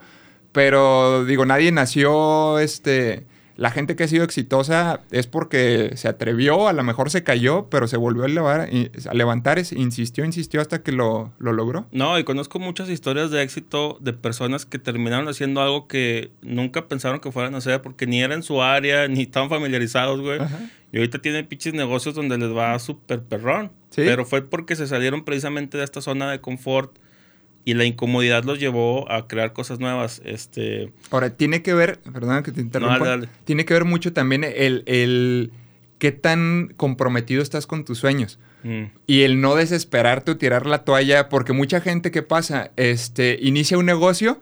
pero 0.51 1.25
digo, 1.25 1.45
nadie 1.45 1.71
nació, 1.71 2.57
este 2.59 3.25
la 3.57 3.71
gente 3.71 3.95
que 3.95 4.03
ha 4.03 4.07
sido 4.07 4.23
exitosa 4.23 5.01
es 5.11 5.27
porque 5.27 5.91
se 5.95 6.07
atrevió, 6.07 6.67
a 6.67 6.73
lo 6.73 6.83
mejor 6.83 7.09
se 7.09 7.23
cayó, 7.23 7.67
pero 7.69 7.87
se 7.87 7.97
volvió 7.97 8.23
a, 8.23 8.25
elevar, 8.25 8.69
a 9.09 9.13
levantar, 9.13 9.59
insistió, 9.59 10.25
insistió 10.25 10.61
hasta 10.61 10.83
que 10.83 10.91
lo, 10.91 11.31
lo, 11.39 11.53
logró. 11.53 11.87
No, 11.91 12.19
y 12.19 12.23
conozco 12.23 12.59
muchas 12.59 12.89
historias 12.89 13.31
de 13.31 13.41
éxito 13.41 13.97
de 14.01 14.13
personas 14.13 14.65
que 14.65 14.79
terminaron 14.79 15.27
haciendo 15.27 15.61
algo 15.61 15.87
que 15.87 16.31
nunca 16.41 16.87
pensaron 16.87 17.19
que 17.19 17.31
fueran 17.31 17.55
a 17.55 17.59
hacer 17.59 17.81
porque 17.81 18.07
ni 18.07 18.21
era 18.21 18.35
en 18.35 18.43
su 18.43 18.61
área, 18.61 19.07
ni 19.07 19.21
estaban 19.21 19.49
familiarizados, 19.49 20.19
güey. 20.19 20.39
Y 20.91 20.97
ahorita 20.97 21.19
tienen 21.19 21.45
pinches 21.45 21.73
negocios 21.73 22.15
donde 22.15 22.37
les 22.37 22.55
va 22.55 22.77
súper 22.79 23.21
perrón. 23.21 23.71
¿Sí? 23.89 24.01
Pero 24.05 24.25
fue 24.25 24.41
porque 24.41 24.75
se 24.75 24.87
salieron 24.87 25.23
precisamente 25.23 25.77
de 25.77 25.83
esta 25.83 26.01
zona 26.01 26.29
de 26.31 26.41
confort 26.41 26.97
y 27.65 27.73
la 27.73 27.83
incomodidad 27.83 28.43
los 28.43 28.59
llevó 28.59 29.11
a 29.11 29.27
crear 29.27 29.51
cosas 29.51 29.79
nuevas. 29.79 30.21
Este... 30.23 30.93
Ahora, 31.09 31.31
tiene 31.31 31.63
que 31.63 31.73
ver, 31.73 31.99
perdona 31.99 32.43
que 32.43 32.51
te 32.51 32.61
interrumpa, 32.61 32.99
no, 32.99 33.05
dale, 33.05 33.21
dale. 33.25 33.29
tiene 33.43 33.65
que 33.65 33.73
ver 33.73 33.85
mucho 33.85 34.13
también 34.13 34.43
el, 34.43 34.83
el 34.85 35.51
qué 35.97 36.11
tan 36.11 36.73
comprometido 36.77 37.41
estás 37.41 37.65
con 37.65 37.83
tus 37.83 37.97
sueños. 37.97 38.37
Mm. 38.63 38.83
Y 39.07 39.21
el 39.21 39.41
no 39.41 39.55
desesperarte 39.55 40.31
o 40.31 40.37
tirar 40.37 40.67
la 40.67 40.83
toalla, 40.83 41.27
porque 41.27 41.53
mucha 41.53 41.81
gente, 41.81 42.11
¿qué 42.11 42.21
pasa? 42.21 42.71
Este, 42.75 43.39
inicia 43.41 43.79
un 43.79 43.87
negocio 43.87 44.39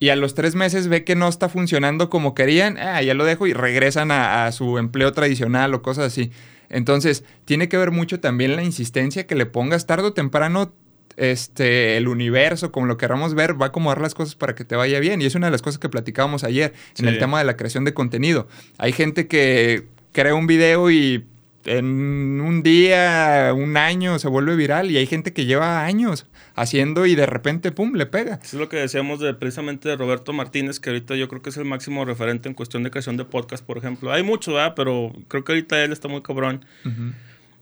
y 0.00 0.08
a 0.08 0.16
los 0.16 0.34
tres 0.34 0.56
meses 0.56 0.88
ve 0.88 1.04
que 1.04 1.14
no 1.14 1.28
está 1.28 1.48
funcionando 1.48 2.10
como 2.10 2.34
querían, 2.34 2.78
ah, 2.78 3.00
ya 3.00 3.14
lo 3.14 3.24
dejo 3.24 3.46
y 3.46 3.52
regresan 3.52 4.10
a, 4.10 4.46
a 4.46 4.52
su 4.52 4.78
empleo 4.78 5.12
tradicional 5.12 5.72
o 5.72 5.82
cosas 5.82 6.06
así. 6.06 6.32
Entonces, 6.68 7.22
tiene 7.44 7.68
que 7.68 7.76
ver 7.76 7.92
mucho 7.92 8.18
también 8.18 8.56
la 8.56 8.64
insistencia 8.64 9.28
que 9.28 9.36
le 9.36 9.46
pongas 9.46 9.86
tarde 9.86 10.08
o 10.08 10.12
temprano 10.12 10.72
este, 11.16 11.96
el 11.96 12.08
universo, 12.08 12.72
como 12.72 12.86
lo 12.86 12.96
queramos 12.96 13.34
ver, 13.34 13.60
va 13.60 13.66
a 13.66 13.68
acomodar 13.68 14.00
las 14.00 14.14
cosas 14.14 14.34
para 14.34 14.54
que 14.54 14.64
te 14.64 14.76
vaya 14.76 15.00
bien. 15.00 15.22
Y 15.22 15.26
es 15.26 15.34
una 15.34 15.46
de 15.46 15.50
las 15.52 15.62
cosas 15.62 15.78
que 15.78 15.88
platicábamos 15.88 16.44
ayer 16.44 16.72
en 16.98 17.04
sí. 17.04 17.08
el 17.08 17.18
tema 17.18 17.38
de 17.38 17.44
la 17.44 17.56
creación 17.56 17.84
de 17.84 17.94
contenido. 17.94 18.48
Hay 18.78 18.92
gente 18.92 19.26
que 19.26 19.86
crea 20.12 20.34
un 20.34 20.46
video 20.46 20.90
y 20.90 21.24
en 21.66 22.40
un 22.40 22.62
día, 22.62 23.52
un 23.54 23.76
año 23.76 24.18
se 24.18 24.28
vuelve 24.28 24.56
viral 24.56 24.90
y 24.90 24.96
hay 24.96 25.06
gente 25.06 25.32
que 25.32 25.46
lleva 25.46 25.84
años 25.84 26.26
haciendo 26.54 27.06
y 27.06 27.14
de 27.14 27.26
repente, 27.26 27.72
¡pum!, 27.72 27.94
le 27.94 28.06
pega. 28.06 28.40
Eso 28.42 28.56
es 28.56 28.60
lo 28.60 28.68
que 28.68 28.76
decíamos 28.76 29.20
de, 29.20 29.34
precisamente 29.34 29.88
de 29.88 29.96
Roberto 29.96 30.32
Martínez, 30.32 30.80
que 30.80 30.90
ahorita 30.90 31.16
yo 31.16 31.28
creo 31.28 31.42
que 31.42 31.50
es 31.50 31.56
el 31.56 31.64
máximo 31.64 32.04
referente 32.04 32.48
en 32.48 32.54
cuestión 32.54 32.82
de 32.82 32.90
creación 32.90 33.16
de 33.16 33.24
podcast, 33.24 33.64
por 33.64 33.78
ejemplo. 33.78 34.12
Hay 34.12 34.22
muchos, 34.22 34.54
¿verdad? 34.54 34.74
Pero 34.74 35.12
creo 35.28 35.44
que 35.44 35.52
ahorita 35.52 35.82
él 35.84 35.92
está 35.92 36.08
muy 36.08 36.22
cabrón. 36.22 36.64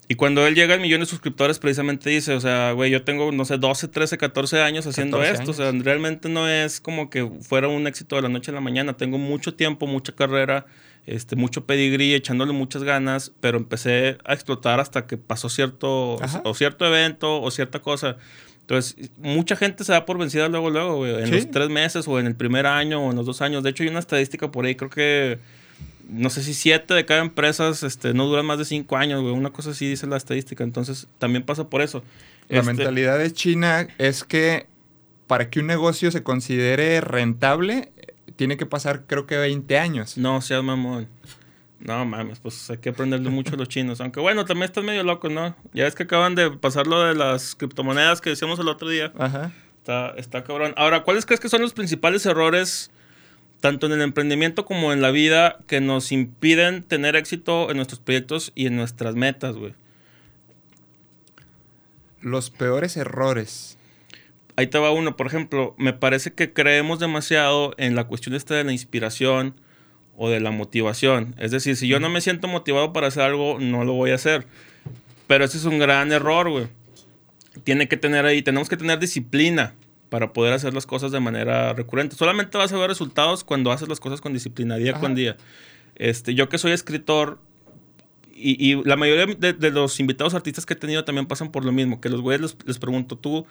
Y 0.08 0.16
cuando 0.16 0.46
él 0.46 0.54
llega 0.54 0.74
al 0.74 0.80
millón 0.80 1.00
de 1.00 1.06
suscriptores, 1.06 1.58
precisamente 1.58 2.10
dice, 2.10 2.34
o 2.34 2.40
sea, 2.40 2.72
güey, 2.72 2.90
yo 2.90 3.02
tengo, 3.04 3.32
no 3.32 3.44
sé, 3.44 3.56
12, 3.56 3.88
13, 3.88 4.18
14 4.18 4.60
años 4.60 4.86
haciendo 4.86 5.22
esto. 5.22 5.50
O 5.50 5.54
sea, 5.54 5.72
realmente 5.72 6.28
no 6.28 6.48
es 6.48 6.80
como 6.80 7.08
que 7.08 7.26
fuera 7.40 7.68
un 7.68 7.86
éxito 7.86 8.16
de 8.16 8.22
la 8.22 8.28
noche 8.28 8.50
a 8.50 8.54
la 8.54 8.60
mañana. 8.60 8.96
Tengo 8.96 9.16
mucho 9.16 9.54
tiempo, 9.54 9.86
mucha 9.86 10.14
carrera 10.14 10.66
este, 11.06 11.36
mucho 11.36 11.66
pedigrí, 11.66 12.14
echándole 12.14 12.52
muchas 12.52 12.82
ganas, 12.82 13.32
pero 13.40 13.58
empecé 13.58 14.18
a 14.24 14.32
explotar 14.32 14.80
hasta 14.80 15.06
que 15.06 15.18
pasó 15.18 15.48
cierto, 15.48 16.16
o, 16.44 16.54
cierto 16.54 16.86
evento 16.86 17.42
o 17.42 17.50
cierta 17.50 17.80
cosa. 17.80 18.16
Entonces, 18.60 19.10
mucha 19.18 19.56
gente 19.56 19.84
se 19.84 19.92
da 19.92 20.06
por 20.06 20.16
vencida 20.16 20.48
luego, 20.48 20.70
luego, 20.70 21.06
en 21.06 21.30
los 21.30 21.50
tres 21.50 21.68
meses 21.68 22.08
o 22.08 22.18
en 22.18 22.26
el 22.26 22.34
primer 22.34 22.66
año 22.66 23.04
o 23.04 23.10
en 23.10 23.16
los 23.16 23.26
dos 23.26 23.42
años. 23.42 23.62
De 23.62 23.70
hecho, 23.70 23.82
hay 23.82 23.90
una 23.90 23.98
estadística 23.98 24.50
por 24.50 24.64
ahí, 24.64 24.74
creo 24.74 24.88
que, 24.88 25.38
no 26.08 26.30
sé 26.30 26.42
si 26.42 26.54
siete 26.54 26.94
de 26.94 27.04
cada 27.04 27.20
empresas 27.20 27.82
este, 27.82 28.14
no 28.14 28.26
duran 28.26 28.46
más 28.46 28.58
de 28.58 28.64
cinco 28.64 28.96
años, 28.96 29.22
güey. 29.22 29.32
Una 29.32 29.50
cosa 29.50 29.70
así 29.70 29.88
dice 29.88 30.06
la 30.06 30.16
estadística. 30.16 30.64
Entonces, 30.64 31.08
también 31.18 31.44
pasa 31.44 31.68
por 31.68 31.82
eso. 31.82 32.02
La 32.48 32.60
este 32.60 32.72
mentalidad 32.72 33.18
de 33.18 33.32
China 33.32 33.88
es 33.98 34.24
que 34.24 34.66
para 35.26 35.48
que 35.48 35.60
un 35.60 35.66
negocio 35.66 36.10
se 36.10 36.22
considere 36.22 37.00
rentable, 37.00 37.92
tiene 38.36 38.56
que 38.56 38.66
pasar 38.66 39.04
creo 39.06 39.26
que 39.26 39.36
20 39.36 39.78
años. 39.78 40.18
No, 40.18 40.40
seas 40.40 40.62
mamón. 40.62 41.08
No 41.80 42.04
mames, 42.06 42.40
pues 42.40 42.70
hay 42.70 42.78
que 42.78 42.90
aprenderle 42.90 43.30
mucho 43.30 43.54
a 43.54 43.58
los 43.58 43.68
chinos. 43.68 44.00
Aunque 44.00 44.20
bueno, 44.20 44.44
también 44.44 44.64
estás 44.64 44.84
medio 44.84 45.02
loco, 45.02 45.28
¿no? 45.28 45.54
Ya 45.74 45.86
es 45.86 45.94
que 45.94 46.04
acaban 46.04 46.34
de 46.34 46.50
pasar 46.50 46.86
lo 46.86 47.02
de 47.02 47.14
las 47.14 47.54
criptomonedas 47.54 48.20
que 48.20 48.30
decíamos 48.30 48.58
el 48.58 48.68
otro 48.68 48.88
día. 48.88 49.12
Ajá. 49.18 49.52
Está, 49.78 50.14
está 50.16 50.44
cabrón. 50.44 50.72
Ahora, 50.76 51.02
¿cuáles 51.02 51.26
crees 51.26 51.40
que 51.40 51.50
son 51.50 51.60
los 51.60 51.74
principales 51.74 52.24
errores, 52.24 52.90
tanto 53.64 53.86
en 53.86 53.92
el 53.92 54.02
emprendimiento 54.02 54.66
como 54.66 54.92
en 54.92 55.00
la 55.00 55.10
vida, 55.10 55.56
que 55.66 55.80
nos 55.80 56.12
impiden 56.12 56.82
tener 56.82 57.16
éxito 57.16 57.70
en 57.70 57.78
nuestros 57.78 57.98
proyectos 57.98 58.52
y 58.54 58.66
en 58.66 58.76
nuestras 58.76 59.14
metas, 59.14 59.56
güey? 59.56 59.72
Los 62.20 62.50
peores 62.50 62.98
errores 62.98 63.78
ahí 64.56 64.66
te 64.66 64.78
va 64.78 64.90
uno. 64.90 65.16
Por 65.16 65.26
ejemplo, 65.26 65.74
me 65.78 65.94
parece 65.94 66.34
que 66.34 66.52
creemos 66.52 66.98
demasiado 66.98 67.72
en 67.78 67.94
la 67.94 68.04
cuestión 68.04 68.34
esta 68.34 68.54
de 68.54 68.64
la 68.64 68.72
inspiración 68.72 69.54
o 70.14 70.28
de 70.28 70.40
la 70.40 70.50
motivación. 70.50 71.34
Es 71.38 71.50
decir, 71.50 71.76
si 71.76 71.88
yo 71.88 72.00
no 72.00 72.10
me 72.10 72.20
siento 72.20 72.48
motivado 72.48 72.92
para 72.92 73.06
hacer 73.06 73.22
algo, 73.22 73.58
no 73.60 73.86
lo 73.86 73.94
voy 73.94 74.10
a 74.10 74.16
hacer. 74.16 74.46
Pero 75.26 75.42
ese 75.46 75.56
es 75.56 75.64
un 75.64 75.78
gran 75.78 76.12
error, 76.12 76.50
güey. 76.50 76.66
Tiene 77.64 77.88
que 77.88 77.96
tener 77.96 78.26
ahí, 78.26 78.42
tenemos 78.42 78.68
que 78.68 78.76
tener 78.76 78.98
disciplina 78.98 79.74
para 80.14 80.32
poder 80.32 80.52
hacer 80.52 80.72
las 80.74 80.86
cosas 80.86 81.10
de 81.10 81.18
manera 81.18 81.72
recurrente. 81.72 82.14
Solamente 82.14 82.56
vas 82.56 82.72
a 82.72 82.78
ver 82.78 82.86
resultados 82.86 83.42
cuando 83.42 83.72
haces 83.72 83.88
las 83.88 83.98
cosas 83.98 84.20
con 84.20 84.32
disciplina, 84.32 84.76
día 84.76 84.92
con 84.92 85.16
día. 85.16 85.36
Este, 85.96 86.36
yo 86.36 86.48
que 86.48 86.56
soy 86.56 86.70
escritor, 86.70 87.40
y, 88.32 88.80
la 88.84 88.94
mayoría 88.94 89.34
de, 89.34 89.70
los 89.72 89.98
invitados 89.98 90.34
artistas 90.34 90.66
que 90.66 90.74
he 90.74 90.76
tenido 90.76 91.04
también 91.04 91.26
pasan 91.26 91.50
por 91.50 91.64
lo 91.64 91.72
mismo, 91.72 92.00
que 92.00 92.10
los 92.10 92.20
güeyes 92.20 92.40
les, 92.40 92.56
les, 92.64 92.78
pregunto, 92.78 93.18
tú, 93.18 93.44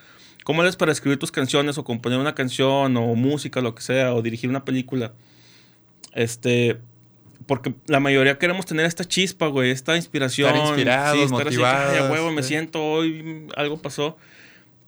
¿cómo 0.46 0.62
eres 0.62 0.78
para 0.78 0.94
escribir 0.94 1.20
tus 1.20 1.34
canciones 1.34 1.78
o 1.78 1.84
componer 1.84 2.18
una 2.18 2.34
canción 2.34 2.96
o 2.96 3.14
música, 3.14 3.60
lo 3.60 3.76
que 3.76 3.82
sea, 3.82 4.14
o 4.14 4.22
dirigir 4.22 4.50
una 4.50 4.64
película? 4.64 5.12
Este, 6.14 6.80
porque 7.46 7.74
la 7.88 8.00
mayoría 8.00 8.40
queremos 8.40 8.66
tener 8.66 8.86
esta 8.86 9.04
chispa, 9.04 9.48
güey, 9.48 9.70
esta 9.70 9.98
inspiración. 9.98 10.48
Estar 10.48 10.68
inspirados, 10.70 11.18
sí, 11.18 11.24
estar 11.26 11.44
motivados, 11.44 12.10
huevo, 12.10 12.32
me 12.32 12.42
siento, 12.42 12.82
hoy 12.82 13.48
algo 13.58 13.82
pasó. 13.82 14.16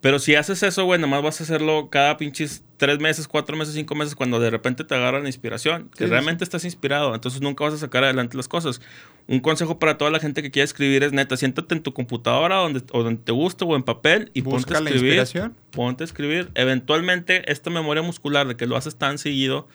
Pero 0.06 0.20
si 0.20 0.36
haces 0.36 0.62
eso, 0.62 0.86
güey, 0.86 1.02
nomás 1.02 1.24
vas 1.24 1.42
a 1.42 1.44
hacerlo 1.46 1.90
cada 1.90 2.16
pinches 2.18 2.64
tres 2.78 3.00
meses, 3.00 3.28
cuatro 3.28 3.58
meses, 3.58 3.74
cinco 3.74 3.96
meses, 3.96 4.14
cuando 4.14 4.40
de 4.40 4.52
repente 4.52 4.84
te 4.84 4.94
agarra 4.94 5.20
la 5.20 5.26
inspiración, 5.26 5.90
que 5.98 6.06
realmente 6.06 6.44
estás 6.44 6.64
inspirado, 6.64 7.16
entonces 7.16 7.42
nunca 7.42 7.64
vas 7.64 7.74
a 7.74 7.78
sacar 7.80 8.04
adelante 8.04 8.38
las 8.38 8.48
cosas. 8.48 8.82
Un 9.28 9.40
consejo 9.40 9.80
para 9.80 9.98
toda 9.98 10.12
la 10.12 10.20
gente 10.20 10.44
que 10.44 10.52
quiere 10.52 10.66
escribir 10.66 11.02
es 11.02 11.12
neta, 11.12 11.36
siéntate 11.38 11.74
en 11.74 11.82
tu 11.82 11.92
computadora 11.92 12.58
donde, 12.58 12.84
o 12.92 13.02
donde 13.02 13.20
te 13.24 13.32
guste 13.32 13.66
o 13.66 13.76
en 13.76 13.82
papel 13.82 14.30
y 14.36 14.44
ponte 14.44 14.76
a 14.76 14.78
escribir. 14.78 15.24
Ponte 15.72 16.04
a 16.04 16.06
escribir. 16.06 16.52
Eventualmente, 16.54 17.52
esta 17.52 17.72
memoria 17.72 18.04
muscular 18.04 18.48
de 18.48 18.56
que 18.56 18.68
lo 18.68 18.78
haces 18.78 18.98
tan 18.98 19.18
seguido 19.18 19.68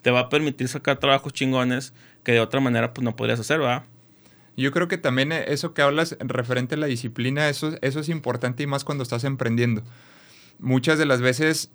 te 0.00 0.10
va 0.10 0.20
a 0.20 0.28
permitir 0.30 0.66
sacar 0.68 0.96
trabajos 0.96 1.34
chingones 1.34 1.92
que 2.22 2.32
de 2.32 2.40
otra 2.40 2.58
manera 2.58 2.94
pues 2.94 3.04
no 3.04 3.16
podrías 3.16 3.38
hacer, 3.38 3.58
¿verdad? 3.58 3.82
Yo 4.56 4.70
creo 4.72 4.88
que 4.88 4.98
también 4.98 5.32
eso 5.32 5.74
que 5.74 5.82
hablas 5.82 6.16
referente 6.20 6.76
a 6.76 6.78
la 6.78 6.86
disciplina, 6.86 7.48
eso, 7.48 7.76
eso 7.82 8.00
es 8.00 8.08
importante 8.08 8.62
y 8.62 8.66
más 8.66 8.84
cuando 8.84 9.02
estás 9.02 9.24
emprendiendo. 9.24 9.82
Muchas 10.58 10.98
de 10.98 11.06
las 11.06 11.20
veces 11.20 11.70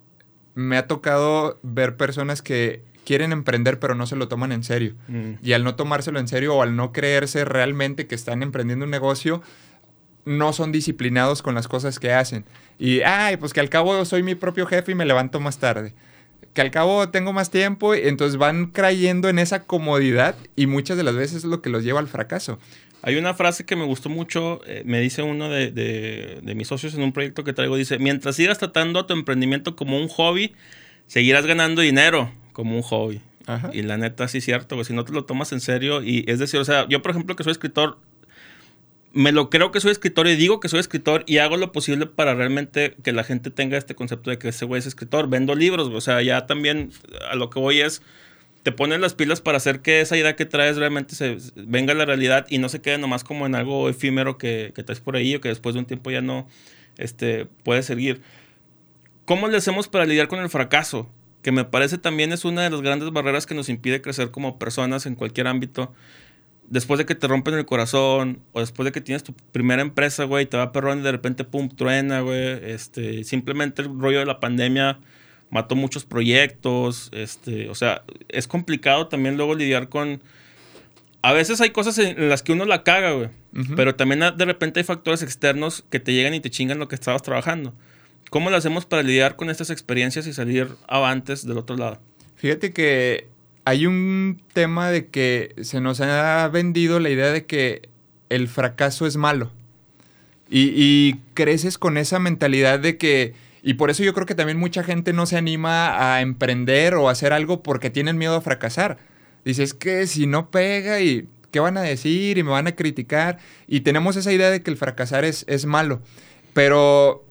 me 0.56 0.78
ha 0.78 0.88
tocado 0.88 1.60
ver 1.62 1.98
personas 1.98 2.42
que 2.42 2.84
quieren 3.06 3.32
emprender 3.32 3.80
pero 3.80 3.96
no 3.96 4.08
se 4.08 4.16
lo 4.16 4.28
toman 4.28 4.52
en 4.52 4.64
serio. 4.64 4.96
Mm. 5.08 5.34
Y 5.42 5.54
al 5.54 5.64
no 5.64 5.76
tomárselo 5.76 6.20
en 6.20 6.28
serio 6.28 6.56
o 6.56 6.62
al 6.62 6.76
no 6.76 6.92
creerse 6.94 7.44
realmente 7.44 8.08
que 8.08 8.16
están 8.16 8.44
emprendiendo 8.44 8.86
un 8.86 8.92
negocio, 8.92 9.42
no 10.26 10.54
son 10.54 10.72
disciplinados 10.72 11.42
con 11.42 11.56
las 11.56 11.68
cosas 11.68 12.00
que 12.00 12.14
hacen. 12.14 12.46
Y, 12.78 13.02
ay, 13.02 13.38
pues 13.38 13.52
que 13.52 13.60
al 13.60 13.70
cabo 13.70 14.06
soy 14.06 14.24
mi 14.24 14.36
propio 14.36 14.66
jefe 14.66 14.94
y 14.94 14.96
me 14.96 15.06
levanto 15.06 15.40
más 15.40 15.58
tarde 15.58 15.94
que 16.60 16.64
al 16.64 16.72
cabo 16.72 17.08
tengo 17.08 17.32
más 17.32 17.52
tiempo, 17.52 17.96
entonces 17.96 18.38
van 18.38 18.66
creyendo 18.66 19.30
en 19.30 19.40
esa 19.40 19.64
comodidad 19.64 20.36
y 20.58 20.68
muchas 20.68 20.98
de 20.98 21.04
las 21.04 21.16
veces 21.16 21.38
es 21.38 21.44
lo 21.46 21.62
que 21.62 21.70
los 21.70 21.86
lleva 21.86 22.02
al 22.02 22.10
fracaso. 22.10 22.60
Hay 23.02 23.16
una 23.16 23.34
frase 23.34 23.66
que 23.66 23.78
me 23.78 23.86
gustó 23.86 24.10
mucho, 24.10 24.60
eh, 24.66 24.84
me 24.86 25.00
dice 25.00 25.22
uno 25.22 25.48
de, 25.48 25.72
de, 25.72 26.56
mis 26.56 26.68
socios 26.68 26.96
en 26.96 27.02
un 27.04 27.14
proyecto 27.14 27.46
que 27.46 27.54
traigo, 27.54 27.78
dice, 27.78 27.98
mientras 27.98 28.36
sigas 28.36 28.58
tratando 28.58 29.00
a 29.00 29.08
tu 29.08 29.14
emprendimiento 29.14 29.78
como 29.78 29.98
un 29.98 30.10
hobby, 30.10 30.52
seguirás 31.08 31.46
ganando 31.46 31.82
dinero 31.82 32.30
como 32.52 32.76
un 32.76 32.82
hobby. 32.82 33.22
Y 33.72 33.84
la 33.84 33.96
neta, 33.96 34.28
sí 34.28 34.40
es 34.40 34.44
cierto, 34.44 34.84
si 34.84 34.92
no 34.92 35.06
te 35.06 35.14
lo 35.14 35.24
tomas 35.24 35.54
en 35.54 35.62
serio, 35.62 36.04
y 36.04 36.26
es 36.28 36.40
decir, 36.40 36.60
o 36.60 36.66
sea, 36.66 36.90
yo 36.90 37.02
por 37.02 37.12
ejemplo 37.12 37.38
que 37.38 37.46
soy 37.46 37.52
escritor, 37.54 38.00
me 39.12 39.32
lo 39.32 39.50
creo 39.50 39.72
que 39.72 39.80
soy 39.80 39.92
escritor 39.92 40.28
y 40.28 40.36
digo 40.36 40.60
que 40.60 40.70
soy 40.70 40.80
escritor 40.80 41.24
y 41.26 41.40
hago 41.40 41.58
lo 41.58 41.72
posible 41.72 42.06
para 42.06 42.36
realmente 42.36 42.96
que 43.04 43.12
la 43.12 43.24
gente 43.24 43.50
tenga 43.50 43.78
este 43.78 43.96
concepto 43.96 44.30
de 44.30 44.38
que 44.38 44.50
ese 44.50 44.66
güey 44.66 44.80
es 44.80 44.86
escritor. 44.86 45.30
Vendo 45.30 45.56
libros, 45.56 45.88
o 45.88 46.02
sea, 46.02 46.22
ya 46.22 46.46
también 46.46 46.92
a 47.30 47.36
lo 47.36 47.50
que 47.50 47.60
voy 47.60 47.82
es, 47.82 48.02
te 48.64 48.72
pones 48.72 49.00
las 49.00 49.16
pilas 49.16 49.42
para 49.42 49.58
hacer 49.58 49.82
que 49.82 50.02
esa 50.02 50.18
idea 50.18 50.36
que 50.36 50.46
traes 50.46 50.78
realmente 50.78 51.16
se 51.16 51.38
venga 51.56 51.94
a 51.94 51.96
la 51.96 52.06
realidad 52.06 52.46
y 52.50 52.60
no 52.60 52.70
se 52.70 52.82
quede 52.82 52.98
nomás 52.98 53.24
como 53.24 53.46
en 53.46 53.56
algo 53.56 53.90
efímero 53.90 54.38
que, 54.38 54.74
que 54.76 54.84
traes 54.84 55.00
por 55.00 55.16
ahí 55.16 55.36
o 55.36 55.42
que 55.42 55.50
después 55.50 55.74
de 55.74 55.80
un 55.80 55.86
tiempo 55.86 56.12
ya 56.12 56.22
no 56.22 56.48
este, 56.98 57.48
puede 57.64 57.82
seguir. 57.82 58.22
¿Cómo 59.26 59.48
le 59.48 59.58
hacemos 59.58 59.88
para 59.88 60.06
lidiar 60.06 60.28
con 60.28 60.40
el 60.40 60.50
fracaso? 60.50 61.10
Que 61.42 61.52
me 61.52 61.64
parece 61.64 61.98
también 61.98 62.32
es 62.32 62.46
una 62.46 62.64
de 62.64 62.70
las 62.70 62.82
grandes 62.82 63.12
barreras 63.12 63.46
que 63.46 63.56
nos 63.56 63.70
impide 63.70 64.02
crecer 64.02 64.30
como 64.30 64.60
personas 64.60 65.06
en 65.06 65.16
cualquier 65.16 65.48
ámbito 65.48 65.94
después 66.70 66.98
de 66.98 67.06
que 67.06 67.16
te 67.16 67.28
rompen 67.28 67.56
el 67.56 67.66
corazón 67.66 68.40
o 68.54 68.60
después 68.60 68.86
de 68.86 68.92
que 68.92 69.02
tienes 69.02 69.24
tu 69.24 69.34
primera 69.34 69.82
empresa, 69.82 70.24
güey, 70.24 70.46
te 70.46 70.58
va 70.58 70.72
perrón 70.72 71.00
y 71.00 71.02
de 71.02 71.12
repente, 71.12 71.44
pum, 71.44 71.70
truena, 71.70 72.22
güey. 72.22 72.60
Este, 72.64 73.24
simplemente 73.24 73.82
el 73.82 74.00
rollo 74.00 74.20
de 74.20 74.26
la 74.26 74.40
pandemia 74.40 75.00
mató 75.50 75.76
muchos 75.76 76.06
proyectos. 76.06 77.10
Este, 77.12 77.70
o 77.70 77.76
sea, 77.76 78.04
es 78.30 78.48
complicado 78.48 79.08
también 79.08 79.36
luego 79.36 79.56
lidiar 79.56 79.90
con... 79.90 80.22
A 81.22 81.34
veces 81.34 81.60
hay 81.60 81.72
cosas 81.72 81.98
en 81.98 82.30
las 82.30 82.44
que 82.44 82.54
uno 82.54 82.64
la 82.64 82.84
caga, 82.84 83.12
güey. 83.12 83.30
Pero 83.76 83.96
también 83.96 84.22
de 84.38 84.46
repente 84.46 84.80
hay 84.80 84.84
factores 84.84 85.22
externos 85.22 85.84
que 85.90 86.00
te 86.00 86.14
llegan 86.14 86.34
y 86.34 86.40
te 86.40 86.50
chingan 86.50 86.80
lo 86.80 86.88
que 86.88 86.96
estabas 86.96 87.24
trabajando. 87.24 87.74
¿Cómo 88.30 88.50
lo 88.52 88.56
hacemos 88.56 88.86
para 88.86 89.02
lidiar 89.02 89.36
con 89.36 89.50
estas 89.50 89.70
experiencias 89.70 90.28
y 90.28 90.34
salir 90.34 90.70
avantes 90.88 91.46
del 91.46 91.58
otro 91.58 91.76
lado? 91.76 92.00
Fíjate 92.36 92.72
que 92.72 93.28
hay 93.66 93.86
un 93.86 94.42
tema 94.54 94.90
de 94.90 95.08
que 95.08 95.56
se 95.62 95.82
nos 95.82 96.02
ha 96.02 96.48
vendido 96.50 97.00
la 97.00 97.10
idea 97.10 97.32
de 97.32 97.46
que 97.46 97.90
el 98.30 98.48
fracaso 98.48 99.06
es 99.06 99.18
malo. 99.18 99.52
Y, 100.50 101.18
creces 101.36 101.78
con 101.78 101.98
esa 101.98 102.20
mentalidad 102.20 102.80
de 102.80 102.98
que... 102.98 103.36
Y 103.62 103.76
por 103.76 103.90
eso 103.90 104.04
yo 104.04 104.14
creo 104.14 104.26
que 104.26 104.36
también 104.36 104.58
mucha 104.58 104.84
gente 104.84 105.14
no 105.14 105.26
se 105.26 105.38
anima 105.38 106.16
a 106.16 106.22
emprender 106.22 106.96
o 106.96 107.10
a 107.10 107.12
hacer 107.12 107.34
algo 107.34 107.62
porque 107.62 107.90
tienen 107.90 108.18
miedo 108.18 108.36
a 108.36 108.42
fracasar. 108.42 108.98
Dices 109.46 109.74
que 109.74 110.08
si 110.08 110.28
no 110.28 110.50
pega 110.50 111.02
y 111.02 111.28
qué 111.52 111.60
van 111.60 111.78
a 111.78 111.82
decir 111.82 112.38
y 112.38 112.44
me 112.44 112.52
van 112.52 112.68
a 112.68 112.76
criticar. 112.76 113.38
Y 113.68 113.82
tenemos 113.82 114.16
esa 114.16 114.32
idea 114.32 114.50
de 114.50 114.64
que 114.64 114.72
el 114.72 114.78
fracasar 114.78 115.26
es, 115.26 115.46
es 115.48 115.66
malo. 115.66 116.02
Pero 116.54 117.26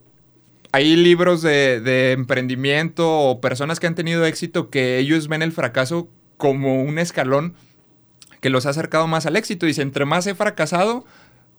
hay 0.71 0.95
libros 0.97 1.43
de, 1.43 1.81
de, 1.81 2.12
emprendimiento 2.12 3.11
o 3.21 3.41
personas 3.41 3.81
que 3.81 3.87
han 3.87 3.95
tenido 3.95 4.25
éxito 4.27 4.71
que 4.71 4.99
ellos 4.99 5.29
ven 5.29 5.43
el 5.43 5.53
fracaso 5.53 6.09
como 6.39 6.83
un 6.83 6.99
escalón 6.99 7.55
que 8.41 8.49
los 8.49 8.65
ha 8.65 8.71
acercado 8.71 9.07
más 9.07 9.27
al 9.27 9.37
éxito. 9.37 9.67
Dice, 9.67 9.83
entre 9.83 10.07
más 10.07 10.27
he 10.27 10.35
fracasado, 10.35 11.05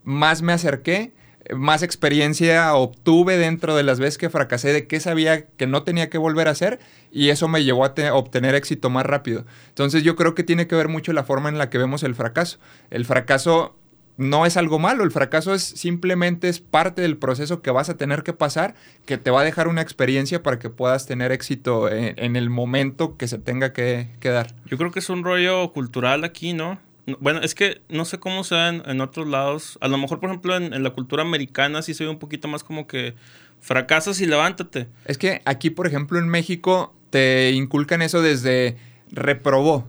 más 0.03 0.41
me 0.41 0.53
acerqué, 0.53 1.13
más 1.55 1.83
experiencia 1.83 2.73
obtuve 2.73 3.37
dentro 3.37 3.75
de 3.75 3.83
las 3.83 3.99
veces 3.99 4.17
que 4.17 4.29
fracasé, 4.29 4.73
de 4.73 4.87
qué 4.87 4.99
sabía 4.99 5.45
que 5.45 5.67
no 5.67 5.83
tenía 5.83 6.09
que 6.09 6.17
volver 6.17 6.47
a 6.47 6.51
hacer, 6.51 6.79
y 7.11 7.29
eso 7.29 7.47
me 7.47 7.63
llevó 7.63 7.85
a, 7.85 7.93
obtener 8.13 8.55
éxito 8.55 8.89
más 8.89 9.05
rápido. 9.05 9.45
Entonces 9.67 10.03
yo 10.03 10.15
creo 10.15 10.35
que 10.35 10.43
tiene 10.43 10.67
que 10.67 10.75
ver 10.75 10.87
mucho 10.87 11.13
la 11.13 11.23
forma 11.23 11.49
en 11.49 11.57
la 11.57 11.69
que 11.69 11.77
vemos 11.77 12.03
el 12.03 12.15
fracaso. 12.15 12.59
El 12.89 13.05
fracaso 13.05 13.77
no 14.19 14.45
es 14.45 14.57
algo 14.57 14.79
malo, 14.79 15.05
el 15.05 15.11
fracaso 15.11 15.53
es 15.53 15.63
simplemente 15.63 16.49
es 16.49 16.59
parte 16.59 17.01
del 17.01 17.15
proceso 17.15 17.61
que 17.61 17.71
vas 17.71 17.89
a 17.89 17.95
tener 17.95 18.21
que 18.23 18.33
pasar, 18.33 18.75
que 19.05 19.17
te 19.17 19.31
va 19.31 19.41
a 19.41 19.43
dejar 19.45 19.69
una 19.69 19.81
experiencia 19.81 20.43
para 20.43 20.59
que 20.59 20.69
puedas 20.69 21.05
tener 21.07 21.31
éxito 21.31 21.89
en, 21.89 22.35
el 22.35 22.49
momento 22.49 23.15
que 23.15 23.29
se 23.29 23.37
tenga 23.37 23.71
que, 23.71 24.09
dar. 24.21 24.53
Yo 24.65 24.77
creo 24.77 24.91
que 24.91 24.99
es 24.99 25.09
un 25.09 25.23
rollo 25.23 25.71
cultural 25.71 26.25
aquí, 26.25 26.51
¿no? 26.51 26.79
Bueno, 27.21 27.39
es 27.39 27.55
que 27.55 27.81
no 27.87 28.03
sé 28.03 28.19
cómo 28.19 28.43
sea 28.43 28.67
en, 28.67 28.99
otros 28.99 29.25
lados. 29.25 29.77
A 29.79 29.87
lo 29.87 29.97
mejor, 29.97 30.19
por 30.19 30.29
ejemplo, 30.29 30.57
en, 30.57 30.83
la 30.83 30.89
cultura 30.89 31.23
americana 31.23 31.81
sí 31.81 31.93
se 31.93 32.03
ve 32.03 32.09
un 32.09 32.19
poquito 32.19 32.49
más 32.49 32.65
como 32.65 32.87
que 32.87 33.15
fracasas 33.61 34.19
y 34.19 34.25
levántate. 34.25 34.89
Es 35.05 35.17
que 35.17 35.41
aquí, 35.45 35.69
por 35.69 35.87
ejemplo, 35.87 36.19
en 36.19 36.27
México 36.27 36.93
te 37.09 37.51
inculcan 37.51 38.01
eso 38.01 38.21
desde 38.21 38.75
reprobó. 39.11 39.87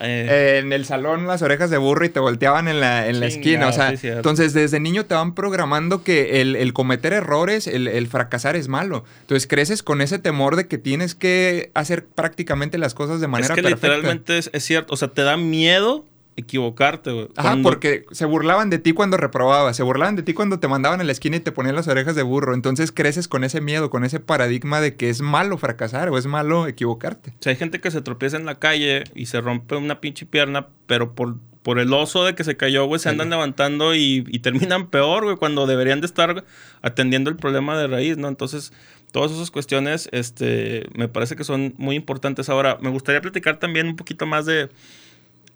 Eh. 0.00 0.58
en 0.58 0.72
el 0.72 0.84
salón 0.86 1.26
las 1.26 1.42
orejas 1.42 1.70
de 1.70 1.78
burro 1.78 2.04
y 2.04 2.08
te 2.08 2.18
volteaban 2.18 2.66
en 2.66 2.80
la, 2.80 3.08
en 3.08 3.20
la 3.20 3.26
esquina. 3.26 3.68
O 3.68 3.72
sea, 3.72 3.94
entonces 4.02 4.52
desde 4.52 4.80
niño 4.80 5.06
te 5.06 5.14
van 5.14 5.34
programando 5.34 6.02
que 6.02 6.40
el, 6.40 6.72
cometer 6.72 7.12
errores, 7.12 7.66
el, 7.66 8.06
fracasar 8.08 8.56
es 8.56 8.68
malo. 8.68 9.04
Entonces 9.20 9.46
creces 9.46 9.82
con 9.82 10.00
ese 10.00 10.18
temor 10.18 10.56
de 10.56 10.66
que 10.66 10.78
tienes 10.78 11.14
que 11.14 11.70
hacer 11.74 12.06
prácticamente 12.06 12.78
las 12.78 12.94
cosas 12.94 13.20
de 13.20 13.28
manera 13.28 13.54
es 13.54 13.60
que 13.60 13.68
Literalmente 13.68 14.38
es, 14.38 14.50
es 14.52 14.64
cierto. 14.64 14.94
O 14.94 14.96
sea, 14.96 15.08
te 15.08 15.22
da 15.22 15.36
miedo 15.36 16.04
equivocarte, 16.36 17.12
güey. 17.12 17.28
Ajá, 17.36 17.58
porque 17.62 18.04
se 18.10 18.24
burlaban 18.24 18.70
de 18.70 18.78
ti 18.78 18.92
cuando 18.92 19.16
reprobabas, 19.16 19.76
se 19.76 19.82
burlaban 19.82 20.16
de 20.16 20.22
ti 20.22 20.34
cuando 20.34 20.58
te 20.58 20.68
mandaban 20.68 21.00
a 21.00 21.04
la 21.04 21.12
esquina 21.12 21.36
y 21.36 21.40
te 21.40 21.52
ponían 21.52 21.74
las 21.74 21.88
orejas 21.88 22.16
de 22.16 22.22
burro. 22.22 22.54
Entonces 22.54 22.92
creces 22.92 23.28
con 23.28 23.44
ese 23.44 23.60
miedo, 23.60 23.90
con 23.90 24.04
ese 24.04 24.20
paradigma 24.20 24.80
de 24.80 24.96
que 24.96 25.10
es 25.10 25.20
malo 25.20 25.58
fracasar 25.58 26.08
o 26.08 26.18
es 26.18 26.26
malo 26.26 26.66
equivocarte. 26.66 27.30
O 27.30 27.42
sea, 27.42 27.50
hay 27.50 27.56
gente 27.56 27.80
que 27.80 27.90
se 27.90 28.02
tropieza 28.02 28.36
en 28.36 28.46
la 28.46 28.58
calle 28.58 29.04
y 29.14 29.26
se 29.26 29.40
rompe 29.40 29.76
una 29.76 30.00
pinche 30.00 30.26
pierna, 30.26 30.68
pero 30.86 31.14
por, 31.14 31.36
por 31.62 31.78
el 31.78 31.92
oso 31.92 32.24
de 32.24 32.34
que 32.34 32.44
se 32.44 32.56
cayó, 32.56 32.86
güey, 32.86 33.00
se 33.00 33.08
andan 33.08 33.30
levantando 33.30 33.94
y, 33.94 34.24
y 34.28 34.38
terminan 34.40 34.86
peor, 34.90 35.24
güey, 35.24 35.36
cuando 35.36 35.66
deberían 35.66 36.00
de 36.00 36.06
estar 36.06 36.44
atendiendo 36.82 37.30
el 37.30 37.36
problema 37.36 37.78
de 37.78 37.86
raíz, 37.86 38.16
¿no? 38.16 38.28
Entonces, 38.28 38.72
todas 39.12 39.30
esas 39.30 39.52
cuestiones, 39.52 40.08
este, 40.10 40.88
me 40.92 41.06
parece 41.06 41.36
que 41.36 41.44
son 41.44 41.72
muy 41.78 41.94
importantes. 41.94 42.48
Ahora, 42.48 42.78
me 42.80 42.90
gustaría 42.90 43.20
platicar 43.20 43.60
también 43.60 43.86
un 43.86 43.94
poquito 43.94 44.26
más 44.26 44.44
de 44.44 44.70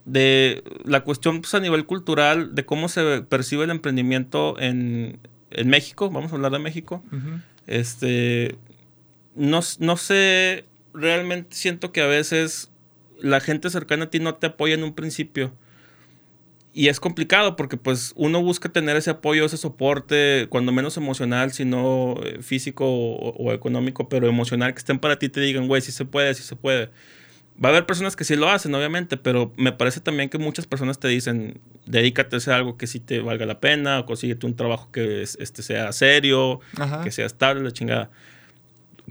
de 0.08 0.64
la 0.84 1.02
cuestión 1.02 1.40
pues, 1.42 1.54
a 1.54 1.60
nivel 1.60 1.84
cultural, 1.84 2.54
de 2.54 2.64
cómo 2.64 2.88
se 2.88 3.22
percibe 3.22 3.64
el 3.64 3.70
emprendimiento 3.70 4.58
en, 4.58 5.20
México, 5.64 6.10
vamos 6.10 6.32
a 6.32 6.34
hablar 6.36 6.52
de 6.52 6.58
México. 6.58 7.02
Este, 7.66 8.56
no, 9.34 9.60
no 9.78 9.96
sé, 9.96 10.66
realmente 10.92 11.56
siento 11.56 11.90
que 11.90 12.02
a 12.02 12.06
veces 12.06 12.70
la 13.18 13.40
gente 13.40 13.70
cercana 13.70 14.04
a 14.04 14.10
ti 14.10 14.20
no 14.20 14.34
te 14.34 14.48
apoya 14.48 14.74
en 14.74 14.84
un 14.84 14.94
principio. 14.94 15.52
Y 16.74 16.88
es 16.88 17.00
complicado 17.00 17.56
porque 17.56 17.76
pues 17.76 18.12
uno 18.14 18.42
busca 18.42 18.68
tener 18.68 18.96
ese 18.96 19.10
apoyo, 19.10 19.46
ese 19.46 19.56
soporte, 19.56 20.46
cuando 20.50 20.70
menos 20.70 20.96
emocional, 20.96 21.50
sino 21.52 22.16
eh, 22.22 22.42
físico 22.42 22.84
o, 22.86 23.30
o, 23.30 23.52
económico, 23.52 24.08
pero 24.08 24.28
emocional, 24.28 24.74
que 24.74 24.78
estén 24.78 24.98
para 24.98 25.18
ti 25.18 25.26
y 25.26 25.30
te 25.30 25.40
digan, 25.40 25.66
güey, 25.66 25.80
sí 25.80 25.92
se 25.92 26.04
puede, 26.04 26.34
sí 26.34 26.42
se 26.42 26.56
puede. 26.56 26.90
Va 27.62 27.70
a 27.70 27.72
haber 27.72 27.86
personas 27.86 28.14
que 28.14 28.24
sí 28.24 28.36
lo 28.36 28.48
hacen, 28.48 28.72
obviamente, 28.74 29.16
pero 29.16 29.52
me 29.56 29.72
parece 29.72 30.00
también 30.00 30.28
que 30.28 30.38
muchas 30.38 30.66
personas 30.66 31.00
te 31.00 31.08
dicen, 31.08 31.60
dedícate 31.86 32.36
a 32.36 32.38
hacer 32.38 32.54
algo 32.54 32.76
que 32.76 32.86
sí 32.86 33.00
te 33.00 33.20
valga 33.20 33.46
la 33.46 33.58
pena, 33.58 33.98
o 33.98 34.06
consíguete 34.06 34.46
un 34.46 34.54
trabajo 34.54 34.90
que 34.92 35.22
este, 35.22 35.62
sea 35.62 35.92
serio, 35.92 36.60
que 37.02 37.10
sea 37.10 37.26
estable, 37.26 37.62
la 37.62 37.72
chingada. 37.72 38.10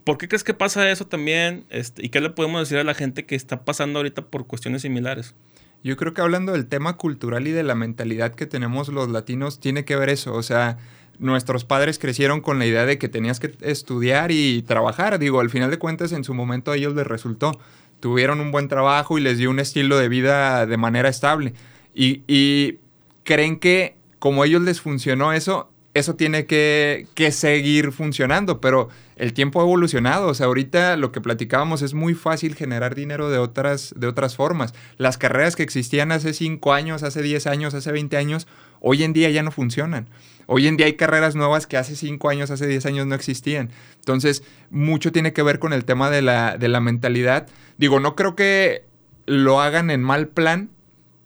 ¿Por 0.05 0.17
qué 0.17 0.29
crees 0.29 0.45
que 0.45 0.53
pasa 0.53 0.89
eso 0.89 1.05
también? 1.07 1.65
Este, 1.69 2.05
¿Y 2.05 2.09
qué 2.09 2.21
le 2.21 2.29
podemos 2.29 2.61
decir 2.61 2.77
a 2.77 2.85
la 2.85 2.93
gente 2.93 3.25
que 3.25 3.35
está 3.35 3.65
pasando 3.65 3.99
ahorita 3.99 4.21
por 4.21 4.47
cuestiones 4.47 4.83
similares? 4.83 5.35
Yo 5.83 5.97
creo 5.97 6.13
que 6.13 6.21
hablando 6.21 6.53
del 6.53 6.67
tema 6.67 6.95
cultural 6.95 7.47
y 7.47 7.51
de 7.51 7.63
la 7.63 7.75
mentalidad 7.75 8.33
que 8.33 8.45
tenemos 8.45 8.87
los 8.87 9.09
latinos, 9.09 9.59
tiene 9.59 9.83
que 9.83 9.95
ver 9.95 10.09
eso. 10.09 10.33
O 10.33 10.43
sea, 10.43 10.77
nuestros 11.19 11.65
padres 11.65 11.99
crecieron 11.99 12.41
con 12.41 12.59
la 12.59 12.65
idea 12.65 12.85
de 12.85 12.97
que 12.97 13.09
tenías 13.09 13.39
que 13.39 13.55
estudiar 13.61 14.31
y 14.31 14.61
trabajar. 14.63 15.19
Digo, 15.19 15.39
al 15.39 15.49
final 15.49 15.71
de 15.71 15.77
cuentas, 15.77 16.11
en 16.11 16.23
su 16.23 16.33
momento 16.33 16.71
a 16.71 16.77
ellos 16.77 16.95
les 16.95 17.05
resultó 17.05 17.59
tuvieron 17.99 18.39
un 18.39 18.51
buen 18.51 18.67
trabajo 18.67 19.17
y 19.17 19.21
les 19.21 19.37
dio 19.37 19.49
un 19.49 19.59
estilo 19.59 19.97
de 19.97 20.09
vida 20.09 20.65
de 20.65 20.77
manera 20.77 21.09
estable. 21.09 21.53
Y, 21.93 22.79
creen 23.23 23.59
que 23.59 23.97
como 24.19 24.43
a 24.43 24.45
ellos 24.45 24.61
les 24.61 24.79
funcionó 24.79 25.33
eso, 25.33 25.69
eso 25.93 26.15
tiene 26.15 26.45
que, 26.45 27.07
seguir 27.31 27.91
funcionando, 27.91 28.61
pero 28.61 28.87
el 29.15 29.33
tiempo 29.33 29.59
ha 29.59 29.63
evolucionado. 29.63 30.27
O 30.27 30.33
sea, 30.33 30.45
ahorita 30.45 30.95
lo 30.95 31.11
que 31.11 31.21
platicábamos 31.21 31.81
es 31.81 31.93
muy 31.93 32.13
fácil 32.13 32.55
generar 32.55 32.95
dinero 32.95 33.29
de 33.29 33.37
otras, 33.39 33.93
de 33.97 34.07
otras 34.07 34.35
formas. 34.35 34.73
Las 34.97 35.17
carreras 35.17 35.55
que 35.55 35.63
existían 35.63 36.11
hace 36.11 36.33
5 36.33 36.71
años, 36.71 37.03
hace 37.03 37.21
10 37.21 37.47
años, 37.47 37.73
hace 37.73 37.91
20 37.91 38.15
años, 38.15 38.47
hoy 38.79 39.03
en 39.03 39.13
día 39.13 39.29
ya 39.29 39.43
no 39.43 39.51
funcionan. 39.51 40.07
Hoy 40.45 40.67
en 40.67 40.77
día 40.77 40.85
hay 40.85 40.93
carreras 40.93 41.35
nuevas 41.35 41.67
que 41.67 41.75
hace 41.75 41.95
5 41.95 42.29
años, 42.29 42.51
hace 42.51 42.67
10 42.67 42.85
años 42.85 43.05
no 43.07 43.15
existían. 43.15 43.69
Entonces, 43.99 44.43
mucho 44.69 45.11
tiene 45.11 45.33
que 45.33 45.43
ver 45.43 45.59
con 45.59 45.73
el 45.73 45.83
tema 45.83 46.09
de 46.09 46.21
la, 46.21 46.57
de 46.57 46.69
la 46.69 46.79
mentalidad. 46.79 47.47
Digo, 47.77 47.99
no 47.99 48.15
creo 48.15 48.35
que 48.35 48.85
lo 49.25 49.61
hagan 49.61 49.91
en 49.91 50.01
mal 50.01 50.27
plan, 50.27 50.69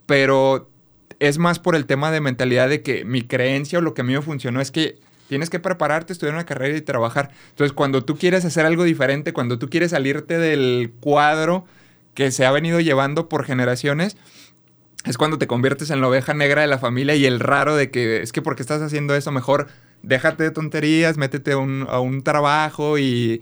pero 0.06 0.70
es 1.20 1.38
más 1.38 1.60
por 1.60 1.76
el 1.76 1.86
tema 1.86 2.12
de 2.12 2.20
mentalidad 2.20 2.68
de 2.68 2.82
que 2.82 3.06
mi 3.06 3.22
creencia 3.22 3.80
o 3.80 3.82
lo 3.82 3.94
que 3.94 4.02
a 4.02 4.04
mí 4.04 4.14
me 4.14 4.22
funcionó 4.22 4.60
es 4.60 4.72
que 4.72 5.00
tienes 5.30 5.50
que 5.50 5.60
prepararte, 5.60 6.12
estudiar 6.12 6.34
una 6.34 6.46
carrera 6.46 6.78
y 6.78 6.82
trabajar. 6.82 7.32
Entonces, 7.52 7.74
cuando 7.74 8.04
tú 8.04 8.18
quieres 8.18 8.44
hacer 8.44 8.66
algo 8.66 8.84
diferente, 8.84 9.32
cuando 9.32 9.60
tú 9.60 9.70
quieres 9.70 9.92
salirte 9.92 10.38
del 10.38 10.92
cuadro 11.00 11.66
que 12.16 12.32
se 12.32 12.46
ha 12.46 12.52
venido 12.52 12.82
llevando 12.82 13.30
por 13.30 13.46
generaciones, 13.46 14.18
es 15.06 15.18
cuando 15.18 15.38
te 15.38 15.48
conviertes 15.48 15.90
en 15.90 16.02
la 16.02 16.08
oveja 16.08 16.34
negra 16.34 16.62
de 16.62 16.68
la 16.68 16.80
familia 16.80 17.16
y 17.16 17.26
el 17.26 17.40
raro 17.40 17.76
de 17.76 17.92
que 17.92 18.22
es 18.22 18.34
que 18.34 18.42
porque 18.42 18.62
estás 18.62 18.82
haciendo 18.82 19.16
eso, 19.16 19.32
mejor 19.32 19.68
déjate 20.02 20.44
de 20.44 20.52
tonterías, 20.52 21.18
métete 21.18 21.54
a 21.54 21.58
un 21.58 22.24
trabajo 22.24 22.98
y... 22.98 23.42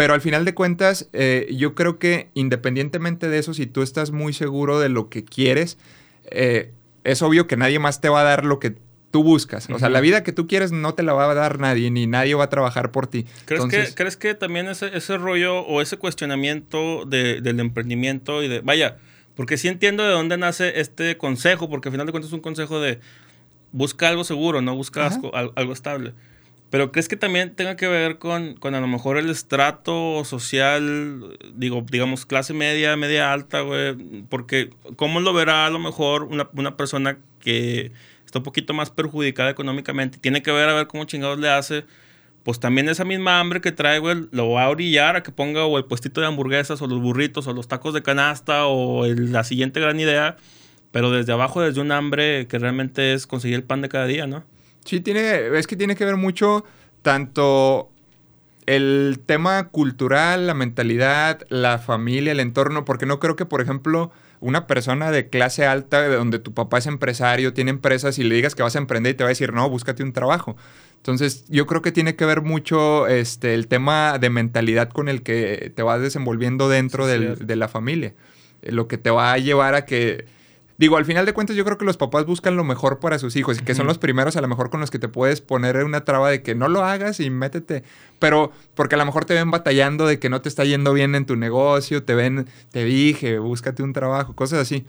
Pero 0.00 0.14
al 0.14 0.22
final 0.22 0.46
de 0.46 0.54
cuentas, 0.54 1.10
eh, 1.12 1.46
yo 1.54 1.74
creo 1.74 1.98
que 1.98 2.30
independientemente 2.32 3.28
de 3.28 3.38
eso, 3.38 3.52
si 3.52 3.66
tú 3.66 3.82
estás 3.82 4.12
muy 4.12 4.32
seguro 4.32 4.80
de 4.80 4.88
lo 4.88 5.10
que 5.10 5.26
quieres, 5.26 5.76
eh, 6.30 6.72
es 7.04 7.20
obvio 7.20 7.46
que 7.46 7.58
nadie 7.58 7.78
más 7.78 8.00
te 8.00 8.08
va 8.08 8.22
a 8.22 8.24
dar 8.24 8.46
lo 8.46 8.60
que 8.60 8.76
tú 9.10 9.22
buscas. 9.22 9.68
O 9.68 9.78
sea, 9.78 9.90
la 9.90 10.00
vida 10.00 10.22
que 10.22 10.32
tú 10.32 10.46
quieres 10.46 10.72
no 10.72 10.94
te 10.94 11.02
la 11.02 11.12
va 11.12 11.30
a 11.30 11.34
dar 11.34 11.58
nadie, 11.58 11.90
ni 11.90 12.06
nadie 12.06 12.34
va 12.34 12.44
a 12.44 12.48
trabajar 12.48 12.92
por 12.92 13.08
ti. 13.08 13.26
¿Crees, 13.44 13.66
que, 13.66 13.94
¿crees 13.94 14.16
que 14.16 14.34
también 14.34 14.68
ese, 14.68 14.96
ese 14.96 15.18
rollo 15.18 15.60
o 15.66 15.82
ese 15.82 15.98
cuestionamiento 15.98 17.04
del 17.04 17.60
emprendimiento 17.60 18.42
y 18.42 18.48
de... 18.48 18.60
Vaya, 18.60 18.96
porque 19.34 19.58
sí 19.58 19.68
entiendo 19.68 20.02
de 20.02 20.12
dónde 20.12 20.38
nace 20.38 20.80
este 20.80 21.18
consejo, 21.18 21.68
porque 21.68 21.90
al 21.90 21.92
final 21.92 22.06
de 22.06 22.12
cuentas 22.12 22.30
es 22.30 22.34
un 22.34 22.40
consejo 22.40 22.80
de 22.80 23.00
busca 23.72 24.08
algo 24.08 24.24
seguro, 24.24 24.62
no 24.62 24.74
busca 24.74 25.08
algo, 25.08 25.72
estable. 25.74 26.14
Pero 26.70 26.92
¿crees 26.92 27.08
que 27.08 27.16
también 27.16 27.54
tenga 27.56 27.76
que 27.76 27.88
ver 27.88 28.18
con, 28.18 28.54
con, 28.54 28.76
a 28.76 28.80
lo 28.80 28.86
mejor 28.86 29.18
el 29.18 29.28
estrato 29.28 30.24
social, 30.24 31.36
digo, 31.54 31.84
digamos, 31.90 32.26
clase 32.26 32.54
media, 32.54 32.96
media 32.96 33.32
alta, 33.32 33.62
güey? 33.62 33.96
Porque 34.28 34.70
¿cómo 34.96 35.20
lo 35.20 35.32
verá 35.32 35.66
a 35.66 35.70
lo 35.70 35.80
mejor 35.80 36.22
una, 36.22 36.48
una, 36.54 36.76
persona 36.76 37.18
que 37.40 37.90
está 38.24 38.38
un 38.38 38.44
poquito 38.44 38.72
más 38.72 38.90
perjudicada 38.90 39.50
económicamente? 39.50 40.18
Tiene 40.18 40.42
que 40.42 40.52
ver 40.52 40.68
a 40.68 40.74
ver 40.74 40.86
cómo 40.86 41.04
chingados 41.04 41.40
le 41.40 41.48
hace 41.50 41.84
pues 42.42 42.58
también 42.58 42.88
esa 42.88 43.04
misma 43.04 43.38
hambre 43.38 43.60
que 43.60 43.72
trae, 43.72 43.98
güey, 43.98 44.28
lo 44.30 44.50
va 44.50 44.64
a 44.64 44.70
orillar 44.70 45.16
a 45.16 45.22
que 45.22 45.30
ponga 45.30 45.64
o 45.64 45.76
el 45.76 45.84
puestito 45.84 46.20
de 46.20 46.26
hamburguesas 46.26 46.80
o 46.80 46.86
los 46.86 47.00
burritos 47.00 47.46
o 47.46 47.52
los 47.52 47.68
tacos 47.68 47.92
de 47.94 48.02
canasta 48.02 48.66
o 48.66 49.06
la 49.06 49.44
siguiente 49.44 49.80
gran 49.80 50.00
idea, 50.00 50.36
pero 50.90 51.10
desde 51.10 51.32
abajo, 51.32 51.60
desde 51.60 51.80
un 51.80 51.92
hambre 51.92 52.46
que 52.46 52.58
realmente 52.58 53.12
es 53.12 53.26
conseguir 53.26 53.56
el 53.56 53.64
pan 53.64 53.82
de 53.82 53.88
cada 53.88 54.06
día, 54.06 54.26
¿no? 54.26 54.44
Sí, 54.84 55.00
tiene, 55.00 55.56
es 55.58 55.66
que 55.66 55.76
tiene 55.76 55.96
que 55.96 56.04
ver 56.04 56.16
mucho 56.16 56.64
tanto 57.02 57.90
el 58.66 59.20
tema 59.26 59.68
cultural, 59.68 60.46
la 60.46 60.54
mentalidad, 60.54 61.40
la 61.48 61.78
familia, 61.78 62.32
el 62.32 62.40
entorno, 62.40 62.84
porque 62.84 63.06
no 63.06 63.18
creo 63.18 63.36
que, 63.36 63.46
por 63.46 63.60
ejemplo, 63.60 64.12
una 64.40 64.66
persona 64.66 65.10
de 65.10 65.28
clase 65.28 65.66
alta, 65.66 66.02
de 66.02 66.14
donde 66.14 66.38
tu 66.38 66.54
papá 66.54 66.78
es 66.78 66.86
empresario, 66.86 67.52
tiene 67.52 67.70
empresas 67.70 68.18
y 68.18 68.24
le 68.24 68.34
digas 68.34 68.54
que 68.54 68.62
vas 68.62 68.76
a 68.76 68.78
emprender 68.78 69.14
y 69.14 69.16
te 69.16 69.24
va 69.24 69.28
a 69.28 69.30
decir, 69.30 69.52
no, 69.52 69.68
búscate 69.68 70.02
un 70.02 70.12
trabajo. 70.12 70.56
Entonces, 70.96 71.44
yo 71.48 71.66
creo 71.66 71.82
que 71.82 71.92
tiene 71.92 72.14
que 72.14 72.24
ver 72.26 72.42
mucho 72.42 73.06
este, 73.06 73.54
el 73.54 73.66
tema 73.68 74.18
de 74.18 74.30
mentalidad 74.30 74.90
con 74.90 75.08
el 75.08 75.22
que 75.22 75.72
te 75.74 75.82
vas 75.82 76.00
desenvolviendo 76.00 76.68
dentro 76.68 77.06
de 77.06 77.56
la 77.56 77.68
familia. 77.68 78.14
Eh, 78.62 78.72
lo 78.72 78.88
que 78.88 78.98
te 78.98 79.10
va 79.10 79.32
a 79.32 79.38
llevar 79.38 79.74
a 79.74 79.84
que 79.84 80.26
Digo, 80.80 80.96
al 80.96 81.04
final 81.04 81.26
de 81.26 81.34
cuentas 81.34 81.56
yo 81.56 81.64
creo 81.66 81.76
que 81.76 81.84
los 81.84 81.98
papás 81.98 82.24
buscan 82.24 82.56
lo 82.56 82.64
mejor 82.64 83.00
para 83.00 83.18
sus 83.18 83.36
hijos 83.36 83.58
y 83.58 83.62
que 83.62 83.74
son 83.74 83.86
los 83.86 83.98
primeros 83.98 84.36
a 84.36 84.40
lo 84.40 84.48
mejor 84.48 84.70
con 84.70 84.80
los 84.80 84.90
que 84.90 84.98
te 84.98 85.08
puedes 85.08 85.42
poner 85.42 85.84
una 85.84 86.06
traba 86.06 86.30
de 86.30 86.42
que 86.42 86.54
no 86.54 86.68
lo 86.68 86.82
hagas 86.82 87.20
y 87.20 87.28
métete. 87.28 87.84
Pero 88.18 88.50
porque 88.74 88.94
a 88.94 88.98
lo 88.98 89.04
mejor 89.04 89.26
te 89.26 89.34
ven 89.34 89.50
batallando 89.50 90.06
de 90.06 90.18
que 90.18 90.30
no 90.30 90.40
te 90.40 90.48
está 90.48 90.64
yendo 90.64 90.94
bien 90.94 91.14
en 91.14 91.26
tu 91.26 91.36
negocio, 91.36 92.02
te 92.04 92.14
ven, 92.14 92.46
te 92.70 92.82
dije, 92.82 93.38
búscate 93.38 93.82
un 93.82 93.92
trabajo, 93.92 94.34
cosas 94.34 94.60
así. 94.60 94.86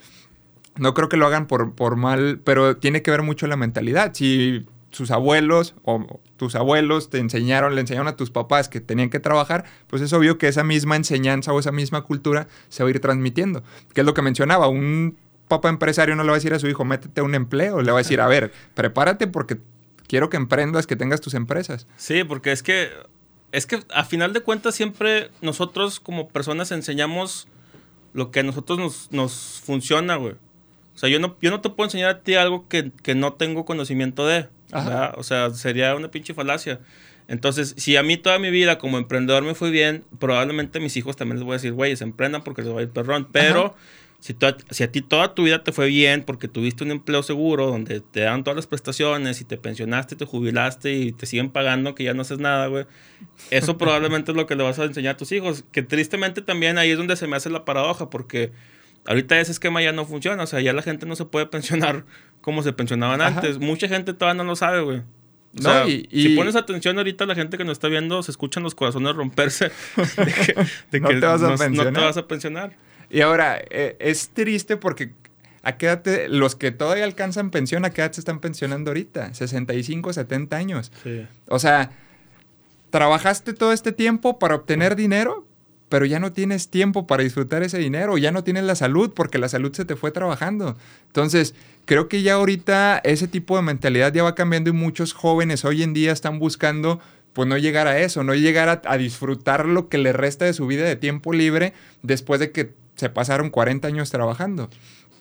No 0.78 0.94
creo 0.94 1.10
que 1.10 1.18
lo 1.18 1.28
hagan 1.28 1.48
por, 1.48 1.76
por 1.76 1.98
mal, 1.98 2.40
pero 2.42 2.78
tiene 2.78 3.02
que 3.02 3.12
ver 3.12 3.22
mucho 3.22 3.46
la 3.48 3.58
mentalidad. 3.58 4.14
Si 4.14 4.66
sus 4.92 5.12
abuelos 5.12 5.76
o 5.84 6.22
tus 6.38 6.56
abuelos 6.56 7.10
te 7.10 7.18
enseñaron, 7.18 7.76
le 7.76 7.82
enseñaron 7.82 8.08
a 8.08 8.16
tus 8.16 8.32
papás 8.32 8.70
que 8.70 8.80
tenían 8.80 9.10
que 9.10 9.20
trabajar, 9.20 9.66
pues 9.88 10.02
es 10.02 10.14
obvio 10.14 10.38
que 10.38 10.48
esa 10.48 10.64
misma 10.64 10.96
enseñanza 10.96 11.52
o 11.52 11.60
esa 11.60 11.74
misma 11.74 12.04
cultura 12.04 12.48
se 12.70 12.82
va 12.82 12.88
a 12.88 12.92
ir 12.92 13.02
transmitiendo. 13.02 13.62
Que 13.94 14.00
es 14.00 14.08
lo 14.08 14.14
que 14.14 14.22
mencionaba, 14.22 14.70
un 14.70 15.18
papá 15.52 15.70
empresario 15.70 16.16
no 16.16 16.24
le 16.24 16.30
va 16.30 16.36
a 16.36 16.40
decir 16.40 16.54
a 16.54 16.60
su 16.60 16.68
hijo, 16.68 16.86
métete 16.86 17.22
a 17.22 17.24
un 17.24 17.36
empleo. 17.36 17.82
Le 17.82 17.92
va 17.92 18.00
a 18.00 18.04
decir, 18.04 18.22
a 18.22 18.28
ver, 18.28 18.52
prepárate 18.74 19.28
porque 19.28 19.60
quiero 20.08 20.30
que 20.30 20.38
emprendas, 20.38 20.88
que 20.88 20.96
tengas 20.96 21.22
tus 21.22 21.34
empresas. 21.34 21.88
Sí, 21.98 22.24
porque 22.24 22.52
es 22.52 22.64
que, 22.64 22.90
es 23.52 23.66
que 23.66 23.84
a 23.94 24.06
final 24.06 24.34
de 24.34 24.42
cuentas 24.42 24.76
siempre 24.76 25.30
nosotros 25.42 26.00
como 26.00 26.30
personas 26.30 26.72
enseñamos 26.72 27.48
lo 28.14 28.32
que 28.32 28.40
a 28.40 28.44
nosotros 28.44 28.80
nos, 28.80 29.12
nos 29.12 29.62
funciona, 29.64 30.16
güey. 30.16 30.34
O 30.96 30.98
sea, 30.98 31.10
yo 31.10 31.20
no, 31.20 31.38
yo 31.42 31.52
no 31.52 31.62
te 31.62 31.70
puedo 31.70 31.88
enseñar 31.88 32.10
a 32.10 32.20
ti 32.20 32.36
algo 32.36 32.68
que, 32.68 32.92
que 33.04 33.14
no 33.14 33.34
tengo 33.34 33.66
conocimiento 33.66 34.26
de. 34.26 34.48
O 35.16 35.24
sea, 35.24 35.50
sería 35.52 35.96
una 35.96 36.10
pinche 36.10 36.34
falacia. 36.34 36.80
Entonces, 37.28 37.76
si 37.78 37.96
a 37.96 38.04
mí 38.04 38.18
toda 38.18 38.40
mi 38.40 38.52
vida 38.52 38.78
como 38.78 38.98
emprendedor 38.98 39.44
me 39.44 39.56
fue 39.56 39.70
bien, 39.70 40.04
probablemente 40.20 40.80
a 40.80 40.82
mis 40.82 40.98
hijos 40.98 41.16
también 41.16 41.38
les 41.38 41.46
voy 41.46 41.54
a 41.54 41.56
decir, 41.56 41.74
güey, 41.74 41.96
se 41.96 42.04
emprendan 42.04 42.44
porque 42.44 42.62
les 42.62 42.74
va 42.74 42.80
a 42.80 42.84
ir 42.84 42.90
perrón. 42.90 43.28
Pero 43.32 43.76
si, 44.22 44.38
si, 44.70 44.84
a 44.84 44.92
ti 44.92 45.02
toda 45.02 45.34
tu 45.34 45.46
vida 45.46 45.64
te 45.64 45.72
fue 45.72 45.88
bien 45.88 46.24
porque 46.24 46.48
tuviste 46.48 46.84
un 46.84 46.92
empleo 46.92 47.24
seguro 47.24 47.66
donde 47.66 48.02
te 48.02 48.20
dan 48.20 48.44
todas 48.44 48.56
las 48.56 48.68
prestaciones 48.68 49.42
y 49.42 49.46
te 49.46 49.58
pensionaste, 49.58 50.16
te 50.16 50.26
jubilaste 50.26 50.94
y 50.94 51.12
te 51.12 51.26
siguen 51.26 51.50
pagando 51.50 51.96
que 51.96 52.04
ya 52.04 52.14
no 52.14 52.22
haces 52.22 52.38
nada, 52.38 52.68
güey. 52.68 52.86
Eso 53.50 53.80
probablemente 53.80 54.32
es 54.32 54.38
lo 54.38 54.46
que 54.46 54.56
le 54.56 54.64
vas 54.64 54.78
a 54.78 54.84
enseñar 54.84 55.16
a 55.16 55.18
tus 55.18 55.32
hijos. 55.32 55.66
Que 55.72 55.82
tristemente 55.82 56.44
también 56.44 56.78
ahí 56.78 56.92
es 56.92 57.00
donde 57.00 57.16
se 57.16 57.26
me 57.26 57.36
hace 57.36 57.50
la 57.50 57.66
paradoja 57.66 58.12
porque 58.12 58.52
ahorita 59.08 59.40
ese 59.40 59.54
esquema 59.54 59.82
ya 59.82 59.92
no 59.92 60.06
funciona. 60.06 60.44
O 60.44 60.48
sea, 60.48 60.62
ya 60.62 60.72
la 60.72 60.84
gente 60.84 61.08
no 61.08 61.16
se 61.16 61.26
puede 61.26 61.48
pensionar 61.48 62.06
como 62.42 62.62
se 62.62 62.74
pensionaban 62.74 63.22
antes. 63.22 63.58
Mucha 63.58 63.88
gente 63.88 64.14
todavía 64.14 64.44
no 64.44 64.48
lo 64.48 64.56
sabe, 64.56 64.82
güey. 64.82 65.02
no, 65.54 65.88
y, 65.88 66.08
si 66.12 66.36
pones 66.36 66.56
atención 66.56 66.96
ahorita 67.00 67.26
la 67.26 67.34
gente 67.34 67.58
que 67.58 67.64
nos 67.64 67.72
está 67.72 67.88
viendo, 67.88 68.22
se 68.22 68.30
escuchan 68.30 68.62
los 68.62 68.76
corazones 68.76 69.16
romperse 69.16 69.72
de 70.92 71.00
que, 71.00 71.00
no, 71.00 71.08
te 71.10 71.20
vas 71.20 71.42
a 71.42 71.56
pensionar. 71.56 71.86
no 71.92 72.00
te 72.00 72.06
vas 72.06 72.18
a 72.18 72.28
pensionar. 72.28 72.91
Y 73.12 73.22
ahora, 73.22 73.62
eh, 73.70 73.98
es 74.00 74.30
triste 74.30 74.78
porque 74.78 75.12
¿a 75.64 75.78
qué 75.78 75.88
edad 75.88 76.04
los 76.30 76.56
que 76.56 76.72
todavía 76.72 77.04
alcanzan 77.04 77.52
pensión, 77.52 77.86
a 77.86 77.90
qué 77.92 78.02
edad 78.02 78.14
se 78.14 78.22
están 78.22 78.40
pensionando 78.40 78.92
ahorita? 78.92 79.34
65, 79.34 80.14
70 80.14 80.56
años. 80.56 80.92
Sí. 81.04 81.28
O 81.48 81.60
sea, 81.60 81.92
trabajaste 82.90 83.54
todo 83.54 83.74
este 83.74 83.92
tiempo 83.92 84.40
para 84.40 84.56
obtener 84.56 84.96
dinero, 84.96 85.46
pero 85.90 86.06
ya 86.06 86.20
no 86.20 86.32
tienes 86.32 86.70
tiempo 86.70 87.06
para 87.06 87.24
disfrutar 87.24 87.64
ese 87.64 87.78
dinero, 87.78 88.18
ya 88.18 88.32
no 88.32 88.46
tienes 88.46 88.64
la 88.64 88.76
salud 88.76 89.12
porque 89.14 89.38
la 89.38 89.50
salud 89.50 89.74
se 89.74 89.84
te 89.84 89.98
fue 89.98 90.12
trabajando. 90.12 90.78
Entonces, 91.08 91.54
creo 91.86 92.08
que 92.08 92.22
ya 92.22 92.36
ahorita 92.36 93.02
ese 93.04 93.28
tipo 93.28 93.58
de 93.58 93.64
mentalidad 93.64 94.14
ya 94.14 94.24
va 94.24 94.36
cambiando 94.36 94.70
y 94.70 94.74
muchos 94.74 95.12
jóvenes 95.12 95.66
hoy 95.66 95.84
en 95.84 95.94
día 95.94 96.14
están 96.14 96.40
buscando 96.40 97.02
pues 97.34 97.48
no 97.48 97.58
llegar 97.58 97.88
a 97.88 98.00
eso, 98.00 98.24
no 98.24 98.34
llegar 98.36 98.82
a, 98.86 98.98
disfrutar 98.98 99.66
lo 99.66 99.88
que 99.88 99.98
le 99.98 100.12
resta 100.12 100.46
de 100.46 100.54
su 100.54 100.68
vida 100.68 100.84
de 100.84 100.98
tiempo 100.98 101.32
libre 101.32 101.74
después 102.04 102.40
de 102.40 102.52
que 102.52 102.74
se 102.96 103.10
pasaron 103.10 103.50
40 103.50 103.88
años 103.88 104.10
trabajando. 104.10 104.70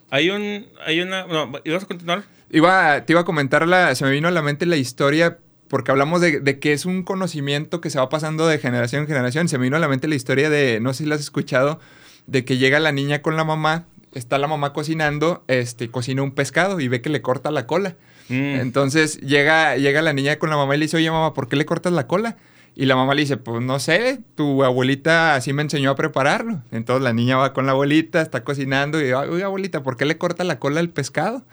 Hay 0.09 0.29
un, 0.29 0.67
hay 0.85 1.01
una, 1.01 1.25
no, 1.25 1.51
¿ibas 1.63 1.83
a 1.83 1.87
continuar? 1.87 2.23
Iba, 2.49 3.05
te 3.05 3.13
iba 3.13 3.21
a 3.21 3.25
comentar, 3.25 3.67
la, 3.67 3.95
se 3.95 4.03
me 4.03 4.11
vino 4.11 4.27
a 4.27 4.31
la 4.31 4.41
mente 4.41 4.65
la 4.65 4.75
historia 4.75 5.37
porque 5.71 5.89
hablamos 5.89 6.19
de, 6.19 6.59
que 6.59 6.73
es 6.73 6.85
un 6.85 7.03
conocimiento 7.03 7.79
que 7.79 7.89
se 7.89 7.97
va 7.97 8.09
pasando 8.09 8.45
de 8.45 8.57
generación 8.57 9.03
en 9.03 9.07
generación. 9.07 9.47
Se 9.47 9.57
me 9.57 9.63
vino 9.63 9.77
a 9.77 9.79
la 9.79 9.87
mente 9.87 10.09
la 10.09 10.15
historia 10.15 10.49
de, 10.49 10.81
no 10.81 10.91
sé 10.91 11.05
si 11.05 11.09
la 11.09 11.15
has 11.15 11.21
escuchado, 11.21 11.79
de 12.27 12.43
que 12.43 12.57
llega 12.57 12.81
la 12.81 12.91
niña 12.91 13.21
con 13.21 13.37
la 13.37 13.45
mamá, 13.45 13.85
está 14.13 14.37
la 14.37 14.49
mamá 14.49 14.73
cocinando, 14.73 15.45
este, 15.47 15.89
cocina 15.89 16.23
un 16.23 16.31
pescado 16.31 16.81
y 16.81 16.89
ve 16.89 17.01
que 17.01 17.09
le 17.09 17.21
corta 17.21 17.51
la 17.51 17.67
cola. 17.67 17.95
Mm. 18.27 18.59
Entonces 18.59 19.21
llega, 19.21 19.77
llega 19.77 20.01
la 20.01 20.11
niña 20.11 20.39
con 20.39 20.49
la 20.49 20.57
mamá 20.57 20.75
y 20.75 20.79
le 20.79 20.85
dice, 20.87 20.97
oye 20.97 21.09
mamá, 21.09 21.33
¿por 21.33 21.47
qué 21.47 21.55
le 21.55 21.65
cortas 21.65 21.93
la 21.93 22.05
cola? 22.05 22.35
Y 22.73 22.85
la 22.85 22.95
mamá 22.95 23.13
le 23.13 23.21
dice, 23.21 23.37
pues 23.37 23.61
no 23.61 23.79
sé, 23.79 24.21
tu 24.35 24.63
abuelita 24.63 25.35
así 25.35 25.51
me 25.51 25.61
enseñó 25.61 25.91
a 25.91 25.95
prepararlo. 25.95 26.63
Entonces 26.71 27.03
la 27.03 27.13
niña 27.13 27.35
va 27.37 27.53
con 27.53 27.65
la 27.65 27.73
abuelita, 27.73 28.21
está 28.21 28.43
cocinando 28.43 28.99
y 28.99 29.03
dice, 29.03 29.15
oye 29.15 29.43
abuelita, 29.43 29.83
¿por 29.83 29.97
qué 29.97 30.05
le 30.05 30.17
corta 30.17 30.43
la 30.43 30.57
cola 30.57 30.79
al 30.79 30.89
pescado? 30.89 31.43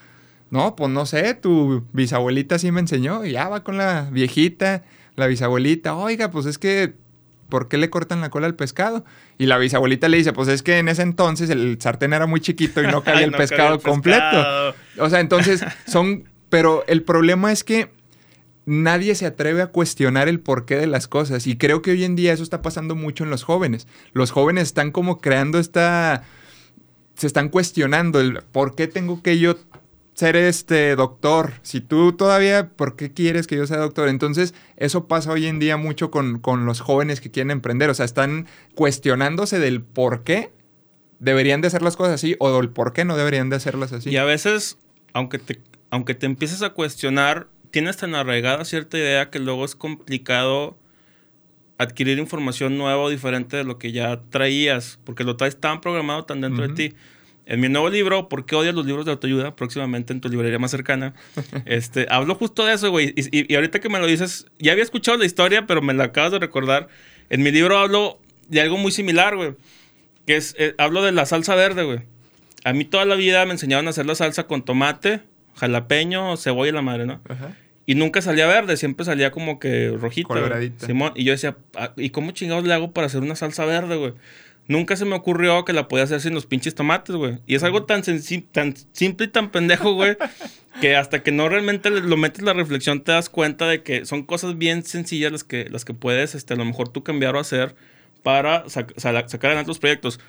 No, 0.50 0.76
pues 0.76 0.90
no 0.90 1.06
sé, 1.06 1.34
tu 1.34 1.84
bisabuelita 1.92 2.58
sí 2.58 2.70
me 2.70 2.80
enseñó. 2.80 3.24
Y 3.24 3.32
ya 3.32 3.48
va 3.48 3.64
con 3.64 3.76
la 3.76 4.08
viejita, 4.10 4.84
la 5.16 5.26
bisabuelita. 5.26 5.94
Oiga, 5.96 6.30
pues 6.30 6.46
es 6.46 6.56
que, 6.56 6.94
¿por 7.48 7.68
qué 7.68 7.78
le 7.78 7.90
cortan 7.90 8.20
la 8.20 8.30
cola 8.30 8.46
al 8.46 8.54
pescado? 8.54 9.04
Y 9.36 9.46
la 9.46 9.58
bisabuelita 9.58 10.08
le 10.08 10.18
dice, 10.18 10.32
pues 10.32 10.48
es 10.48 10.62
que 10.62 10.78
en 10.78 10.88
ese 10.88 11.02
entonces 11.02 11.50
el 11.50 11.78
sartén 11.80 12.12
era 12.12 12.26
muy 12.26 12.40
chiquito 12.40 12.82
y 12.82 12.86
no 12.86 13.02
cabía 13.04 13.24
el 13.24 13.32
pescado 13.32 13.80
completo. 13.80 14.74
O 14.98 15.10
sea, 15.10 15.20
entonces 15.20 15.64
son... 15.86 16.24
Pero 16.48 16.82
el 16.86 17.02
problema 17.02 17.52
es 17.52 17.62
que 17.62 17.90
nadie 18.68 19.14
se 19.14 19.24
atreve 19.24 19.62
a 19.62 19.68
cuestionar 19.68 20.28
el 20.28 20.40
porqué 20.40 20.76
de 20.76 20.86
las 20.86 21.08
cosas. 21.08 21.46
Y 21.46 21.56
creo 21.56 21.80
que 21.80 21.92
hoy 21.92 22.04
en 22.04 22.16
día 22.16 22.34
eso 22.34 22.42
está 22.42 22.60
pasando 22.60 22.94
mucho 22.94 23.24
en 23.24 23.30
los 23.30 23.42
jóvenes. 23.42 23.88
Los 24.12 24.30
jóvenes 24.30 24.64
están 24.64 24.92
como 24.92 25.18
creando 25.18 25.58
esta... 25.58 26.22
Se 27.14 27.26
están 27.26 27.48
cuestionando 27.48 28.20
el 28.20 28.42
por 28.52 28.76
qué 28.76 28.86
tengo 28.86 29.22
que 29.22 29.38
yo 29.38 29.56
ser 30.12 30.36
este 30.36 30.94
doctor. 30.96 31.54
Si 31.62 31.80
tú 31.80 32.12
todavía, 32.12 32.68
¿por 32.68 32.94
qué 32.94 33.12
quieres 33.12 33.46
que 33.46 33.56
yo 33.56 33.66
sea 33.66 33.78
doctor? 33.78 34.08
Entonces, 34.08 34.54
eso 34.76 35.08
pasa 35.08 35.32
hoy 35.32 35.46
en 35.46 35.58
día 35.58 35.76
mucho 35.76 36.10
con, 36.10 36.40
los 36.66 36.80
jóvenes 36.80 37.20
que 37.20 37.30
quieren 37.30 37.50
emprender. 37.50 37.88
O 37.88 37.94
sea, 37.94 38.04
están 38.04 38.46
cuestionándose 38.74 39.58
del 39.58 39.80
por 39.80 40.24
qué 40.24 40.52
deberían 41.18 41.60
de 41.60 41.68
hacer 41.68 41.82
las 41.82 41.96
cosas 41.96 42.14
así 42.14 42.36
o 42.38 42.52
del 42.52 42.68
por 42.68 42.92
qué 42.92 43.04
no 43.04 43.16
deberían 43.16 43.48
de 43.48 43.56
hacerlas 43.56 43.92
así. 43.92 44.10
Y 44.10 44.16
a 44.18 44.24
veces, 44.24 44.78
aunque 45.14 45.38
te, 45.38 45.60
aunque 45.90 46.14
te 46.14 46.26
empieces 46.26 46.62
a 46.62 46.70
cuestionar, 46.70 47.48
tienes 47.70 47.96
tan 47.96 48.14
arraigada 48.14 48.64
cierta 48.64 48.98
idea 48.98 49.30
que 49.30 49.38
luego 49.38 49.64
es 49.64 49.74
complicado 49.74 50.78
adquirir 51.78 52.18
información 52.18 52.76
nueva 52.76 53.02
o 53.02 53.08
diferente 53.08 53.56
de 53.56 53.64
lo 53.64 53.78
que 53.78 53.92
ya 53.92 54.20
traías, 54.30 54.98
porque 55.04 55.24
lo 55.24 55.36
traes 55.36 55.58
tan 55.58 55.80
programado 55.80 56.24
tan 56.24 56.40
dentro 56.40 56.66
de 56.66 56.74
ti. 56.74 56.94
En 57.46 57.60
mi 57.60 57.68
nuevo 57.70 57.88
libro, 57.88 58.28
¿Por 58.28 58.44
qué 58.44 58.56
odias 58.56 58.74
los 58.74 58.84
libros 58.84 59.06
de 59.06 59.12
autoayuda? 59.12 59.56
Próximamente 59.56 60.12
en 60.12 60.20
tu 60.20 60.28
librería 60.28 60.58
más 60.58 60.70
cercana. 60.70 61.14
este, 61.64 62.06
hablo 62.10 62.34
justo 62.34 62.66
de 62.66 62.74
eso, 62.74 62.90
güey. 62.90 63.14
Y, 63.16 63.54
ahorita 63.54 63.80
que 63.80 63.88
me 63.88 63.98
lo 63.98 64.06
dices, 64.06 64.46
ya 64.58 64.72
había 64.72 64.84
escuchado 64.84 65.16
la 65.16 65.24
historia, 65.24 65.66
pero 65.66 65.80
me 65.80 65.94
la 65.94 66.04
acabas 66.04 66.32
de 66.32 66.40
recordar. 66.40 66.88
En 67.30 67.42
mi 67.42 67.50
libro 67.50 67.78
hablo 67.78 68.18
de 68.48 68.60
algo 68.60 68.76
muy 68.76 68.92
similar, 68.92 69.36
güey. 69.36 69.54
Que 70.26 70.36
es, 70.36 70.54
eh, 70.58 70.74
hablo 70.76 71.02
de 71.02 71.12
la 71.12 71.24
salsa 71.24 71.54
verde, 71.54 71.84
güey. 71.84 72.00
A 72.64 72.74
mí 72.74 72.84
toda 72.84 73.06
la 73.06 73.14
vida 73.14 73.46
me 73.46 73.52
enseñaron 73.52 73.86
a 73.86 73.90
hacer 73.90 74.04
la 74.04 74.14
salsa 74.14 74.46
con 74.46 74.62
tomate, 74.62 75.22
jalapeño, 75.58 76.36
cebolla 76.36 76.70
y 76.70 76.72
la 76.72 76.82
madre, 76.82 77.06
¿no? 77.06 77.20
Ajá. 77.28 77.54
Y 77.88 77.94
nunca 77.94 78.20
salía 78.20 78.46
verde, 78.46 78.76
siempre 78.76 79.06
salía 79.06 79.30
como 79.30 79.58
que 79.58 79.88
rojita. 79.98 80.34
Simón. 80.84 81.12
Y 81.16 81.24
yo 81.24 81.32
decía, 81.32 81.56
ah, 81.74 81.94
¿y 81.96 82.10
cómo 82.10 82.32
chingados 82.32 82.64
le 82.64 82.74
hago 82.74 82.92
para 82.92 83.06
hacer 83.06 83.22
una 83.22 83.34
salsa 83.34 83.64
verde, 83.64 83.96
güey? 83.96 84.12
Nunca 84.66 84.94
se 84.96 85.06
me 85.06 85.14
ocurrió 85.14 85.64
que 85.64 85.72
la 85.72 85.88
podía 85.88 86.04
hacer 86.04 86.20
sin 86.20 86.34
los 86.34 86.44
pinches 86.44 86.74
tomates, 86.74 87.16
güey. 87.16 87.38
Y 87.46 87.54
es 87.54 87.62
algo 87.62 87.84
tan, 87.84 88.02
tan 88.52 88.74
simple 88.92 89.26
y 89.26 89.28
tan 89.30 89.50
pendejo, 89.50 89.94
güey, 89.94 90.18
que 90.82 90.96
hasta 90.96 91.22
que 91.22 91.32
no 91.32 91.48
realmente 91.48 91.88
lo 91.88 92.18
metes 92.18 92.42
la 92.42 92.52
reflexión 92.52 93.00
te 93.00 93.12
das 93.12 93.30
cuenta 93.30 93.66
de 93.66 93.82
que 93.82 94.04
son 94.04 94.22
cosas 94.22 94.58
bien 94.58 94.82
sencillas 94.82 95.32
las 95.32 95.42
que, 95.44 95.70
las 95.70 95.86
que 95.86 95.94
puedes, 95.94 96.34
este, 96.34 96.52
a 96.52 96.56
lo 96.58 96.66
mejor 96.66 96.90
tú 96.90 97.02
cambiar 97.02 97.36
o 97.36 97.40
hacer 97.40 97.74
para 98.22 98.68
sacar 98.68 99.46
adelante 99.46 99.68
los 99.68 99.78
proyectos. 99.78 100.20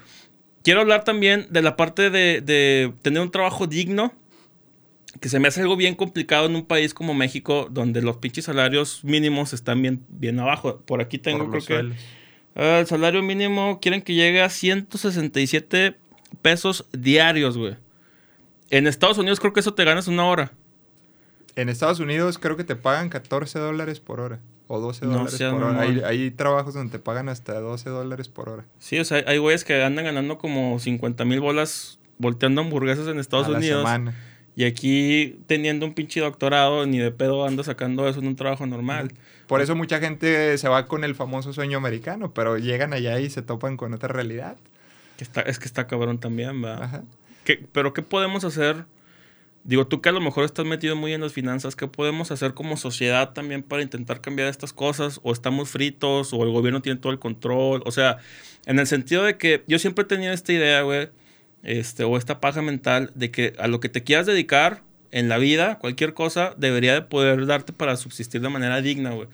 Quiero 0.63 0.79
hablar 0.79 1.03
también 1.03 1.47
de 1.49 1.61
la 1.61 1.75
parte 1.75 2.09
de, 2.09 2.39
de 2.39 2.93
tener 3.01 3.21
un 3.21 3.31
trabajo 3.31 3.67
digno, 3.67 4.13
que 5.19 5.29
se 5.29 5.39
me 5.39 5.47
hace 5.47 5.61
algo 5.61 5.75
bien 5.75 5.95
complicado 5.95 6.45
en 6.45 6.55
un 6.55 6.65
país 6.65 6.93
como 6.93 7.13
México, 7.13 7.67
donde 7.71 8.01
los 8.01 8.17
pinches 8.17 8.45
salarios 8.45 9.03
mínimos 9.03 9.53
están 9.53 9.81
bien, 9.81 10.05
bien 10.09 10.39
abajo. 10.39 10.81
Por 10.85 11.01
aquí 11.01 11.17
tengo, 11.17 11.49
creo 11.49 11.65
que 11.65 11.93
el 12.55 12.87
salario 12.87 13.23
mínimo 13.23 13.79
quieren 13.81 14.01
que 14.01 14.13
llegue 14.13 14.41
a 14.41 14.49
167 14.49 15.95
pesos 16.41 16.85
diarios, 16.91 17.57
güey. 17.57 17.75
En 18.69 18.85
Estados 18.85 19.17
Unidos 19.17 19.39
creo 19.39 19.53
que 19.53 19.61
eso 19.61 19.73
te 19.73 19.83
ganas 19.83 20.07
una 20.07 20.25
hora. 20.25 20.51
En 21.55 21.69
Estados 21.69 21.99
Unidos 21.99 22.37
creo 22.37 22.55
que 22.57 22.63
te 22.63 22.75
pagan 22.75 23.09
14 23.09 23.59
dólares 23.59 23.99
por 23.99 24.19
hora. 24.19 24.39
O 24.67 24.79
12 24.79 25.07
dólares 25.07 25.39
por 25.39 25.63
hora. 25.63 25.81
Hay, 25.81 26.31
trabajos 26.31 26.75
donde 26.75 26.91
te 26.91 26.99
pagan 26.99 27.27
hasta 27.29 27.59
12 27.59 27.89
dólares 27.89 28.27
por 28.27 28.49
hora. 28.49 28.65
Sí, 28.77 28.99
o 28.99 29.05
sea, 29.05 29.23
hay 29.25 29.39
güeyes 29.39 29.63
que 29.63 29.83
andan 29.83 30.05
ganando 30.05 30.37
como 30.37 30.77
50 30.77 31.25
mil 31.25 31.39
bolas 31.39 31.97
volteando 32.19 32.61
hamburguesas 32.61 33.07
en 33.07 33.17
Estados 33.17 33.47
Unidos. 33.47 33.87
Y 34.59 34.65
aquí, 34.65 35.39
teniendo 35.47 35.85
un 35.85 35.93
pinche 35.93 36.19
doctorado, 36.19 36.85
ni 36.85 36.97
de 36.97 37.11
pedo 37.11 37.45
anda 37.45 37.63
sacando 37.63 38.09
eso 38.09 38.19
en 38.19 38.27
un 38.27 38.35
trabajo 38.35 38.67
normal. 38.67 39.13
Por 39.47 39.61
eso 39.61 39.73
mucha 39.73 40.01
gente 40.01 40.57
se 40.57 40.67
va 40.67 40.85
con 40.85 41.05
el 41.05 41.15
famoso 41.15 41.53
sueño 41.53 41.77
americano, 41.77 42.33
pero 42.33 42.57
llegan 42.57 42.91
allá 42.91 43.21
y 43.21 43.29
se 43.29 43.41
topan 43.41 43.77
con 43.77 43.93
otra 43.93 44.09
realidad. 44.09 44.57
está, 45.17 45.39
es 45.43 45.59
que 45.59 45.65
está 45.65 45.87
cabrón 45.87 46.19
también, 46.19 46.61
¿verdad? 46.61 47.05
pero 47.71 47.93
¿qué 47.93 48.01
podemos 48.01 48.43
hacer? 48.43 48.83
Digo, 49.63 49.87
tú 49.87 50.01
que 50.01 50.09
a 50.09 50.11
lo 50.11 50.19
mejor 50.19 50.43
estás 50.43 50.65
metido 50.65 50.97
muy 50.97 51.13
en 51.13 51.21
las 51.21 51.31
finanzas, 51.31 51.77
¿qué 51.77 51.87
podemos 51.87 52.29
hacer 52.29 52.53
como 52.53 52.75
sociedad 52.75 53.31
también 53.31 53.63
para 53.63 53.81
intentar 53.81 54.19
cambiar 54.19 54.49
estas 54.49 54.73
cosas? 54.73 55.21
¿O 55.23 55.31
estamos 55.31 55.69
fritos? 55.69 56.33
¿O 56.33 56.43
el 56.43 56.51
gobierno 56.51 56.81
tiene 56.81 56.99
todo 56.99 57.13
el 57.13 57.19
control? 57.19 57.81
O 57.85 57.91
sea, 57.91 58.17
en 58.65 58.77
el 58.77 58.87
sentido 58.87 59.23
de 59.23 59.37
que 59.37 59.63
yo 59.67 59.79
siempre 59.79 60.03
he 60.03 60.07
tenido 60.07 60.33
esta 60.33 60.51
idea, 60.51 60.81
güey, 60.81 61.07
este, 61.63 62.03
o 62.03 62.17
esta 62.17 62.39
paja 62.39 62.61
mental 62.61 63.11
de 63.15 63.31
que 63.31 63.53
a 63.59 63.67
lo 63.67 63.79
que 63.79 63.89
te 63.89 64.03
quieras 64.03 64.25
dedicar 64.25 64.83
en 65.11 65.29
la 65.29 65.37
vida, 65.37 65.79
cualquier 65.79 66.13
cosa, 66.13 66.53
debería 66.57 66.93
de 66.93 67.01
poder 67.01 67.45
darte 67.45 67.73
para 67.73 67.97
subsistir 67.97 68.41
de 68.41 68.49
manera 68.49 68.81
digna, 68.81 69.11
güey. 69.11 69.27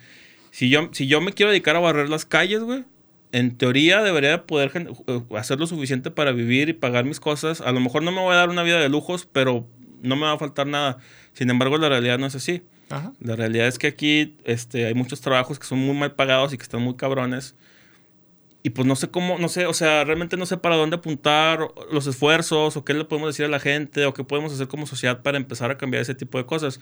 Si 0.52 0.70
yo, 0.70 0.90
si 0.94 1.08
yo 1.08 1.20
me 1.20 1.34
quiero 1.34 1.52
dedicar 1.52 1.76
a 1.76 1.80
barrer 1.80 2.08
las 2.08 2.26
calles, 2.26 2.62
güey, 2.62 2.86
en 3.34 3.58
teoría 3.58 4.02
debería 4.02 4.46
poder 4.46 4.72
eh, 5.08 5.22
hacer 5.36 5.60
lo 5.60 5.68
suficiente 5.68 6.12
para 6.12 6.32
vivir 6.32 6.70
y 6.70 6.74
pagar 6.74 7.04
mis 7.04 7.20
cosas. 7.20 7.60
A 7.60 7.74
lo 7.74 7.82
mejor 7.82 8.04
no 8.04 8.14
me 8.14 8.22
voy 8.22 8.34
a 8.34 8.38
dar 8.38 8.50
una 8.50 8.64
vida 8.64 8.80
de 8.80 8.88
lujos, 8.88 9.28
pero 9.30 9.68
no 10.02 10.16
me 10.16 10.22
va 10.22 10.32
a 10.32 10.38
faltar 10.38 10.68
nada. 10.68 11.00
Sin 11.34 11.50
embargo, 11.50 11.78
la 11.78 11.90
realidad 11.90 12.18
no 12.18 12.28
es 12.28 12.36
así. 12.36 12.62
La 13.20 13.36
realidad 13.36 13.68
es 13.68 13.78
que 13.78 13.88
aquí 13.88 14.38
este, 14.46 14.86
hay 14.86 14.94
muchos 14.94 15.20
trabajos 15.20 15.60
que 15.60 15.68
son 15.68 15.80
muy 15.80 15.96
mal 15.98 16.14
pagados 16.14 16.54
y 16.54 16.58
que 16.58 16.64
están 16.64 16.82
muy 16.82 16.96
cabrones. 16.96 17.56
Y 18.66 18.72
pues 18.72 18.88
no 18.88 18.96
sé 18.96 19.12
cómo, 19.12 19.38
no 19.38 19.48
sé, 19.48 19.68
o 19.68 19.76
sea, 19.76 20.04
realmente 20.06 20.38
no 20.38 20.48
sé 20.48 20.58
para 20.58 20.76
dónde 20.76 20.96
apuntar 20.96 21.60
los 21.92 22.08
esfuerzos 22.08 22.76
o 22.76 22.84
qué 22.84 22.96
le 22.96 23.06
podemos 23.06 23.30
decir 23.30 23.46
a 23.46 23.48
la 23.48 23.60
gente 23.60 24.08
o 24.08 24.14
qué 24.16 24.24
podemos 24.24 24.52
hacer 24.52 24.68
como 24.68 24.88
sociedad 24.88 25.22
para 25.22 25.38
empezar 25.38 25.70
a 25.70 25.78
cambiar 25.78 26.02
ese 26.02 26.16
tipo 26.16 26.40
de 26.40 26.48
cosas. 26.48 26.80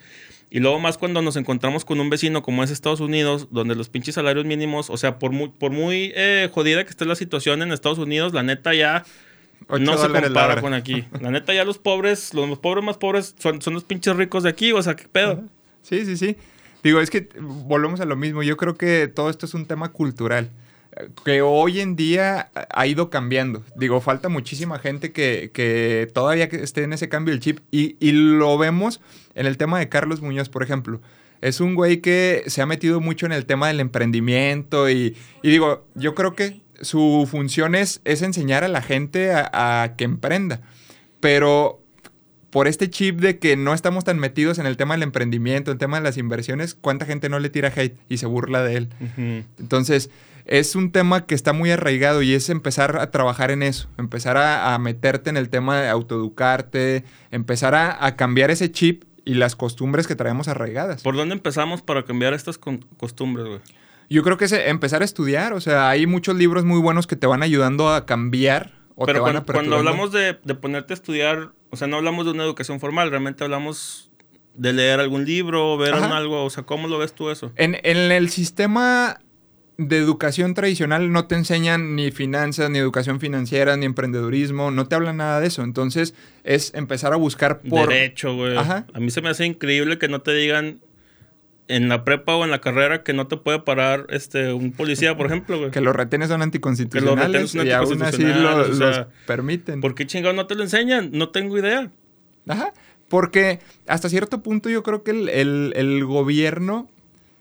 Y 0.49 0.61
luego 0.61 0.79
más 0.79 0.97
cuando 0.97 1.21
nos 1.21 1.35
encontramos 1.35 1.83
con 1.83 1.99
un 1.99 2.09
vecino 2.09 2.41
como 2.41 2.63
es 2.63 2.71
Estados 2.71 3.01
Unidos, 3.01 3.49
donde 3.51 3.75
los 3.75 3.89
pinches 3.89 4.15
salarios 4.15 4.45
mínimos, 4.45 4.89
o 4.89 4.95
sea, 4.95 5.19
por 5.19 5.33
muy, 5.33 5.49
por 5.49 5.71
muy 5.73 6.13
eh, 6.15 6.49
jodida 6.53 6.85
que 6.85 6.89
esté 6.89 7.03
la 7.03 7.15
situación 7.15 7.61
en 7.61 7.73
Estados 7.73 7.97
Unidos, 7.97 8.31
la 8.31 8.43
neta 8.43 8.73
ya 8.73 9.03
no 9.67 9.97
se 9.97 10.07
compara 10.07 10.61
con 10.61 10.73
aquí. 10.73 11.03
La 11.19 11.31
neta 11.31 11.53
ya 11.53 11.65
los 11.65 11.79
pobres, 11.79 12.33
los, 12.33 12.59
pobres 12.59 12.85
más 12.85 12.95
pobres 12.95 13.35
son, 13.37 13.61
son 13.61 13.73
los 13.73 13.83
pinches 13.83 14.15
ricos 14.15 14.43
de 14.43 14.49
aquí, 14.49 14.71
o 14.71 14.81
sea, 14.81 14.95
qué 14.95 15.09
pedo. 15.09 15.43
Sí, 15.81 16.05
sí, 16.05 16.15
sí. 16.15 16.37
Digo, 16.81 17.01
es 17.01 17.09
que 17.09 17.27
volvemos 17.41 17.99
a 17.99 18.05
lo 18.05 18.15
mismo. 18.15 18.41
Yo 18.41 18.55
creo 18.55 18.75
que 18.75 19.09
todo 19.09 19.29
esto 19.29 19.45
es 19.45 19.53
un 19.53 19.65
tema 19.65 19.91
cultural 19.91 20.49
que 21.25 21.41
hoy 21.41 21.79
en 21.79 21.95
día 21.95 22.49
ha 22.53 22.87
ido 22.87 23.09
cambiando. 23.09 23.63
Digo, 23.75 24.01
falta 24.01 24.29
muchísima 24.29 24.79
gente 24.79 25.11
que, 25.11 26.09
todavía 26.13 26.45
esté 26.45 26.83
en 26.83 26.93
ese 26.93 27.09
cambio 27.09 27.33
del 27.33 27.41
chip 27.41 27.59
y, 27.71 27.95
lo 28.11 28.57
vemos 28.57 29.01
en 29.35 29.45
el 29.45 29.57
tema 29.57 29.79
de 29.79 29.89
Carlos 29.89 30.21
Muñoz, 30.21 30.49
por 30.49 30.63
ejemplo. 30.63 31.01
Es 31.41 31.59
un 31.59 31.75
güey 31.75 31.99
que 31.99 32.43
se 32.47 32.61
ha 32.61 32.65
metido 32.65 33.01
mucho 33.01 33.25
en 33.25 33.33
el 33.33 33.45
tema 33.45 33.67
del 33.67 33.79
emprendimiento 33.79 34.89
y, 34.89 35.15
digo, 35.41 35.85
yo 35.95 36.15
creo 36.15 36.35
que 36.35 36.61
su 36.81 37.27
función 37.29 37.75
es, 37.75 38.01
es 38.05 38.21
enseñar 38.21 38.63
a 38.63 38.67
la 38.67 38.81
gente 38.81 39.31
a, 39.31 39.83
a 39.83 39.95
que 39.95 40.03
emprenda. 40.05 40.61
Pero 41.19 41.82
por 42.53 42.67
este 42.67 42.87
chip 42.87 43.19
de 43.19 43.39
que 43.39 43.57
no 43.57 43.73
estamos 43.73 44.03
tan 44.03 44.19
metidos 44.19 44.59
en 44.59 44.67
el 44.67 44.77
tema 44.77 44.93
del 44.93 45.01
emprendimiento, 45.01 45.71
en 45.71 45.75
el 45.75 45.79
tema 45.79 45.97
de 45.97 46.03
las 46.03 46.17
inversiones, 46.17 46.75
¿cuánta 46.75 47.07
gente 47.07 47.27
no 47.27 47.39
le 47.39 47.49
tira 47.49 47.73
hate 47.75 47.97
y 48.09 48.17
se 48.17 48.27
burla 48.27 48.61
de 48.61 48.77
él? 48.77 48.89
Entonces, 49.57 50.11
es 50.45 50.75
un 50.75 50.91
tema 50.91 51.25
que 51.25 51.33
está 51.33 51.51
muy 51.51 51.71
arraigado 51.71 52.21
y 52.21 52.33
es 52.33 52.49
empezar 52.49 52.97
a 52.99 53.09
trabajar 53.09 53.49
en 53.49 53.63
eso, 53.63 53.89
empezar 53.97 54.37
a, 54.37 54.77
meterte 54.77 55.31
en 55.31 55.37
el 55.37 55.49
tema 55.49 55.81
de 55.81 55.89
autoeducarte, 55.89 57.03
empezar 57.31 57.73
a, 57.73 58.15
cambiar 58.15 58.51
ese 58.51 58.71
chip 58.71 59.03
y 59.25 59.33
las 59.33 59.55
costumbres 59.55 60.05
que 60.05 60.15
traemos 60.15 60.47
arraigadas. 60.47 61.01
¿Por 61.01 61.15
dónde 61.15 61.33
empezamos 61.33 61.81
para 61.81 62.03
cambiar 62.03 62.35
estas 62.35 62.59
costumbres, 62.59 63.47
güey? 63.47 63.59
Yo 64.11 64.21
creo 64.21 64.37
que 64.37 64.45
es 64.45 64.51
empezar 64.51 65.01
a 65.01 65.05
estudiar, 65.05 65.53
o 65.53 65.61
sea, 65.61 65.89
hay 65.89 66.05
muchos 66.05 66.35
libros 66.35 66.65
muy 66.65 66.79
buenos 66.79 67.07
que 67.07 67.15
te 67.15 67.25
van 67.25 67.41
ayudando 67.41 67.89
a 67.89 68.05
cambiar 68.05 68.82
o 68.95 69.05
Pero 69.05 69.19
te 69.19 69.23
van 69.23 69.33
cuando, 69.33 69.53
cuando 69.53 69.75
hablamos 69.77 70.11
de, 70.11 70.37
de 70.43 70.55
ponerte 70.55 70.93
a 70.93 70.95
estudiar, 70.95 71.51
o 71.69 71.75
sea, 71.75 71.87
no 71.87 71.97
hablamos 71.97 72.25
de 72.25 72.31
una 72.31 72.43
educación 72.43 72.79
formal, 72.79 73.09
realmente 73.09 73.43
hablamos 73.43 74.11
de 74.55 74.73
leer 74.73 74.99
algún 74.99 75.25
libro, 75.25 75.77
ver 75.77 75.93
algo, 75.93 76.43
o 76.43 76.49
sea, 76.49 76.63
¿cómo 76.63 76.87
lo 76.87 76.97
ves 76.97 77.13
tú 77.13 77.29
eso? 77.29 77.51
En, 77.55 77.77
en, 77.83 78.11
el 78.11 78.29
sistema 78.29 79.19
de 79.77 79.97
educación 79.97 80.53
tradicional 80.53 81.11
no 81.11 81.25
te 81.25 81.35
enseñan 81.35 81.95
ni 81.95 82.11
finanzas, 82.11 82.69
ni 82.69 82.77
educación 82.77 83.19
financiera, 83.19 83.75
ni 83.77 83.85
emprendedurismo, 83.85 84.69
no 84.69 84.87
te 84.87 84.95
hablan 84.95 85.17
nada 85.17 85.39
de 85.39 85.47
eso. 85.47 85.63
Entonces 85.63 86.13
es 86.43 86.73
empezar 86.75 87.13
a 87.13 87.15
buscar 87.15 87.61
por... 87.61 87.89
Derecho, 87.89 88.35
güey. 88.35 88.55
A 88.57 88.85
mí 88.99 89.09
se 89.09 89.21
me 89.21 89.29
hace 89.29 89.45
increíble 89.45 89.97
que 89.97 90.07
no 90.07 90.21
te 90.21 90.33
digan 90.33 90.81
en 91.67 91.89
la 91.89 92.03
prepa 92.03 92.35
o 92.35 92.43
en 92.43 92.51
la 92.51 92.59
carrera 92.59 93.03
que 93.03 93.13
no 93.13 93.27
te 93.27 93.37
puede 93.37 93.59
parar 93.59 94.05
este 94.09 94.53
un 94.53 94.71
policía, 94.71 95.15
por 95.15 95.27
ejemplo, 95.27 95.57
güey. 95.57 95.71
que 95.71 95.81
los 95.81 95.95
retenes 95.95 96.29
son 96.29 96.41
anticonstitucionales. 96.41 97.51
Que 97.53 97.57
los 97.57 97.65
retenes 97.67 97.81
son 97.87 98.01
anticonstitucionales. 98.01 98.69
Y 98.69 98.81
aún 98.81 98.83
así 98.83 98.97
los 98.97 99.07
permiten. 99.25 99.81
¿Por 99.81 99.95
qué 99.95 100.05
chingados 100.05 100.35
no 100.35 100.47
te 100.47 100.55
lo 100.55 100.63
enseñan? 100.63 101.09
No 101.13 101.29
tengo 101.29 101.57
idea. 101.57 101.91
Ajá. 102.47 102.73
Porque 103.07 103.59
hasta 103.87 104.09
cierto 104.09 104.41
punto 104.41 104.69
yo 104.69 104.83
creo 104.83 105.03
que 105.03 105.11
el, 105.11 106.05
gobierno 106.05 106.89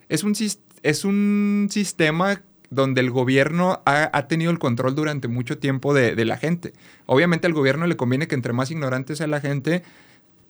es 0.08 0.22
un, 0.22 0.34
es 0.82 1.04
un 1.04 1.68
sistema 1.70 2.42
donde 2.70 3.00
el 3.00 3.10
gobierno 3.10 3.82
ha, 3.84 4.26
tenido 4.28 4.50
el 4.50 4.58
control 4.58 4.94
durante 4.94 5.28
mucho 5.28 5.58
tiempo 5.58 5.94
de, 5.94 6.14
de, 6.14 6.24
la 6.24 6.36
gente. 6.36 6.72
Obviamente 7.06 7.46
al 7.46 7.52
gobierno 7.52 7.86
le 7.86 7.96
conviene 7.96 8.28
que 8.28 8.34
entre 8.34 8.52
más 8.52 8.70
ignorantes 8.70 9.18
sea 9.18 9.26
la 9.26 9.40
gente, 9.40 9.82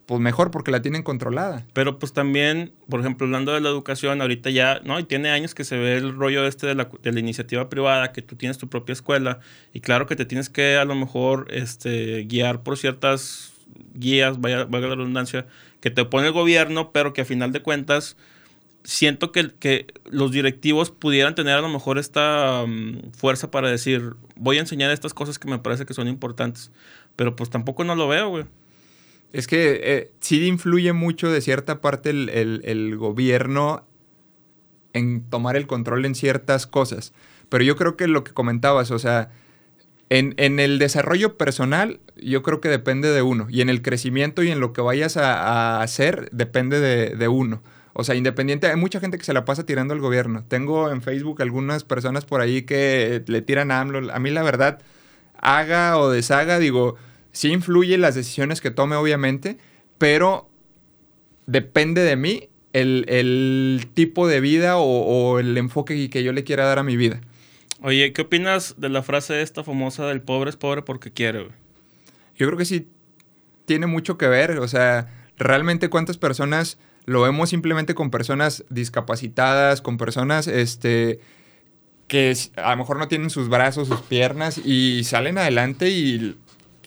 pues 0.06 0.20
mejor 0.20 0.50
porque 0.50 0.70
la 0.70 0.82
tienen 0.82 1.02
controlada. 1.02 1.64
Pero 1.72 1.98
pues 1.98 2.12
también, 2.12 2.72
por 2.88 3.00
ejemplo, 3.00 3.26
hablando 3.26 3.52
de 3.52 3.60
la 3.60 3.68
educación, 3.68 4.20
ahorita 4.20 4.50
ya, 4.50 4.80
¿no? 4.84 4.98
Y 4.98 5.04
tiene 5.04 5.30
años 5.30 5.54
que 5.54 5.64
se 5.64 5.76
ve 5.76 5.96
el 5.96 6.14
rollo 6.14 6.46
este 6.46 6.66
de 6.66 6.74
la, 6.74 6.88
de 7.02 7.12
la 7.12 7.20
iniciativa 7.20 7.68
privada, 7.68 8.12
que 8.12 8.22
tú 8.22 8.36
tienes 8.36 8.58
tu 8.58 8.68
propia 8.68 8.92
escuela 8.92 9.40
y 9.72 9.80
claro 9.80 10.06
que 10.06 10.16
te 10.16 10.24
tienes 10.24 10.48
que 10.48 10.76
a 10.76 10.84
lo 10.84 10.94
mejor 10.94 11.46
este, 11.50 12.24
guiar 12.24 12.62
por 12.62 12.76
ciertas 12.76 13.52
guías, 13.94 14.40
vaya, 14.40 14.64
valga 14.64 14.88
la 14.88 14.96
redundancia, 14.96 15.46
que 15.80 15.90
te 15.90 16.04
pone 16.04 16.28
el 16.28 16.32
gobierno, 16.32 16.92
pero 16.92 17.12
que 17.12 17.22
a 17.22 17.24
final 17.24 17.52
de 17.52 17.60
cuentas 17.60 18.16
siento 18.84 19.32
que, 19.32 19.50
que 19.58 19.86
los 20.10 20.32
directivos 20.32 20.90
pudieran 20.90 21.34
tener 21.34 21.54
a 21.54 21.60
lo 21.60 21.68
mejor 21.68 21.98
esta 21.98 22.64
mm, 22.66 23.12
fuerza 23.12 23.50
para 23.50 23.70
decir, 23.70 24.14
voy 24.36 24.58
a 24.58 24.60
enseñar 24.60 24.90
estas 24.90 25.14
cosas 25.14 25.38
que 25.38 25.48
me 25.48 25.58
parece 25.58 25.86
que 25.86 25.94
son 25.94 26.08
importantes, 26.08 26.70
pero 27.16 27.36
pues 27.36 27.50
tampoco 27.50 27.84
no 27.84 27.94
lo 27.94 28.08
veo, 28.08 28.28
güey. 28.28 28.44
Es 29.32 29.46
que 29.46 29.80
eh, 29.82 30.10
sí 30.20 30.46
influye 30.46 30.92
mucho 30.92 31.30
de 31.30 31.40
cierta 31.40 31.80
parte 31.80 32.10
el, 32.10 32.96
gobierno 32.96 33.86
en 34.92 35.28
tomar 35.30 35.56
el 35.56 35.66
control 35.66 36.04
en 36.04 36.14
ciertas 36.14 36.66
cosas. 36.66 37.14
Pero 37.48 37.64
yo 37.64 37.76
creo 37.76 37.96
que 37.96 38.08
lo 38.08 38.24
que 38.24 38.32
comentabas, 38.32 38.90
o 38.90 38.98
sea, 38.98 39.30
en, 40.10 40.34
el 40.38 40.78
desarrollo 40.78 41.38
personal, 41.38 42.00
yo 42.16 42.42
creo 42.42 42.60
que 42.60 42.68
depende 42.68 43.08
de 43.08 43.22
uno. 43.22 43.46
Y 43.48 43.62
en 43.62 43.70
el 43.70 43.80
crecimiento 43.80 44.42
y 44.42 44.50
en 44.50 44.60
lo 44.60 44.74
que 44.74 44.82
vayas 44.82 45.16
a, 45.16 45.80
hacer, 45.80 46.28
depende 46.32 46.78
de, 46.80 47.16
de, 47.16 47.28
uno. 47.28 47.62
O 47.94 48.04
sea, 48.04 48.14
independiente, 48.14 48.66
hay 48.66 48.76
mucha 48.76 49.00
gente 49.00 49.16
que 49.16 49.24
se 49.24 49.32
la 49.32 49.46
pasa 49.46 49.64
tirando 49.64 49.94
al 49.94 50.00
gobierno. 50.00 50.44
Tengo 50.46 50.90
en 50.90 51.00
Facebook 51.00 51.40
algunas 51.40 51.84
personas 51.84 52.26
por 52.26 52.42
ahí 52.42 52.62
que 52.62 53.22
le 53.26 53.40
tiran 53.40 53.70
a 53.70 53.80
AMLO. 53.80 54.12
A 54.12 54.18
mí, 54.18 54.30
la 54.30 54.42
verdad, 54.42 54.80
haga 55.38 55.98
o 55.98 56.10
deshaga, 56.10 56.58
digo, 56.58 56.96
sí 57.32 57.48
influye 57.48 57.98
las 57.98 58.14
decisiones 58.14 58.60
que 58.60 58.70
tome, 58.70 58.96
obviamente, 58.96 59.58
pero 59.98 60.48
depende 61.46 62.02
de 62.02 62.16
mí 62.16 62.48
el, 62.72 63.88
tipo 63.94 64.28
de 64.28 64.40
vida 64.40 64.76
o, 64.78 65.38
el 65.38 65.56
enfoque 65.58 66.08
que 66.08 66.22
yo 66.22 66.32
le 66.32 66.44
quiera 66.44 66.64
dar 66.64 66.78
a 66.78 66.82
mi 66.82 66.96
vida. 66.96 67.20
Oye, 67.82 68.12
¿qué 68.12 68.22
opinas 68.22 68.76
de 68.78 68.88
la 68.88 69.02
frase 69.02 69.42
esta 69.42 69.64
famosa 69.64 70.06
del 70.06 70.22
pobre 70.22 70.50
es 70.50 70.56
pobre 70.56 70.82
porque 70.82 71.10
quiere? 71.10 71.48
Yo 72.36 72.46
creo 72.46 72.56
que 72.56 72.64
sí 72.64 72.86
tiene 73.64 73.86
mucho 73.86 74.16
que 74.16 74.28
ver. 74.28 74.58
O 74.58 74.68
sea, 74.68 75.08
realmente 75.36 75.90
cuántas 75.90 76.16
personas 76.16 76.78
lo 77.06 77.22
vemos 77.22 77.50
simplemente 77.50 77.94
con 77.94 78.10
personas 78.10 78.64
discapacitadas, 78.70 79.82
con 79.82 79.98
personas 79.98 80.46
este, 80.46 81.18
que 82.06 82.36
a 82.56 82.70
lo 82.70 82.76
mejor 82.76 82.98
no 82.98 83.08
tienen 83.08 83.30
sus 83.30 83.48
brazos, 83.48 83.88
sus 83.88 84.00
piernas 84.02 84.58
y 84.58 85.02
salen 85.02 85.38
adelante 85.38 85.90
y 85.90 86.36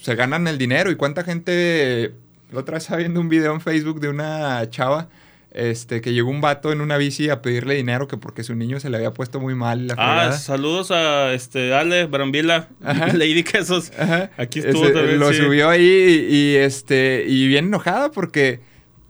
se 0.06 0.14
ganan 0.14 0.48
el 0.48 0.60
dinero. 0.60 0.92
¿Y 0.92 0.96
cuánta 0.96 1.24
gente? 1.24 2.14
La 2.52 2.60
otra 2.60 2.76
vez 2.76 2.84
estaba 2.84 3.00
viendo 3.00 3.20
un 3.20 3.28
video 3.28 3.56
en 3.56 3.60
Facebook 3.60 4.00
de 4.00 4.10
una 4.10 4.70
chava 4.70 5.10
este, 5.50 6.00
que 6.00 6.14
llegó 6.14 6.30
un 6.30 6.42
vato 6.42 6.72
en 6.72 6.80
una 6.80 6.96
bici 6.98 7.30
a 7.30 7.42
pedirle 7.42 7.74
dinero 7.74 8.08
que 8.08 8.16
porque 8.16 8.44
su 8.44 8.54
niño 8.54 8.80
se 8.80 8.92
le 8.92 8.98
había 8.98 9.16
puesto 9.16 9.40
muy 9.40 9.56
mal. 9.56 9.88
La 9.88 9.96
ah, 9.98 10.32
saludos 10.34 10.92
a 10.92 11.34
este 11.34 11.74
Ale 11.74 12.06
Brambila, 12.06 12.68
Lady 13.14 13.44
Quesos. 13.44 13.92
Aquí 14.38 14.60
estuvo 14.60 14.92
también. 14.92 15.18
Lo 15.18 15.34
subió 15.34 15.72
ahí 15.72 16.28
y, 16.30 16.56
este 16.56 17.26
y 17.28 17.48
bien 17.48 17.66
enojada 17.66 18.12
porque 18.12 18.60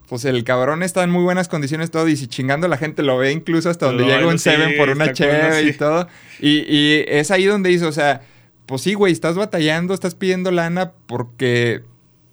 pues 0.08 0.24
el 0.24 0.46
cabrón 0.46 0.82
está 0.82 1.04
en 1.04 1.10
muy 1.10 1.24
buenas 1.24 1.50
condiciones 1.50 1.92
todo 1.92 2.08
y 2.08 2.16
si 2.16 2.28
chingando 2.28 2.70
la 2.70 2.78
gente 2.78 3.04
lo 3.04 3.18
ve 3.18 3.34
incluso 3.34 3.70
hasta 3.70 3.88
donde 3.88 4.06
llega 4.06 4.26
un 4.26 4.40
Seven 4.40 4.78
por 4.78 4.92
una 4.92 5.12
cheve 5.12 5.62
y 5.64 5.74
todo. 5.74 6.08
Y, 6.40 6.60
y 6.74 7.04
es 7.06 7.32
ahí 7.32 7.44
donde 7.44 7.70
dice, 7.70 7.86
o 7.86 7.92
sea, 7.92 8.22
pues 8.66 8.82
sí, 8.82 8.94
güey, 8.94 9.14
estás 9.14 9.36
batallando, 9.36 9.94
estás 9.94 10.16
pidiendo 10.16 10.52
lana 10.52 10.94
porque 11.06 11.84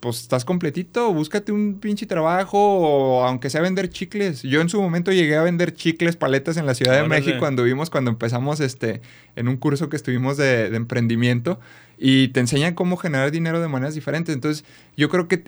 pues 0.02 0.20
estás 0.20 0.44
completito, 0.44 1.14
búscate 1.14 1.52
un 1.52 1.78
pinche 1.78 2.06
trabajo 2.06 2.58
o 2.58 3.24
aunque 3.24 3.50
sea 3.50 3.60
vender 3.60 3.88
chicles. 3.88 4.42
Yo 4.42 4.60
en 4.60 4.68
su 4.68 4.82
momento 4.82 5.12
llegué 5.12 5.36
a 5.36 5.42
vender 5.42 5.74
chicles, 5.74 6.16
paletas 6.16 6.56
en 6.56 6.66
la 6.66 6.74
Ciudad 6.74 7.00
de 7.00 7.06
México 7.06 7.38
cuando 7.38 7.62
vimos, 7.62 7.88
cuando 7.88 8.10
empezamos 8.10 8.58
este, 8.58 9.00
en 9.36 9.46
un 9.46 9.56
curso 9.56 9.88
que 9.88 9.94
estuvimos 9.94 10.36
de, 10.36 10.74
emprendimiento 10.74 11.60
y 11.98 12.28
te 12.28 12.40
enseñan 12.40 12.74
cómo 12.74 12.96
generar 12.96 13.30
dinero 13.30 13.60
de 13.60 13.68
maneras 13.68 13.94
diferentes. 13.94 14.34
Entonces 14.34 14.64
yo 14.96 15.08
creo 15.08 15.28
que 15.28 15.44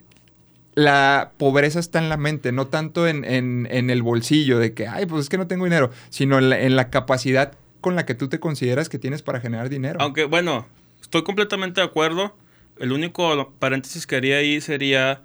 la 0.77 1.33
pobreza 1.37 1.81
está 1.81 1.99
en 1.99 2.09
la 2.09 2.17
mente, 2.17 2.53
no 2.53 2.69
tanto 2.69 3.09
en, 3.09 3.25
el 3.25 4.03
bolsillo 4.05 4.61
de 4.61 4.73
que, 4.73 4.87
ay, 4.87 5.07
pues 5.07 5.23
es 5.23 5.29
que 5.29 5.37
no 5.37 5.49
tengo 5.49 5.65
dinero, 5.65 5.91
sino 6.11 6.39
en 6.39 6.51
la, 6.51 6.61
en 6.61 6.77
la 6.77 6.91
capacidad 6.91 7.55
con 7.85 7.97
la 7.97 8.07
que 8.07 8.15
tú 8.15 8.31
te 8.31 8.41
consideras 8.41 8.89
que 8.89 8.99
tienes 8.99 9.21
para 9.21 9.41
generar 9.41 9.69
dinero. 9.69 9.99
Aunque, 10.01 10.25
bueno, 10.25 10.67
estoy 11.03 11.23
completamente 11.23 11.83
de 11.83 11.87
acuerdo. 11.87 12.35
El 12.79 12.93
único 12.93 13.53
paréntesis 13.59 14.07
que 14.07 14.17
haría 14.17 14.39
ahí 14.39 14.63
sería 14.63 15.21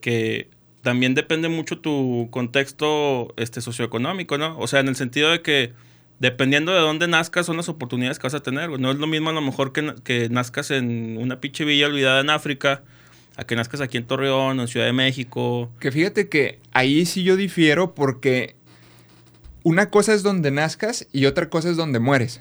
que 0.00 0.48
también 0.82 1.14
depende 1.14 1.48
mucho 1.48 1.78
tu 1.78 2.26
contexto 2.32 3.32
este, 3.36 3.60
socioeconómico, 3.60 4.38
¿no? 4.38 4.58
O 4.58 4.66
sea, 4.66 4.80
en 4.80 4.88
el 4.88 4.96
sentido 4.96 5.30
de 5.30 5.40
que 5.40 5.72
dependiendo 6.18 6.72
de 6.72 6.80
dónde 6.80 7.06
nazcas, 7.06 7.46
son 7.46 7.56
las 7.56 7.68
oportunidades 7.68 8.18
que 8.18 8.24
vas 8.24 8.34
a 8.34 8.42
tener. 8.42 8.80
No 8.80 8.90
es 8.90 8.96
lo 8.96 9.06
mismo 9.06 9.30
a 9.30 9.32
lo 9.32 9.40
mejor 9.40 9.72
que, 9.72 9.94
que 10.02 10.28
nazcas 10.30 10.72
en 10.72 11.16
una 11.16 11.40
pinche 11.40 11.64
villa 11.64 11.86
olvidada 11.86 12.22
en 12.22 12.30
África, 12.30 12.82
a 13.36 13.44
que 13.44 13.54
nazcas 13.54 13.80
aquí 13.82 13.98
en 13.98 14.04
Torreón, 14.08 14.58
en 14.58 14.66
Ciudad 14.66 14.86
de 14.86 14.92
México. 14.92 15.70
Que 15.78 15.92
fíjate 15.92 16.28
que 16.28 16.58
ahí 16.72 17.06
sí 17.06 17.22
yo 17.22 17.36
difiero 17.36 17.94
porque 17.94 18.56
una 19.62 19.90
cosa 19.90 20.14
es 20.14 20.22
donde 20.22 20.50
nazcas 20.50 21.06
y 21.12 21.26
otra 21.26 21.48
cosa 21.48 21.70
es 21.70 21.76
donde 21.76 21.98
mueres 21.98 22.40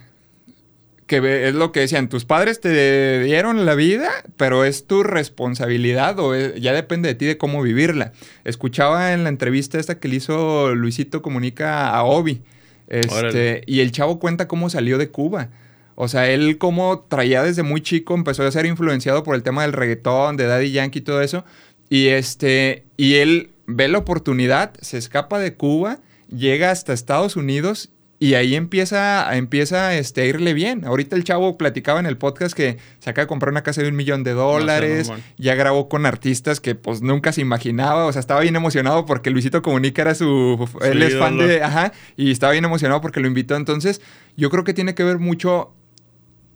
que 1.09 1.47
es 1.47 1.55
lo 1.55 1.71
que 1.71 1.81
decían, 1.81 2.07
tus 2.07 2.23
padres 2.23 2.61
te 2.61 3.23
dieron 3.23 3.65
la 3.65 3.73
vida, 3.73 4.11
pero 4.37 4.63
es 4.63 4.85
tu 4.85 5.01
responsabilidad 5.01 6.19
o 6.19 6.35
ya 6.55 6.71
depende 6.71 7.09
de 7.09 7.15
ti 7.15 7.25
de 7.25 7.37
cómo 7.37 7.63
vivirla. 7.63 8.13
Escuchaba 8.43 9.11
en 9.11 9.23
la 9.23 9.29
entrevista 9.29 9.79
esta 9.79 9.99
que 9.99 10.07
le 10.07 10.17
hizo 10.17 10.75
Luisito 10.75 11.23
Comunica 11.23 11.89
a 11.89 12.03
Obi, 12.03 12.43
este, 12.87 13.63
y 13.65 13.79
el 13.79 13.91
chavo 13.91 14.19
cuenta 14.19 14.47
cómo 14.47 14.69
salió 14.69 14.99
de 14.99 15.09
Cuba. 15.09 15.49
O 15.95 16.07
sea, 16.07 16.29
él 16.29 16.59
como 16.59 16.99
traía 16.99 17.41
desde 17.41 17.63
muy 17.63 17.81
chico, 17.81 18.13
empezó 18.13 18.43
a 18.43 18.51
ser 18.51 18.67
influenciado 18.67 19.23
por 19.23 19.33
el 19.33 19.41
tema 19.41 19.63
del 19.63 19.73
reggaetón, 19.73 20.37
de 20.37 20.45
Daddy 20.45 20.71
Yankee 20.71 20.99
y 20.99 21.01
todo 21.01 21.23
eso, 21.23 21.43
y 21.89 22.09
este, 22.09 22.83
y 22.97 23.15
él 23.15 23.49
ve 23.65 23.87
la 23.87 23.97
oportunidad, 23.97 24.73
se 24.79 24.99
escapa 24.99 25.39
de 25.39 25.55
Cuba, 25.55 25.99
llega 26.29 26.71
hasta 26.71 26.93
Estados 26.93 27.35
Unidos 27.35 27.91
y 28.21 28.33
ahí 28.33 28.55
empieza, 28.55 29.33
empieza 29.35 29.95
este, 29.95 30.21
a 30.21 30.25
irle 30.25 30.53
bien. 30.53 30.83
Ahorita 30.83 31.15
el 31.15 31.23
chavo 31.23 31.57
platicaba 31.57 32.01
en 32.01 32.05
el 32.05 32.17
podcast 32.17 32.53
que 32.53 32.77
se 32.99 33.09
acaba 33.09 33.23
de 33.23 33.27
comprar 33.29 33.51
una 33.51 33.63
casa 33.63 33.81
de 33.81 33.87
un 33.87 33.95
millón 33.95 34.25
de 34.25 34.33
dólares. 34.33 35.09
ya 35.37 35.55
grabó 35.55 35.87
con 35.87 36.05
artistas 36.05 36.59
que 36.59 36.75
pues 36.75 37.01
nunca 37.01 37.31
se 37.31 37.39
imaginaba. 37.39 38.07
O 38.07 38.11
sea, 38.11 38.19
estaba 38.19 38.41
bien 38.41 38.57
emocionado 38.57 39.05
porque 39.05 39.29
Luisito 39.29 39.61
Comunica 39.61 40.01
era 40.01 40.15
su... 40.15 40.69
él 40.81 41.01
es 41.01 41.17
fan 41.17 41.37
de... 41.37 41.63
Ajá. 41.63 41.93
Y 42.17 42.31
estaba 42.31 42.51
bien 42.51 42.65
emocionado 42.65 42.99
porque 42.99 43.21
lo 43.21 43.27
invitó. 43.27 43.55
Entonces, 43.55 44.01
yo 44.35 44.49
creo 44.49 44.65
que 44.65 44.73
tiene 44.73 44.95
que 44.95 45.05
ver 45.05 45.17
mucho 45.17 45.73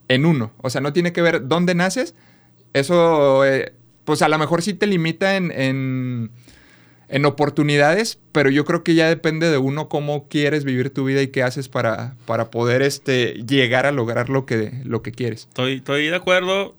en 0.09 0.25
uno. 0.25 0.51
O 0.57 0.69
sea, 0.69 0.81
no 0.81 0.91
tiene 0.91 1.13
que 1.13 1.21
ver 1.21 1.47
dónde 1.47 1.75
naces. 1.75 2.13
Eso, 2.73 3.45
eh, 3.45 3.71
pues 4.03 4.21
a 4.21 4.27
lo 4.27 4.37
mejor 4.37 4.61
sí 4.63 4.73
te 4.73 4.85
limita 4.85 5.37
en 5.37 5.49
en 5.49 6.31
oportunidades, 7.25 8.19
pero 8.31 8.49
yo 8.49 8.65
creo 8.65 8.83
que 8.83 8.95
ya 8.95 9.07
depende 9.07 9.49
de 9.49 9.57
uno 9.57 9.89
cómo 9.89 10.27
quieres 10.27 10.63
vivir 10.63 10.89
tu 10.89 11.05
vida 11.05 11.21
y 11.21 11.27
qué 11.27 11.43
haces 11.43 11.69
para, 11.69 12.15
para 12.25 12.49
poder 12.49 12.81
este, 12.81 13.33
llegar 13.47 13.85
a 13.85 13.91
lograr 13.91 14.29
lo 14.29 14.45
que, 14.45 14.81
lo 14.83 15.01
que 15.01 15.11
quieres. 15.11 15.41
Estoy, 15.41 15.75
estoy 15.75 16.07
de 16.07 16.15
acuerdo 16.15 16.75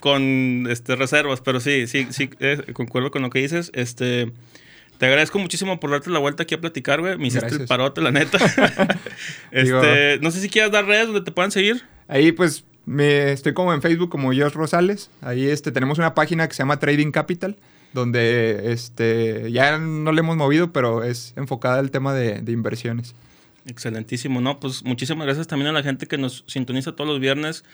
con 0.00 0.66
este, 0.70 0.96
reservas, 0.96 1.40
pero 1.40 1.60
sí, 1.60 1.86
sí, 1.86 2.08
sí, 2.10 2.30
eh, 2.40 2.62
concuerdo 2.72 3.10
con 3.10 3.22
lo 3.22 3.30
que 3.30 3.40
dices. 3.40 3.70
Este, 3.74 4.32
te 4.98 5.06
agradezco 5.06 5.38
muchísimo 5.38 5.80
por 5.80 5.90
darte 5.90 6.10
la 6.10 6.18
vuelta 6.18 6.42
aquí 6.42 6.54
a 6.54 6.60
platicar, 6.60 7.00
güey. 7.00 7.16
Me 7.18 7.28
hiciste 7.28 7.54
el 7.54 7.66
parote, 7.66 8.00
la 8.00 8.10
neta. 8.10 8.38
este, 9.50 10.18
no 10.20 10.30
sé 10.30 10.40
si 10.40 10.48
quieras 10.48 10.70
dar 10.70 10.86
redes 10.86 11.06
donde 11.06 11.22
te 11.22 11.32
puedan 11.32 11.50
seguir. 11.50 11.84
Ahí, 12.08 12.32
pues, 12.32 12.64
me, 12.84 13.32
estoy 13.32 13.54
como 13.54 13.72
en 13.72 13.82
Facebook 13.82 14.10
como 14.10 14.28
Josh 14.28 14.52
Rosales. 14.52 15.10
Ahí 15.20 15.46
este, 15.46 15.72
tenemos 15.72 15.98
una 15.98 16.14
página 16.14 16.48
que 16.48 16.54
se 16.54 16.58
llama 16.58 16.78
Trading 16.78 17.10
Capital 17.10 17.56
donde 17.92 18.72
este, 18.72 19.50
ya 19.50 19.78
no 19.78 20.12
le 20.12 20.20
hemos 20.20 20.36
movido, 20.36 20.72
pero 20.72 21.02
es 21.02 21.32
enfocada 21.36 21.78
al 21.78 21.90
tema 21.90 22.14
de, 22.14 22.42
inversiones. 22.52 23.14
Excelentísimo, 23.66 24.40
¿no? 24.40 24.60
Pues 24.60 24.84
muchísimas 24.84 25.26
gracias 25.26 25.46
también 25.46 25.70
a 25.70 25.72
la 25.72 25.82
gente 25.82 26.06
que 26.06 26.18
nos 26.18 26.44
sintoniza 26.46 26.92
todos 26.92 27.08
los 27.08 27.20
viernes 27.20 27.64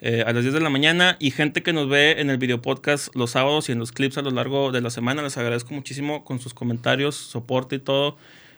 eh, 0.00 0.22
a 0.26 0.32
las 0.32 0.42
10 0.42 0.54
de 0.54 0.60
la 0.60 0.70
mañana 0.70 1.16
y 1.18 1.30
gente 1.32 1.62
que 1.62 1.72
nos 1.72 1.88
ve 1.88 2.20
en 2.20 2.30
el 2.30 2.38
video 2.38 2.62
podcast 2.62 3.14
los 3.16 3.32
sábados 3.32 3.68
y 3.68 3.72
en 3.72 3.78
los 3.78 3.90
clips 3.90 4.16
a 4.18 4.22
lo 4.22 4.30
largo 4.30 4.70
de 4.70 4.80
la 4.80 4.90
semana. 4.90 5.22
Les 5.22 5.36
agradezco 5.36 5.74
muchísimo 5.74 6.24
con 6.24 6.38
sus 6.38 6.54
comentarios, 6.54 7.16
soporte 7.16 7.76
y 7.76 7.78
todo. 7.78 8.16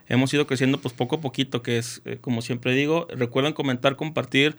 Hemos 0.09 0.35
ido 0.35 0.47
creciendo 0.47 0.79
pues 0.79 0.93
poco 0.93 1.17
a 1.17 1.21
poquito, 1.21 1.63
que 1.63 1.79
es 1.79 2.03
eh, 2.05 2.19
como 2.21 2.43
siempre 2.43 2.75
digo. 2.75 3.07
Recuerden 3.11 3.53
comentar, 3.53 3.97
compartir, 3.97 4.57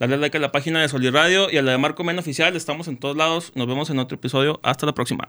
darle 0.00 0.16
like 0.16 0.36
a 0.36 0.40
la 0.40 0.52
página 0.52 0.80
de 0.80 0.88
Solid 0.88 1.10
Radio 1.10 1.50
y 1.50 1.58
a 1.58 1.62
la 1.62 1.72
de 1.72 1.78
Marco 1.78 2.02
Men 2.02 2.18
Oficial. 2.18 2.56
Estamos 2.56 2.88
en 2.88 2.96
todos 2.96 3.16
lados. 3.16 3.52
Nos 3.54 3.66
vemos 3.66 3.90
en 3.90 3.98
otro 3.98 4.16
episodio. 4.16 4.58
Hasta 4.62 4.86
la 4.86 4.94
próxima. 4.94 5.28